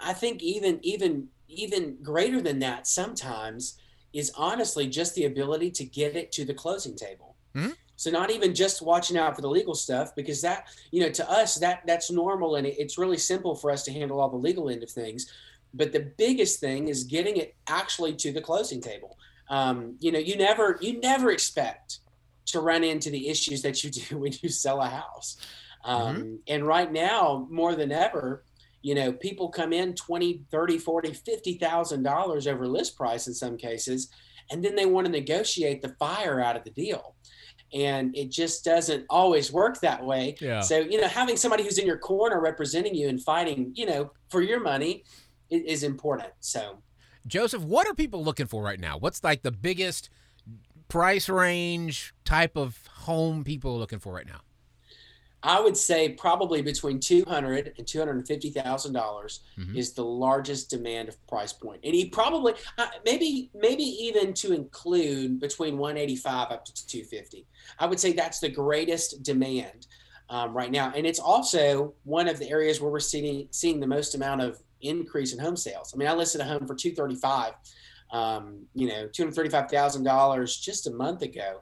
I 0.00 0.12
think 0.12 0.40
even 0.42 0.78
even 0.82 1.28
even 1.48 1.98
greater 2.02 2.40
than 2.40 2.60
that 2.60 2.86
sometimes 2.86 3.76
is 4.12 4.30
honestly 4.36 4.86
just 4.86 5.14
the 5.16 5.24
ability 5.24 5.70
to 5.72 5.84
get 5.84 6.14
it 6.14 6.30
to 6.32 6.44
the 6.44 6.54
closing 6.54 6.94
table. 6.96 7.34
Mhm. 7.56 7.74
So 8.00 8.10
not 8.10 8.30
even 8.30 8.54
just 8.54 8.80
watching 8.80 9.18
out 9.18 9.36
for 9.36 9.42
the 9.42 9.50
legal 9.50 9.74
stuff 9.74 10.14
because 10.16 10.40
that 10.40 10.68
you 10.90 11.02
know 11.02 11.10
to 11.10 11.30
us 11.30 11.56
that 11.56 11.82
that's 11.86 12.10
normal 12.10 12.56
and 12.56 12.66
it's 12.66 12.96
really 12.96 13.18
simple 13.18 13.54
for 13.54 13.70
us 13.70 13.82
to 13.82 13.92
handle 13.92 14.20
all 14.20 14.30
the 14.30 14.38
legal 14.38 14.70
end 14.70 14.82
of 14.82 14.90
things. 14.90 15.30
But 15.74 15.92
the 15.92 16.10
biggest 16.16 16.60
thing 16.60 16.88
is 16.88 17.04
getting 17.04 17.36
it 17.36 17.54
actually 17.66 18.14
to 18.14 18.32
the 18.32 18.40
closing 18.40 18.80
table. 18.80 19.18
Um, 19.50 19.96
you 20.00 20.12
know, 20.12 20.18
you 20.18 20.38
never 20.38 20.78
you 20.80 20.98
never 20.98 21.30
expect 21.30 21.98
to 22.46 22.60
run 22.60 22.84
into 22.84 23.10
the 23.10 23.28
issues 23.28 23.60
that 23.60 23.84
you 23.84 23.90
do 23.90 24.16
when 24.22 24.32
you 24.40 24.48
sell 24.48 24.80
a 24.80 24.88
house. 24.88 25.36
Um, 25.84 26.38
And 26.48 26.66
right 26.66 26.90
now, 26.90 27.46
more 27.50 27.74
than 27.74 27.92
ever, 27.92 28.44
you 28.80 28.94
know 28.94 29.12
people 29.12 29.50
come 29.50 29.74
in 29.74 29.94
20 29.94 30.44
30 30.50 30.78
40 30.78 31.12
50000 31.12 32.02
dollars 32.02 32.46
over 32.46 32.66
list 32.66 32.96
price 32.96 33.26
in 33.26 33.34
some 33.34 33.58
cases 33.58 34.08
and 34.50 34.64
then 34.64 34.74
they 34.74 34.86
want 34.86 35.04
to 35.04 35.12
negotiate 35.12 35.82
the 35.82 35.94
fire 35.98 36.40
out 36.40 36.56
of 36.56 36.64
the 36.64 36.70
deal 36.70 37.14
and 37.72 38.16
it 38.16 38.30
just 38.30 38.64
doesn't 38.64 39.04
always 39.08 39.52
work 39.52 39.80
that 39.80 40.04
way 40.04 40.34
yeah 40.40 40.60
so 40.60 40.78
you 40.78 41.00
know 41.00 41.08
having 41.08 41.36
somebody 41.36 41.62
who's 41.62 41.78
in 41.78 41.86
your 41.86 41.98
corner 41.98 42.40
representing 42.40 42.94
you 42.94 43.08
and 43.08 43.22
fighting 43.22 43.72
you 43.74 43.86
know 43.86 44.10
for 44.28 44.42
your 44.42 44.60
money 44.60 45.04
is, 45.50 45.62
is 45.64 45.82
important 45.82 46.30
so 46.40 46.78
Joseph, 47.26 47.62
what 47.62 47.86
are 47.86 47.94
people 47.94 48.24
looking 48.24 48.46
for 48.46 48.62
right 48.62 48.80
now? 48.80 48.96
What's 48.96 49.22
like 49.22 49.42
the 49.42 49.50
biggest 49.50 50.10
price 50.88 51.28
range 51.28 52.14
type 52.24 52.56
of 52.56 52.86
home 52.88 53.44
people 53.44 53.74
are 53.74 53.78
looking 53.78 53.98
for 53.98 54.12
right 54.12 54.26
now? 54.26 54.40
I 55.42 55.60
would 55.60 55.76
say 55.76 56.10
probably 56.10 56.60
between 56.62 57.00
two 57.00 57.24
hundred 57.26 57.72
and 57.78 57.86
two 57.86 57.98
hundred 57.98 58.16
and 58.16 58.26
fifty 58.26 58.50
thousand 58.50 58.92
dollars 58.92 59.40
Mhm. 59.58 59.76
is 59.76 59.92
the 59.92 60.04
largest 60.04 60.68
demand 60.70 61.08
of 61.08 61.26
price 61.26 61.52
point. 61.52 61.60
point, 61.60 61.80
and 61.84 61.94
he 61.94 62.08
probably 62.08 62.54
uh, 62.78 62.86
maybe 63.04 63.50
maybe 63.54 63.82
even 63.84 64.32
to 64.34 64.52
include 64.52 65.40
between 65.40 65.78
one 65.78 65.96
eighty 65.96 66.16
five 66.16 66.50
up 66.50 66.64
to 66.66 66.86
two 66.86 67.04
fifty. 67.04 67.46
I 67.78 67.86
would 67.86 68.00
say 68.00 68.12
that's 68.12 68.40
the 68.40 68.48
greatest 68.48 69.22
demand 69.22 69.86
um, 70.28 70.54
right 70.56 70.70
now, 70.70 70.92
and 70.94 71.06
it's 71.06 71.18
also 71.18 71.94
one 72.04 72.28
of 72.28 72.38
the 72.38 72.48
areas 72.50 72.80
where 72.80 72.90
we're 72.90 73.00
seeing 73.00 73.48
seeing 73.50 73.80
the 73.80 73.86
most 73.86 74.14
amount 74.14 74.42
of 74.42 74.60
increase 74.82 75.32
in 75.32 75.38
home 75.38 75.56
sales. 75.56 75.92
I 75.94 75.96
mean, 75.96 76.08
I 76.08 76.14
listed 76.14 76.40
a 76.40 76.44
home 76.44 76.66
for 76.66 76.74
two 76.74 76.92
thirty 76.94 77.16
five, 77.16 77.54
um, 78.12 78.66
you 78.74 78.88
know, 78.88 79.06
two 79.08 79.22
hundred 79.22 79.34
thirty 79.36 79.50
five 79.50 79.70
thousand 79.70 80.04
dollars 80.04 80.56
just 80.58 80.86
a 80.86 80.90
month 80.90 81.22
ago, 81.22 81.60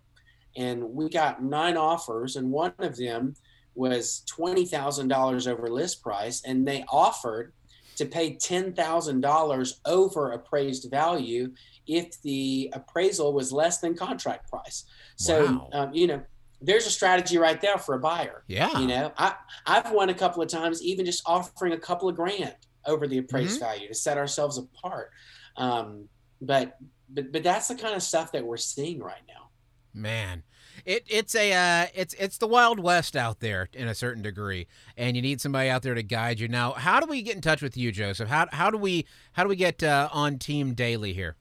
and 0.57 0.83
we 0.83 1.09
got 1.09 1.43
nine 1.43 1.77
offers, 1.77 2.37
and 2.37 2.51
one 2.51 2.73
of 2.79 2.97
them 2.97 3.35
was 3.79 4.23
twenty 4.27 4.65
thousand 4.67 5.09
dollars 5.09 5.47
over 5.47 5.69
list 5.69 6.03
price, 6.03 6.43
and 6.45 6.67
they 6.67 6.85
offered 6.89 7.53
to 7.97 8.05
pay 8.07 8.35
ten 8.35 8.73
thousand 8.75 9.21
dollars 9.21 9.81
over 9.87 10.33
appraised 10.33 10.91
value 10.91 11.53
if 11.87 12.21
the 12.23 12.71
appraisal 12.75 13.33
was 13.33 13.53
less 13.53 13.79
than 13.79 13.97
contract 13.97 14.51
price. 14.51 14.85
So 15.17 15.45
Wow. 15.47 15.69
um, 15.73 15.95
you 15.95 16.07
know, 16.07 16.23
there's 16.61 16.87
a 16.87 16.91
strategy 16.91 17.39
right 17.39 17.61
there 17.61 17.79
for 17.79 17.95
a 17.95 17.99
buyer. 18.01 18.43
Yeah. 18.49 18.79
You 18.79 18.87
know, 18.89 19.13
I 19.17 19.35
I've 19.67 19.93
won 19.93 20.09
a 20.11 20.15
couple 20.15 20.43
of 20.43 20.49
times, 20.49 20.83
even 20.83 21.07
just 21.07 21.23
offering 21.27 21.73
a 21.73 21.79
couple 21.79 22.09
of 22.09 22.17
grand 22.17 22.57
over 22.87 23.07
the 23.07 23.19
appraised 23.19 23.61
value 23.61 23.89
to 23.89 23.95
set 23.95 24.19
ourselves 24.19 24.59
apart. 24.59 25.11
Um, 25.57 26.09
but 26.41 26.77
but 27.09 27.33
but 27.33 27.43
that's 27.43 27.69
the 27.69 27.75
kind 27.75 27.95
of 27.95 28.03
stuff 28.03 28.33
that 28.33 28.45
we're 28.45 28.57
seeing 28.57 29.01
right 29.01 29.23
now. 29.29 29.51
Man, 29.95 30.43
it 30.85 31.05
it's 31.09 31.35
a 31.35 31.53
uh, 31.53 31.87
it's 31.95 32.15
it's 32.15 32.39
the 32.39 32.47
wild 32.47 32.81
west 32.81 33.17
out 33.17 33.41
there 33.41 33.69
in 33.73 33.89
a 33.89 33.95
certain 33.95 34.23
degree, 34.23 34.67
and 34.97 35.17
you 35.17 35.23
need 35.23 35.41
somebody 35.41 35.69
out 35.69 35.83
there 35.83 35.95
to 35.95 36.03
guide 36.03 36.41
you. 36.41 36.49
Now, 36.49 36.73
how 36.73 37.01
do 37.01 37.07
we 37.07 37.23
get 37.23 37.35
in 37.35 37.41
touch 37.41 37.63
with 37.63 37.77
you, 37.77 37.93
Joseph? 37.93 38.29
How 38.29 38.47
how 38.53 38.71
do 38.71 38.79
we 38.79 39.07
how 39.33 39.43
do 39.43 39.49
we 39.49 39.57
get 39.57 39.83
uh, 39.83 40.09
on 40.13 40.39
Team 40.39 40.75
Daley 40.75 41.13
here? 41.13 41.37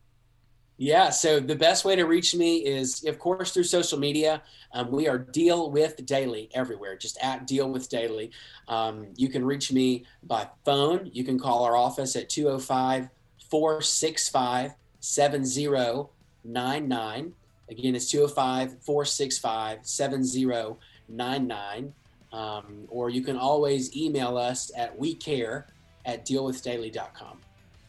Yeah, 0.80 1.10
so 1.10 1.40
the 1.40 1.56
best 1.56 1.86
way 1.86 1.96
to 1.96 2.04
reach 2.04 2.36
me 2.36 2.58
is, 2.58 3.04
of 3.06 3.18
course, 3.18 3.52
through 3.52 3.63
social 3.63 3.98
media. 3.98 4.44
Um, 4.74 4.92
we 4.92 5.08
are 5.08 5.18
Deal 5.18 5.72
with 5.72 6.06
Daley 6.06 6.52
everywhere, 6.54 6.96
just 6.96 7.18
at 7.20 7.48
Deal 7.48 7.68
with 7.68 7.90
Daley. 7.90 8.30
Um, 8.68 9.08
you 9.16 9.28
can 9.28 9.44
reach 9.44 9.72
me 9.72 10.06
by 10.22 10.48
phone. 10.66 11.10
You 11.12 11.24
can 11.24 11.40
call 11.40 11.63
our 11.63 11.76
office 11.76 12.16
at 12.16 12.30
205 12.30 13.10
465 13.50 14.76
7099. 15.00 17.34
Again, 17.70 17.96
it's 17.96 18.10
205 18.10 18.82
465 18.82 19.86
7099. 19.86 21.94
Um, 22.34 22.86
Or 22.90 23.10
you 23.10 23.22
can 23.22 23.38
always 23.38 23.96
email 23.96 24.38
us 24.38 24.72
at 24.76 25.00
wecare 25.00 25.64
at 26.06 26.26
dealwithdaley.com. 26.26 27.40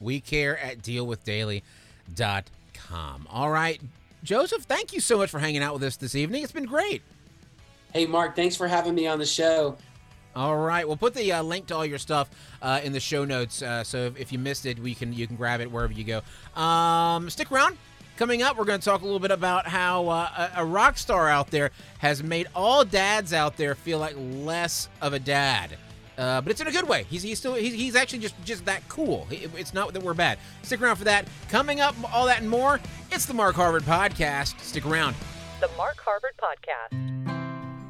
We 0.00 0.20
care 0.20 0.58
at 0.58 0.78
dealwithdaley.com. 0.78 3.28
All 3.30 3.50
right, 3.50 3.80
Joseph, 4.22 4.62
thank 4.64 4.92
you 4.92 5.00
so 5.00 5.18
much 5.18 5.30
for 5.30 5.38
hanging 5.38 5.62
out 5.62 5.74
with 5.74 5.82
us 5.82 5.96
this 5.96 6.14
evening. 6.14 6.42
It's 6.42 6.52
been 6.52 6.66
great. 6.66 7.02
Hey, 7.92 8.06
Mark, 8.06 8.36
thanks 8.36 8.56
for 8.56 8.68
having 8.68 8.94
me 8.94 9.06
on 9.06 9.18
the 9.18 9.26
show. 9.26 9.76
All 10.36 10.56
right, 10.56 10.86
we'll 10.86 10.96
put 10.96 11.14
the 11.14 11.32
uh, 11.32 11.42
link 11.42 11.66
to 11.68 11.74
all 11.74 11.86
your 11.86 11.98
stuff 11.98 12.28
uh, 12.62 12.80
in 12.84 12.92
the 12.92 13.00
show 13.00 13.24
notes. 13.24 13.62
Uh, 13.62 13.82
so 13.82 14.06
if, 14.06 14.18
if 14.18 14.32
you 14.32 14.38
missed 14.38 14.66
it, 14.66 14.78
we 14.78 14.94
can 14.94 15.12
you 15.12 15.26
can 15.26 15.36
grab 15.36 15.60
it 15.60 15.70
wherever 15.70 15.92
you 15.92 16.04
go. 16.04 16.60
Um, 16.60 17.28
stick 17.30 17.50
around. 17.50 17.76
Coming 18.18 18.42
up, 18.42 18.58
we're 18.58 18.64
going 18.64 18.80
to 18.80 18.84
talk 18.84 19.02
a 19.02 19.04
little 19.04 19.20
bit 19.20 19.30
about 19.30 19.68
how 19.68 20.08
uh, 20.08 20.50
a, 20.56 20.64
rock 20.64 20.98
star 20.98 21.28
out 21.28 21.52
there 21.52 21.70
has 21.98 22.20
made 22.20 22.48
all 22.52 22.84
dads 22.84 23.32
out 23.32 23.56
there 23.56 23.76
feel 23.76 24.00
like 24.00 24.16
less 24.18 24.88
of 25.00 25.12
a 25.12 25.20
dad. 25.20 25.76
Uh, 26.18 26.40
but 26.40 26.50
it's 26.50 26.60
in 26.60 26.66
a 26.66 26.72
good 26.72 26.88
way. 26.88 27.04
He's, 27.04 27.22
he's 27.22 27.38
still 27.38 27.54
he's, 27.54 27.74
he's 27.74 27.94
actually 27.94 28.18
just 28.18 28.34
just 28.44 28.64
that 28.64 28.82
cool. 28.88 29.28
It's 29.30 29.72
not 29.72 29.92
that 29.92 30.02
we're 30.02 30.14
bad. 30.14 30.40
Stick 30.62 30.82
around 30.82 30.96
for 30.96 31.04
that. 31.04 31.28
Coming 31.48 31.78
up, 31.78 31.94
all 32.12 32.26
that 32.26 32.40
and 32.40 32.50
more. 32.50 32.80
It's 33.12 33.24
the 33.24 33.34
Mark 33.34 33.54
Harvard 33.54 33.84
podcast. 33.84 34.58
Stick 34.62 34.84
around. 34.84 35.14
The 35.60 35.70
Mark 35.76 36.00
Harvard 36.00 36.34
Podcast. 36.42 37.07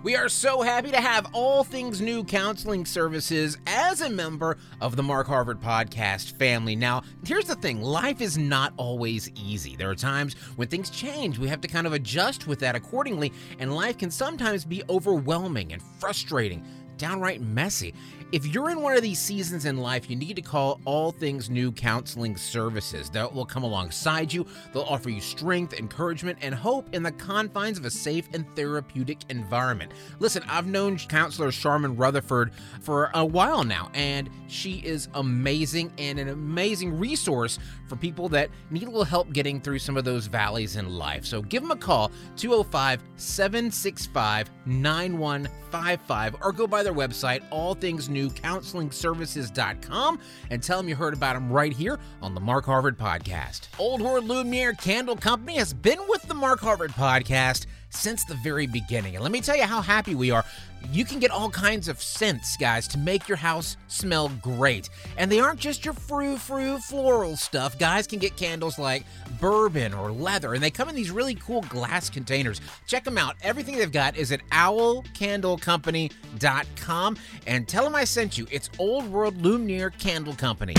We 0.04 0.14
are 0.14 0.28
so 0.28 0.62
happy 0.62 0.92
to 0.92 1.00
have 1.00 1.26
All 1.32 1.64
Things 1.64 2.00
New 2.00 2.22
Counseling 2.22 2.87
Services 2.87 3.58
as 3.66 4.00
a 4.00 4.08
member 4.08 4.56
of 4.80 4.94
the 4.94 5.02
Mark 5.02 5.26
Harvard 5.26 5.61
Podcast 5.61 6.38
family. 6.38 6.76
Now, 6.76 7.02
here's 7.26 7.46
the 7.46 7.56
thing 7.56 7.82
life 7.82 8.20
is 8.20 8.38
not 8.38 8.72
always 8.76 9.28
easy. 9.34 9.74
There 9.74 9.90
are 9.90 9.96
times 9.96 10.34
when 10.54 10.68
things 10.68 10.88
change. 10.90 11.40
We 11.40 11.48
have 11.48 11.61
to 11.62 11.68
kind 11.68 11.84
of 11.84 11.94
adjust 11.94 12.46
with 12.46 12.61
that 12.61 12.76
accordingly, 12.76 13.32
and 13.58 13.74
life 13.74 13.98
can 13.98 14.12
sometimes 14.12 14.64
be 14.64 14.84
overwhelming 14.88 15.72
and 15.72 15.82
frustrating, 15.82 16.64
downright 16.96 17.40
messy. 17.40 17.92
If 18.30 18.46
you're 18.46 18.68
in 18.68 18.82
one 18.82 18.94
of 18.94 19.00
these 19.00 19.18
seasons 19.18 19.64
in 19.64 19.78
life, 19.78 20.10
you 20.10 20.14
need 20.14 20.36
to 20.36 20.42
call 20.42 20.82
All 20.84 21.12
Things 21.12 21.48
New 21.48 21.72
Counseling 21.72 22.36
Services. 22.36 23.08
They 23.08 23.22
will 23.22 23.46
come 23.46 23.62
alongside 23.62 24.30
you. 24.30 24.46
They'll 24.70 24.82
offer 24.82 25.08
you 25.08 25.22
strength, 25.22 25.72
encouragement, 25.72 26.36
and 26.42 26.54
hope 26.54 26.94
in 26.94 27.02
the 27.02 27.12
confines 27.12 27.78
of 27.78 27.86
a 27.86 27.90
safe 27.90 28.28
and 28.34 28.44
therapeutic 28.54 29.20
environment. 29.30 29.92
Listen, 30.18 30.42
I've 30.46 30.66
known 30.66 30.98
counselor 30.98 31.50
Charmin 31.50 31.96
Rutherford 31.96 32.52
for 32.82 33.10
a 33.14 33.24
while 33.24 33.64
now, 33.64 33.90
and 33.94 34.28
she 34.46 34.82
is 34.84 35.08
amazing 35.14 35.90
and 35.96 36.18
an 36.18 36.28
amazing 36.28 36.98
resource 36.98 37.58
for 37.88 37.96
people 37.96 38.29
that 38.31 38.48
need 38.70 38.85
a 38.85 38.87
little 38.87 39.05
help 39.05 39.33
getting 39.33 39.61
through 39.61 39.79
some 39.79 39.96
of 39.96 40.05
those 40.05 40.27
valleys 40.27 40.74
in 40.77 40.96
life. 40.96 41.24
So 41.24 41.42
give 41.42 41.62
them 41.62 41.70
a 41.70 41.77
call, 41.77 42.11
205 42.37 43.01
765 43.16 44.51
9155, 44.66 46.37
or 46.42 46.53
go 46.53 46.66
by 46.66 46.83
their 46.83 46.92
website, 46.92 47.48
allthingsnewcounselingservices.com, 47.51 50.20
and 50.51 50.62
tell 50.62 50.77
them 50.79 50.88
you 50.88 50.96
heard 50.96 51.14
about 51.14 51.35
them 51.35 51.51
right 51.51 51.72
here 51.72 51.98
on 52.22 52.35
the 52.35 52.40
Mark 52.40 52.66
Harvard 52.66 52.98
Podcast. 52.98 53.68
Old 53.79 54.01
World 54.01 54.24
Lumiere 54.24 54.74
Candle 54.74 55.16
Company 55.16 55.57
has 55.57 55.72
been 55.72 56.01
with 56.09 56.22
the 56.22 56.35
Mark 56.35 56.61
Harvard 56.61 56.90
Podcast 56.92 57.66
since 57.90 58.24
the 58.24 58.35
very 58.35 58.66
beginning. 58.66 59.14
And 59.14 59.22
let 59.22 59.33
me 59.33 59.40
tell 59.40 59.57
you 59.57 59.64
how 59.64 59.81
happy 59.81 60.14
we 60.14 60.31
are. 60.31 60.44
You 60.92 61.05
can 61.05 61.18
get 61.18 61.33
all 61.33 61.51
kinds 61.51 61.88
of 61.88 62.01
scents, 62.01 62.57
guys, 62.57 62.87
to 62.88 62.98
make 62.98 63.29
your 63.29 63.37
house 63.37 63.77
smell 63.88 64.29
great. 64.40 64.88
And 65.16 65.29
they 65.31 65.40
aren't 65.40 65.59
just 65.59 65.85
your 65.85 65.94
frou 65.94 66.37
frou 66.37 66.79
floral 66.79 67.37
stuff. 67.37 67.77
Guys 67.79 68.07
can 68.07 68.20
get 68.20 68.37
candles 68.37 68.79
like 68.79 69.05
bourbon 69.40 69.92
or 69.92 70.12
leather, 70.12 70.55
and 70.55 70.62
they 70.62 70.70
come 70.70 70.88
in 70.88 70.94
these 70.94 71.11
really 71.11 71.35
cool 71.35 71.62
glass 71.62 72.09
containers. 72.09 72.61
Check 72.87 73.03
them 73.05 73.18
out. 73.18 73.35
Everything 73.42 73.77
they've 73.77 73.90
got 73.90 74.16
is 74.16 74.31
at 74.33 74.40
owlcandlecompany.com. 74.51 77.16
And 77.46 77.68
tell 77.68 77.85
them 77.85 77.94
I 77.94 78.05
sent 78.05 78.38
you. 78.38 78.46
It's 78.51 78.70
Old 78.79 79.07
World 79.11 79.42
Lumiere 79.42 79.90
Candle 79.90 80.35
Company. 80.35 80.72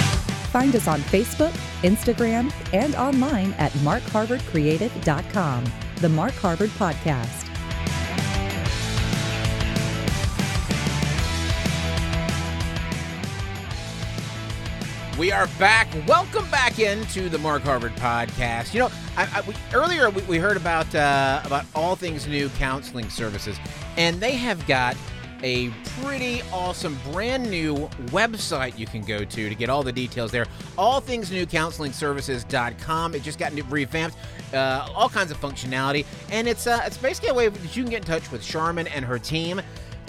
Find 0.52 0.76
us 0.76 0.88
on 0.88 1.00
Facebook, 1.02 1.52
Instagram, 1.84 2.52
and 2.74 2.95
online 2.95 3.54
at 3.54 3.72
markharvardcreative.com. 3.74 5.88
The 6.01 6.07
Mark 6.07 6.31
Harvard 6.35 6.69
Podcast. 6.69 7.45
We 15.19 15.33
are 15.33 15.47
back. 15.59 15.89
Welcome 16.07 16.49
back 16.49 16.79
into 16.79 17.27
the 17.27 17.38
Mark 17.39 17.63
Harvard 17.63 17.93
podcast. 17.97 18.73
You 18.73 18.79
know, 18.79 18.91
I, 19.17 19.27
I, 19.35 19.41
we, 19.41 19.53
earlier 19.73 20.09
we, 20.09 20.21
we 20.21 20.38
heard 20.38 20.55
about 20.55 20.95
uh, 20.95 21.41
about 21.43 21.65
all 21.75 21.97
things 21.97 22.25
new 22.27 22.47
counseling 22.51 23.09
services, 23.09 23.59
and 23.97 24.21
they 24.21 24.35
have 24.35 24.65
got 24.67 24.95
a 25.43 25.69
pretty 26.02 26.41
awesome 26.52 26.97
brand 27.12 27.49
new 27.49 27.75
website 28.08 28.78
you 28.78 28.86
can 28.86 29.02
go 29.02 29.23
to 29.23 29.49
to 29.49 29.56
get 29.56 29.69
all 29.69 29.84
the 29.84 29.91
details 29.91 30.32
there. 30.32 30.45
All 30.78 30.99
things 30.99 31.32
new. 31.32 31.41
It 31.41 31.49
just 31.49 33.39
got 33.39 33.54
new, 33.54 33.63
revamped, 33.63 34.17
uh, 34.54 34.88
all 34.93 35.10
kinds 35.10 35.32
of 35.32 35.39
functionality, 35.39 36.06
and 36.32 36.47
it's 36.47 36.67
uh, 36.67 36.82
it's 36.86 36.97
basically 36.97 37.30
a 37.30 37.34
way 37.34 37.47
that 37.47 37.75
you 37.75 37.84
can 37.84 37.91
get 37.91 38.02
in 38.02 38.08
touch 38.08 38.32
with 38.32 38.43
Charmin 38.43 38.88
and 38.88 39.06
her 39.06 39.19
team 39.19 39.62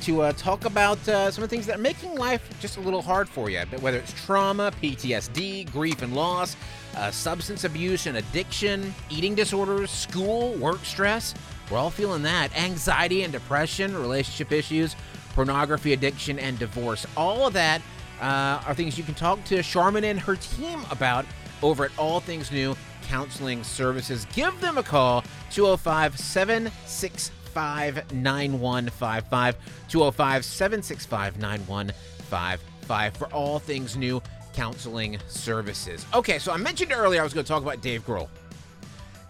to 0.02 0.22
uh, 0.22 0.32
talk 0.32 0.64
about 0.64 0.96
uh, 1.08 1.30
some 1.30 1.44
of 1.44 1.50
the 1.50 1.54
things 1.54 1.66
that 1.66 1.76
are 1.76 1.82
making 1.82 2.14
life 2.14 2.48
just 2.60 2.78
a 2.78 2.80
little 2.80 3.02
hard 3.02 3.28
for 3.28 3.50
you. 3.50 3.60
Whether 3.80 3.98
it's 3.98 4.12
trauma, 4.24 4.72
PTSD, 4.82 5.70
grief 5.70 6.02
and 6.02 6.14
loss, 6.14 6.56
uh, 6.96 7.10
substance 7.10 7.64
abuse 7.64 8.06
and 8.06 8.16
addiction, 8.16 8.94
eating 9.10 9.34
disorders, 9.34 9.90
school, 9.90 10.54
work 10.54 10.84
stress, 10.84 11.34
we're 11.70 11.78
all 11.78 11.90
feeling 11.90 12.22
that. 12.22 12.56
Anxiety 12.56 13.22
and 13.22 13.32
depression, 13.32 13.96
relationship 13.96 14.50
issues, 14.52 14.96
pornography 15.30 15.92
addiction, 15.92 16.38
and 16.38 16.58
divorce. 16.58 17.06
All 17.16 17.46
of 17.46 17.52
that 17.54 17.80
uh, 18.20 18.62
are 18.66 18.74
things 18.74 18.98
you 18.98 19.04
can 19.04 19.14
talk 19.14 19.42
to 19.44 19.62
Charmin 19.62 20.04
and 20.04 20.20
her 20.20 20.36
team 20.36 20.82
about 20.90 21.24
over 21.62 21.84
at 21.84 21.98
All 21.98 22.20
Things 22.20 22.50
New 22.50 22.76
Counseling 23.02 23.64
Services. 23.64 24.26
Give 24.34 24.58
them 24.60 24.78
a 24.78 24.82
call, 24.82 25.24
205 25.50 26.18
765 26.18 28.12
9155 28.12 29.56
205 29.88 30.44
765 30.44 31.38
9155 31.38 33.16
for 33.16 33.26
all 33.28 33.58
things 33.58 33.96
new 33.96 34.22
counseling 34.52 35.18
services. 35.28 36.06
Okay, 36.14 36.38
so 36.38 36.52
I 36.52 36.56
mentioned 36.56 36.92
earlier 36.92 37.20
I 37.20 37.24
was 37.24 37.32
going 37.32 37.44
to 37.44 37.48
talk 37.48 37.62
about 37.62 37.80
Dave 37.80 38.06
Grohl. 38.06 38.28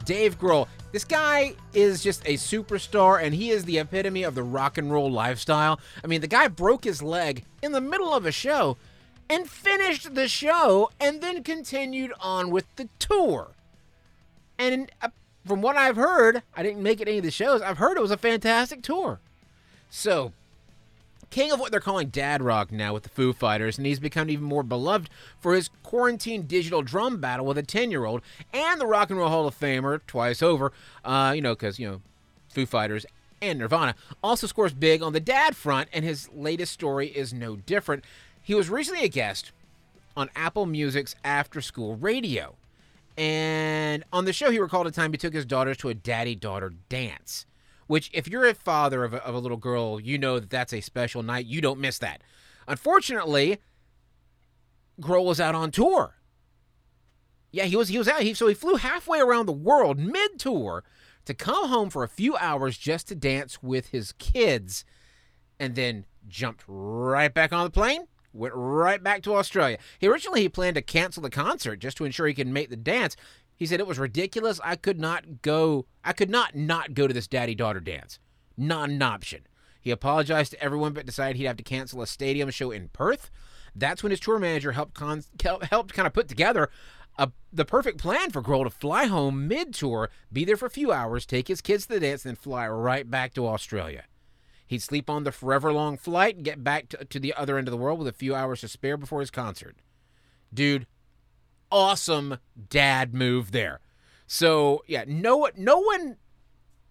Dave 0.05 0.39
Grohl. 0.39 0.67
This 0.93 1.05
guy 1.05 1.55
is 1.73 2.03
just 2.03 2.27
a 2.27 2.35
superstar 2.35 3.23
and 3.23 3.35
he 3.35 3.51
is 3.51 3.65
the 3.65 3.79
epitome 3.79 4.25
of 4.25 4.35
the 4.35 4.43
rock 4.43 4.77
and 4.77 4.91
roll 4.91 5.11
lifestyle. 5.11 5.79
I 6.03 6.09
mean, 6.09 6.21
the 6.21 6.27
guy 6.27 6.49
broke 6.49 6.85
his 6.85 7.03
leg 7.03 7.45
in 7.63 7.73
the 7.73 7.81
middle 7.81 8.13
of 8.13 8.27
a 8.27 8.33
show 8.33 8.77
and 9.29 9.49
finished 9.49 10.15
the 10.17 10.27
show 10.27 10.91
and 10.99 11.23
then 11.23 11.45
continued 11.45 12.13
on 12.21 12.51
with 12.51 12.65
the 12.75 12.89
tour. 12.99 13.53
And 14.59 14.91
uh, 15.01 15.11
from 15.47 15.63
what 15.63 15.77
I've 15.77 15.97
heard, 15.97 16.43
I 16.57 16.65
didn't 16.65 16.83
make 16.83 17.01
it 17.01 17.07
any 17.07 17.19
of 17.19 17.25
the 17.25 17.31
shows. 17.31 17.63
I've 17.63 17.79
heard 17.79 17.97
it 17.97 18.03
was 18.03 18.11
a 18.11 18.17
fantastic 18.17 18.83
tour. 18.83 19.21
So, 19.89 20.33
king 21.31 21.53
of 21.53 21.61
what 21.61 21.71
they're 21.71 21.81
calling 21.81 22.09
dad 22.09 22.43
rock 22.43 22.71
now 22.71 22.93
with 22.93 23.05
the 23.05 23.09
Foo 23.09 23.33
Fighters, 23.33 23.79
and 23.79 23.87
he's 23.87 24.01
become 24.01 24.29
even 24.29 24.45
more 24.45 24.63
beloved 24.63 25.09
for 25.39 25.55
his 25.55 25.71
quarantine 25.83 26.43
digital 26.43 26.83
drum 26.83 27.21
battle 27.21 27.47
with 27.47 27.57
a 27.57 27.63
10 27.63 27.91
year 27.91 28.05
old 28.05 28.21
and 28.53 28.81
the 28.81 28.87
Rock 28.87 29.11
and 29.11 29.19
Roll 29.19 29.29
Hall 29.29 29.47
of 29.47 29.59
Famer 29.59 30.01
twice 30.07 30.43
over, 30.43 30.73
uh, 31.05 31.33
you 31.35 31.41
know, 31.41 31.55
because, 31.55 31.79
you 31.79 31.89
know, 31.89 32.01
Foo 32.49 32.67
Fighters 32.67 33.07
and 33.41 33.59
Nirvana. 33.59 33.95
Also 34.23 34.47
scores 34.47 34.73
big 34.73 35.03
on 35.03 35.13
the 35.13 35.21
dad 35.21 35.57
front, 35.57 35.89
and 35.93 36.05
his 36.05 36.29
latest 36.35 36.73
story 36.73 37.09
is 37.09 37.33
no 37.33 37.57
different. 37.57 38.05
He 38.43 38.55
was 38.55 38.69
recently 38.69 39.05
a 39.05 39.09
guest 39.09 39.53
on 40.17 40.29
Apple 40.35 40.67
Music's 40.67 41.15
After 41.25 41.61
School 41.61 41.97
Radio. 41.97 42.57
And 43.17 44.05
on 44.13 44.25
the 44.25 44.33
show, 44.33 44.51
he 44.51 44.59
recalled 44.59 44.87
a 44.87 44.91
time 44.91 45.13
he 45.13 45.19
took 45.19 45.35
his 45.35 45.45
daughters 45.45 45.77
to 45.79 45.89
a 45.89 45.95
daddy 45.95 46.35
daughter 46.35 46.73
dance 46.89 47.47
which 47.91 48.09
if 48.15 48.29
you're 48.29 48.47
a 48.47 48.55
father 48.55 49.03
of 49.03 49.15
a, 49.15 49.25
of 49.25 49.35
a 49.35 49.39
little 49.41 49.57
girl, 49.57 49.99
you 49.99 50.17
know 50.17 50.39
that 50.39 50.49
that's 50.49 50.73
a 50.73 50.81
special 50.81 51.25
night. 51.25 51.47
You 51.47 51.61
don't 51.61 51.81
miss 51.81 51.99
that. 51.99 52.23
Unfortunately, 52.69 53.59
Grohl 55.01 55.25
was 55.25 55.41
out 55.41 55.57
on 55.57 55.73
tour. 55.73 56.15
Yeah, 57.51 57.65
he 57.65 57.75
was 57.75 57.89
he 57.89 57.99
was 57.99 58.07
out. 58.07 58.23
He, 58.23 58.33
so 58.33 58.47
he 58.47 58.55
flew 58.55 58.77
halfway 58.77 59.19
around 59.19 59.47
the 59.47 59.53
world 59.53 59.99
mid 59.99 60.39
tour 60.39 60.85
to 61.25 61.35
come 61.35 61.69
home 61.69 61.91
for 61.91 62.05
a 62.05 62.09
few 62.09 62.37
hours 62.37 62.79
just 62.79 63.09
to 63.09 63.17
dance 63.17 63.61
with 63.61 63.89
his 63.89 64.13
kids, 64.13 64.85
and 65.59 65.75
then 65.75 66.05
jumped 66.29 66.63
right 66.69 67.35
back 67.35 67.53
on 67.53 67.65
the 67.65 67.71
plane. 67.71 68.07
Went 68.33 68.55
right 68.55 69.03
back 69.03 69.23
to 69.23 69.35
Australia. 69.35 69.79
He 69.99 70.07
originally 70.07 70.43
he 70.43 70.49
planned 70.49 70.77
to 70.77 70.83
cancel 70.83 71.25
the 71.25 71.29
concert 71.29 71.81
just 71.81 71.97
to 71.97 72.05
ensure 72.05 72.29
he 72.29 72.35
could 72.35 72.47
make 72.47 72.71
the 72.71 72.77
dance 72.77 73.17
he 73.61 73.67
said 73.67 73.79
it 73.79 73.87
was 73.87 73.99
ridiculous. 73.99 74.59
I 74.65 74.75
could 74.75 74.99
not 74.99 75.43
go. 75.43 75.85
I 76.03 76.15
could 76.15 76.31
not 76.31 76.57
not 76.57 76.95
go 76.95 77.07
to 77.07 77.13
this 77.13 77.27
daddy 77.27 77.55
daughter 77.55 77.79
dance. 77.79 78.19
Not 78.57 78.89
an 78.89 79.03
option. 79.03 79.43
He 79.83 79.91
apologized 79.91 80.53
to 80.53 80.63
everyone, 80.65 80.95
but 80.95 81.05
decided 81.05 81.37
he'd 81.37 81.45
have 81.45 81.59
to 81.59 81.63
cancel 81.63 82.01
a 82.01 82.07
stadium 82.07 82.49
show 82.49 82.71
in 82.71 82.89
Perth. 82.89 83.31
That's 83.77 84.03
when 84.03 84.13
his 84.13 84.21
tour 84.21 84.39
manager 84.39 84.73
helped 84.73 84.95
con- 84.95 85.25
helped 85.43 85.93
kind 85.93 86.07
of 86.07 86.15
put 86.15 86.27
together 86.27 86.71
a, 87.19 87.33
the 87.53 87.67
perfect 87.67 87.99
plan 87.99 88.31
for 88.31 88.41
Grohl 88.41 88.65
to 88.65 88.71
fly 88.71 89.05
home 89.05 89.47
mid 89.47 89.75
tour, 89.75 90.09
be 90.33 90.47
there 90.47 90.57
for 90.57 90.65
a 90.65 90.71
few 90.71 90.91
hours, 90.91 91.27
take 91.27 91.49
his 91.49 91.61
kids 91.61 91.85
to 91.85 91.93
the 91.93 92.01
dance, 92.01 92.25
and 92.25 92.31
then 92.31 92.43
fly 92.43 92.67
right 92.67 93.11
back 93.11 93.35
to 93.35 93.47
Australia. 93.47 94.05
He'd 94.67 94.81
sleep 94.81 95.11
on 95.11 95.25
the 95.25 95.33
forever 95.33 95.71
long 95.71 95.99
flight 95.99 96.37
and 96.37 96.47
get 96.47 96.65
back 96.65 96.89
to, 96.89 97.05
to 97.05 97.21
the 97.21 97.35
other 97.35 97.59
end 97.59 97.69
of 97.69 97.73
the 97.73 97.77
world 97.79 97.99
with 97.99 98.09
a 98.09 98.13
few 98.13 98.35
hours 98.35 98.63
to 98.63 98.69
spare 98.69 98.97
before 98.97 99.21
his 99.21 99.31
concert. 99.31 99.77
Dude, 100.55 100.87
awesome 101.71 102.39
dad 102.69 103.15
move 103.15 103.53
there. 103.53 103.81
So 104.27 104.85
yeah, 104.87 105.05
no 105.07 105.49
no 105.57 105.79
one 105.79 106.17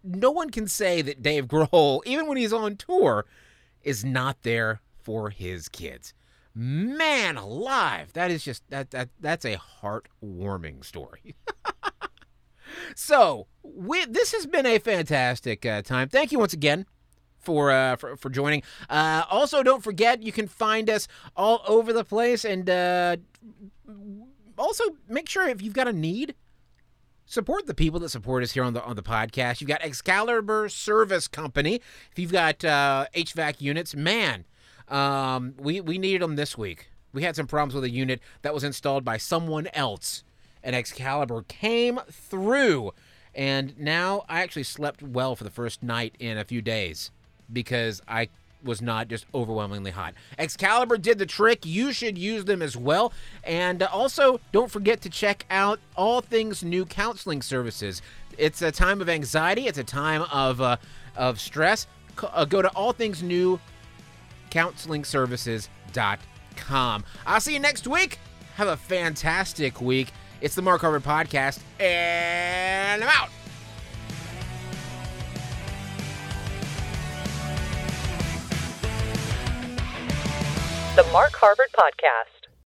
no 0.03 0.31
one 0.31 0.49
can 0.49 0.67
say 0.67 1.01
that 1.01 1.21
Dave 1.21 1.47
Grohl, 1.47 2.01
even 2.05 2.27
when 2.27 2.37
he's 2.37 2.53
on 2.53 2.75
tour, 2.75 3.25
is 3.81 4.03
not 4.03 4.41
there 4.43 4.81
for 5.01 5.29
his 5.29 5.69
kids. 5.69 6.13
Man 6.55 7.37
alive, 7.37 8.11
that 8.13 8.31
is 8.31 8.43
just 8.43 8.63
that 8.69 8.91
that 8.91 9.09
that's 9.19 9.45
a 9.45 9.57
heartwarming 9.81 10.83
story. 10.83 11.35
so 12.95 13.47
we, 13.63 14.03
this 14.05 14.33
has 14.33 14.45
been 14.45 14.65
a 14.65 14.79
fantastic 14.79 15.65
uh, 15.65 15.81
time. 15.81 16.09
Thank 16.09 16.31
you 16.31 16.39
once 16.39 16.53
again 16.53 16.85
for 17.39 17.71
uh, 17.71 17.95
for, 17.95 18.17
for 18.17 18.29
joining. 18.29 18.63
Uh, 18.89 19.23
also, 19.29 19.63
don't 19.63 19.83
forget 19.83 20.23
you 20.23 20.31
can 20.31 20.47
find 20.47 20.89
us 20.89 21.07
all 21.35 21.61
over 21.67 21.93
the 21.93 22.03
place 22.03 22.45
and. 22.45 22.69
Also 24.59 24.83
make 25.07 25.29
sure 25.29 25.47
if 25.47 25.61
you've 25.61 25.73
got 25.73 25.87
a 25.87 25.93
need, 25.93 26.35
support 27.25 27.65
the 27.65 27.73
people 27.73 27.99
that 28.01 28.09
support 28.09 28.43
us 28.43 28.51
here 28.51 28.63
on 28.63 28.73
the 28.73 28.83
on 28.83 28.95
the 28.95 29.03
podcast. 29.03 29.61
You've 29.61 29.69
got 29.69 29.81
Excalibur 29.81 30.67
Service 30.67 31.27
Company. 31.27 31.75
If 32.11 32.19
you've 32.19 32.31
got 32.31 32.65
uh, 32.65 33.05
HVAC 33.15 33.61
units, 33.61 33.95
man, 33.95 34.45
um, 34.89 35.53
we 35.57 35.79
we 35.79 35.97
needed 35.97 36.21
them 36.21 36.35
this 36.35 36.57
week. 36.57 36.89
We 37.13 37.23
had 37.23 37.35
some 37.35 37.47
problems 37.47 37.73
with 37.73 37.85
a 37.85 37.89
unit 37.89 38.19
that 38.41 38.53
was 38.53 38.63
installed 38.63 39.05
by 39.05 39.17
someone 39.17 39.67
else, 39.73 40.23
and 40.61 40.75
Excalibur 40.75 41.43
came 41.43 41.99
through. 42.11 42.91
And 43.33 43.77
now 43.79 44.25
I 44.27 44.41
actually 44.41 44.63
slept 44.63 45.01
well 45.01 45.35
for 45.35 45.43
the 45.43 45.51
first 45.51 45.81
night 45.81 46.15
in 46.19 46.37
a 46.37 46.43
few 46.43 46.61
days 46.61 47.11
because 47.51 48.01
I 48.07 48.29
was 48.63 48.81
not 48.81 49.07
just 49.07 49.25
overwhelmingly 49.33 49.91
hot. 49.91 50.13
Excalibur 50.37 50.97
did 50.97 51.17
the 51.17 51.25
trick. 51.25 51.65
You 51.65 51.91
should 51.91 52.17
use 52.17 52.45
them 52.45 52.61
as 52.61 52.75
well. 52.75 53.13
And 53.43 53.81
uh, 53.81 53.89
also, 53.91 54.39
don't 54.51 54.71
forget 54.71 55.01
to 55.01 55.09
check 55.09 55.45
out 55.49 55.79
all 55.95 56.21
things 56.21 56.63
new 56.63 56.85
counseling 56.85 57.41
services. 57.41 58.01
It's 58.37 58.61
a 58.61 58.71
time 58.71 59.01
of 59.01 59.09
anxiety. 59.09 59.67
It's 59.67 59.77
a 59.77 59.83
time 59.83 60.23
of 60.31 60.61
uh, 60.61 60.77
of 61.15 61.39
stress. 61.39 61.87
Uh, 62.21 62.45
go 62.45 62.61
to 62.61 62.69
all 62.69 62.93
things 62.93 63.23
new 63.23 63.59
counseling 64.49 65.03
counselingservices.com. 65.03 67.05
I'll 67.25 67.39
see 67.39 67.53
you 67.53 67.59
next 67.59 67.87
week. 67.87 68.19
Have 68.55 68.67
a 68.67 68.77
fantastic 68.77 69.81
week. 69.81 70.11
It's 70.41 70.55
the 70.55 70.61
Mark 70.61 70.81
Harvard 70.81 71.03
Podcast, 71.03 71.59
and 71.79 73.03
I'm 73.03 73.09
out. 73.09 73.29
The 80.99 81.13
Mark 81.13 81.31
Harvard 81.39 81.69
Podcast. 81.71 82.48